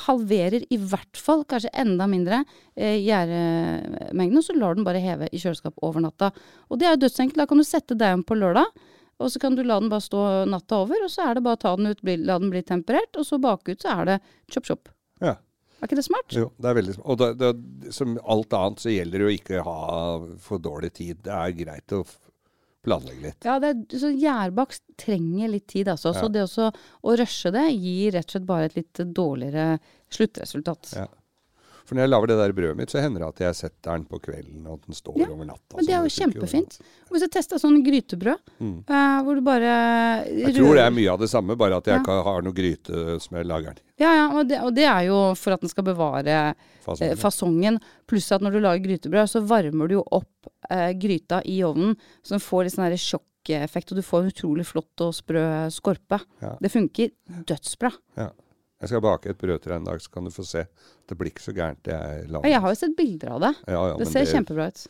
Halverer 0.05 0.67
i 0.73 0.79
hvert 0.79 1.17
fall, 1.19 1.45
kanskje 1.49 1.73
enda 1.81 2.07
mindre, 2.11 2.43
eh, 2.77 2.99
gjæremengden, 3.05 4.39
og 4.41 4.45
så 4.45 4.57
lar 4.59 4.77
den 4.77 4.87
bare 4.87 5.03
heve 5.03 5.31
i 5.33 5.41
kjøleskap 5.41 5.81
over 5.83 6.05
natta. 6.05 6.31
Og 6.69 6.79
det 6.79 6.89
er 6.89 6.97
jo 6.97 7.03
dødsenkelt. 7.07 7.41
Da 7.41 7.49
kan 7.49 7.61
du 7.61 7.67
sette 7.67 7.99
deigen 7.99 8.25
på 8.29 8.39
lørdag, 8.39 8.71
og 9.19 9.33
så 9.33 9.41
kan 9.43 9.57
du 9.59 9.65
la 9.67 9.81
den 9.81 9.91
bare 9.91 10.05
stå 10.05 10.23
natta 10.51 10.83
over, 10.85 11.03
og 11.05 11.11
så 11.11 11.27
er 11.27 11.39
det 11.39 11.45
bare 11.47 11.59
å 11.59 11.65
ta 11.65 11.75
den 11.77 11.91
ut, 11.91 12.03
bli, 12.05 12.17
la 12.23 12.39
den 12.39 12.53
bli 12.53 12.63
temperert, 12.63 13.17
og 13.19 13.27
så 13.27 13.41
bake 13.43 13.75
ut, 13.75 13.83
så 13.83 13.97
er 13.97 14.13
det 14.13 14.19
chop 14.53 14.69
chop. 14.69 14.93
Ja. 15.21 15.37
Er 15.79 15.87
ikke 15.87 15.99
det 16.01 16.09
smart? 16.09 16.35
Jo, 16.35 16.49
det 16.59 16.71
er 16.71 16.79
veldig 16.79 16.95
smart. 16.97 17.09
Og 17.13 17.19
det, 17.21 17.29
det, 17.39 17.93
som 17.95 18.17
alt 18.27 18.55
annet 18.59 18.83
så 18.83 18.91
gjelder 18.91 19.23
det 19.23 19.29
å 19.29 19.35
ikke 19.35 19.67
ha 19.67 19.83
for 20.43 20.63
dårlig 20.63 20.91
tid. 20.97 21.21
Det 21.23 21.35
er 21.35 21.55
greit 21.55 21.95
å 21.95 22.03
planlegge 22.85 23.23
litt. 23.23 23.45
Ja, 23.45 23.59
det 23.63 23.69
er, 23.75 23.99
så 23.99 24.11
gjærbakst 24.15 24.83
trenger 25.01 25.49
litt 25.53 25.67
tid, 25.67 25.89
altså. 25.89 26.13
Så 26.15 26.27
Ja. 26.29 26.29
det 26.29 26.43
også 26.47 26.69
å 27.05 27.17
rushe 27.19 27.51
det 27.53 27.67
gir 27.75 28.13
rett 28.13 28.29
og 28.29 28.31
slett 28.37 28.47
bare 28.47 28.65
et 28.71 28.77
litt 28.77 29.01
dårligere 29.15 29.79
sluttresultat. 30.11 30.93
Ja. 30.97 31.07
For 31.89 31.97
når 31.97 32.05
jeg 32.05 32.11
lager 32.13 32.29
det 32.29 32.35
der 32.37 32.53
brødet 32.53 32.77
mitt, 32.77 32.91
så 32.93 33.01
hender 33.01 33.23
det 33.25 33.29
at 33.33 33.39
jeg 33.47 33.57
setter 33.57 33.95
den 33.97 34.03
på 34.11 34.19
kvelden, 34.21 34.67
og 34.69 34.75
at 34.77 34.83
den 34.91 34.97
står 34.99 35.15
Ja, 35.23 35.29
over 35.33 35.47
natta. 35.49 35.77
Men 35.79 35.87
det 35.89 35.95
er 35.97 36.03
jo 36.05 36.11
kjempefint. 36.13 36.75
Hvis 37.09 37.23
jeg 37.25 37.31
testa 37.33 37.57
sånn 37.63 37.79
grytebrød, 37.87 38.43
Mm. 38.61 38.75
uh, 38.85 39.23
hvor 39.25 39.35
du 39.35 39.41
bare 39.47 39.71
Jeg 40.29 40.55
tror 40.59 40.75
det 40.77 40.85
er 40.85 40.91
mye 40.93 41.09
av 41.15 41.19
det 41.23 41.31
samme, 41.33 41.57
bare 41.57 41.79
at 41.81 41.87
jeg 41.89 42.03
Ja. 42.05 42.23
har 42.29 42.43
noe 42.45 42.53
gryte 42.53 43.21
som 43.25 43.37
jeg 43.39 43.47
lager 43.49 43.73
den 43.73 43.79
i. 43.79 44.05
Ja, 44.05 44.13
ja, 44.15 44.27
og 44.39 44.49
det, 44.49 44.61
og 44.63 44.75
det 44.75 44.85
er 44.85 45.03
jo 45.09 45.35
for 45.35 45.53
at 45.57 45.61
den 45.65 45.69
skal 45.73 45.85
bevare 45.85 46.55
Fasongen. 46.85 47.11
eh, 47.11 47.15
fasongen. 47.17 47.81
Pluss 48.07 48.31
at 48.33 48.41
når 48.43 48.53
du 48.53 48.61
lager 48.61 48.85
grytebrød, 48.85 49.29
så 49.33 49.41
varmer 49.47 49.89
du 49.89 49.95
jo 49.97 50.05
opp 50.13 50.53
eh, 50.71 50.93
gryta 50.93 51.41
i 51.47 51.63
ovnen, 51.65 51.97
så 52.23 52.37
den 52.37 52.41
får 52.45 52.65
litt 52.65 52.75
sånn 52.77 52.85
her 52.91 52.97
sjokkeffekt, 53.01 53.93
og 53.93 53.97
du 53.97 54.03
får 54.03 54.21
en 54.25 54.31
utrolig 54.31 54.67
flott 54.67 55.01
og 55.01 55.15
sprø 55.15 55.71
skorpe. 55.73 56.21
Ja. 56.43 56.55
Det 56.61 56.71
funker 56.71 57.11
dødsbra. 57.47 57.93
Ja. 58.19 58.29
Jeg 58.79 58.93
skal 58.93 59.03
bake 59.03 59.33
et 59.33 59.39
brød 59.41 59.59
til 59.59 59.73
deg 59.73 59.81
en 59.81 59.89
dag, 59.89 59.99
så 59.99 60.11
kan 60.15 60.29
du 60.29 60.31
få 60.31 60.45
se. 60.47 60.63
Det 61.09 61.17
blir 61.19 61.33
ikke 61.33 61.43
så 61.43 61.55
gærent 61.57 61.81
det 61.87 61.97
jeg 61.97 62.29
lager. 62.31 62.51
Jeg 62.53 62.63
har 62.63 62.75
jo 62.75 62.79
sett 62.79 62.95
bilder 62.99 63.33
av 63.35 63.41
det. 63.43 63.51
Ja, 63.67 63.81
ja, 63.91 63.97
Det 63.99 64.07
ser 64.07 64.23
ser 64.23 64.37
kjempebra 64.37 64.69
ut. 64.71 64.85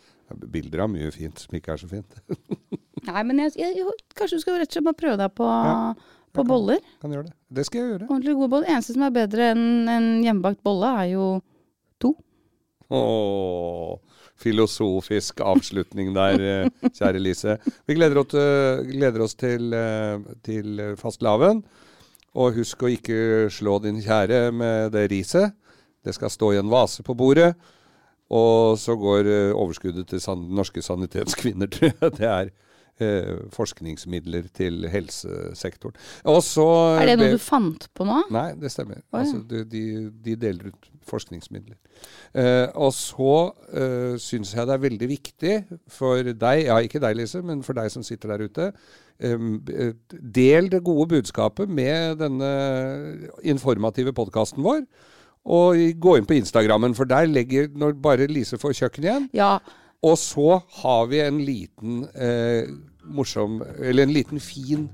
Bilder 0.53 0.83
av 0.85 0.91
mye 0.93 1.09
fint 1.15 1.41
som 1.41 1.57
ikke 1.57 1.73
er 1.73 1.81
så 1.81 1.89
fint. 1.89 2.19
Nei, 3.09 3.23
men 3.25 3.41
jeg, 3.47 3.55
jeg, 3.57 3.87
kanskje 4.19 4.37
du 4.37 4.45
skal 4.45 4.59
rett 4.61 4.69
og 4.69 4.77
slett 4.77 4.89
bare 4.91 5.01
prøve 5.01 5.17
deg 5.23 5.33
på, 5.41 5.49
Ja, 5.49 6.19
på 6.37 6.45
boller. 6.51 6.85
Kan 7.01 7.17
gjøre 7.17 7.31
det. 7.31 7.35
Det 7.57 7.65
skal 7.65 7.81
jeg 7.81 7.95
gjøre. 7.95 8.11
Ordentlig 8.11 8.37
gode 8.43 8.51
boller. 8.53 8.73
Eneste 8.75 8.99
som 8.99 9.07
er 9.09 9.17
bedre 9.17 9.49
enn 9.55 9.65
en 9.95 10.11
hjemmebakt 10.27 10.61
bolle, 10.69 10.93
er 11.01 11.11
jo 11.15 11.31
to. 12.05 12.13
Åh, 12.93 13.97
filosofisk 14.45 15.41
avslutning 15.49 16.13
der, 16.17 16.45
eh, 16.45 16.89
kjære 16.93 17.25
Lise. 17.25 17.57
Vi 17.89 17.97
gleder 17.97 18.21
oss, 18.21 18.37
eh, 18.37 18.85
gleder 18.93 19.25
oss 19.25 19.35
til, 19.35 19.73
eh, 19.73 20.19
til 20.45 20.93
fastelavn. 21.01 21.65
Og 22.39 22.61
husk 22.61 22.85
å 22.85 22.93
ikke 22.93 23.49
slå 23.51 23.81
din 23.83 23.99
kjære 24.05 24.53
med 24.55 24.93
det 24.95 25.09
riset. 25.11 25.57
Det 26.05 26.15
skal 26.15 26.31
stå 26.31 26.53
i 26.55 26.61
en 26.61 26.71
vase 26.71 27.03
på 27.03 27.17
bordet. 27.19 27.51
Og 28.31 28.77
så 28.79 28.95
går 28.99 29.29
eh, 29.33 29.57
overskuddet 29.57 30.11
til 30.11 30.43
norske 30.53 30.83
sanitetskvinner, 30.85 31.71
tror 31.75 31.91
jeg. 31.91 32.13
Det 32.19 32.29
er 32.29 32.51
forskningsmidler 33.55 34.49
til 34.55 34.87
helsesektoren. 34.91 35.97
Og 36.25 36.43
så 36.43 36.67
Er 37.01 37.07
det 37.13 37.19
noe 37.19 37.29
ber- 37.29 37.37
du 37.37 37.43
fant 37.43 37.89
på 37.95 38.07
nå? 38.09 38.21
Nei, 38.35 38.53
det 38.61 38.71
stemmer. 38.75 39.01
Oh, 39.13 39.19
ja. 39.19 39.25
altså, 39.25 39.43
de, 39.49 39.65
de, 39.65 39.83
de 40.25 40.37
deler 40.37 40.73
ut 40.73 40.89
forskningsmidler. 41.09 41.77
Eh, 42.37 42.67
og 42.77 42.93
så 42.93 43.35
eh, 43.73 44.17
syns 44.21 44.53
jeg 44.55 44.67
det 44.69 44.75
er 44.75 44.83
veldig 44.83 45.09
viktig 45.09 45.55
for 45.89 46.23
deg, 46.23 46.65
ja 46.69 46.77
ikke 46.85 47.01
deg 47.01 47.17
Lise, 47.17 47.41
men 47.43 47.63
for 47.65 47.79
deg 47.79 47.91
som 47.95 48.05
sitter 48.07 48.35
der 48.35 48.45
ute, 48.45 48.67
eh, 49.21 49.93
del 50.21 50.69
det 50.71 50.83
gode 50.85 51.09
budskapet 51.15 51.69
med 51.71 52.21
denne 52.21 52.51
informative 53.43 54.13
podkasten 54.17 54.63
vår. 54.65 54.85
Og 55.49 55.79
gå 55.97 56.17
inn 56.19 56.27
på 56.29 56.37
Instagrammen, 56.37 56.93
for 56.99 57.09
der 57.09 57.25
legger 57.31 57.71
når 57.73 57.95
bare 58.05 58.27
Lise 58.29 58.59
får 58.61 58.75
kjøkken 58.83 59.07
igjen. 59.07 59.29
Ja. 59.33 59.55
Og 60.03 60.19
så 60.19 60.61
har 60.83 61.07
vi 61.11 61.21
en 61.21 61.39
liten 61.43 62.05
eh, 62.15 62.71
morsom 63.03 63.63
Eller 63.83 64.03
en 64.03 64.13
liten 64.13 64.41
fin 64.41 64.89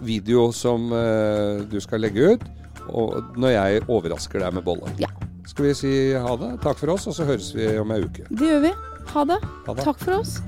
video 0.00 0.52
som 0.52 0.92
eh, 0.92 1.64
du 1.68 1.80
skal 1.82 2.00
legge 2.04 2.34
ut. 2.34 2.44
Og 2.88 3.34
når 3.36 3.50
jeg 3.50 3.80
overrasker 3.90 4.38
deg 4.44 4.54
med 4.54 4.64
bolle. 4.64 4.92
Ja. 5.02 5.10
Skal 5.48 5.66
vi 5.66 5.72
si 5.74 5.90
ha 6.14 6.36
det? 6.38 6.52
Takk 6.62 6.78
for 6.78 6.92
oss, 6.94 7.08
og 7.10 7.16
så 7.16 7.26
høres 7.26 7.48
vi 7.56 7.66
om 7.80 7.90
ei 7.90 8.04
uke. 8.04 8.28
Det 8.30 8.46
gjør 8.46 8.62
vi. 8.62 8.70
Ha 9.10 9.24
det. 9.26 9.38
Ha 9.66 9.74
det. 9.74 9.86
Takk 9.88 10.04
for 10.04 10.20
oss. 10.20 10.38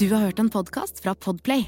Du 0.00 0.06
har 0.14 0.24
hørt 0.24 0.40
en 0.40 0.48
podkast 0.48 1.02
fra 1.04 1.12
Podplay. 1.14 1.66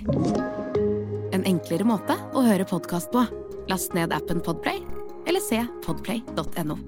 En 1.37 1.45
enklere 1.45 1.85
måte 1.85 2.17
å 2.33 2.47
høre 2.47 2.65
podkast 2.65 3.12
på. 3.12 3.27
Last 3.69 3.93
ned 3.99 4.17
appen 4.17 4.41
Podplay, 4.41 4.81
eller 5.29 5.45
se 5.45 5.61
podplay.no. 5.85 6.81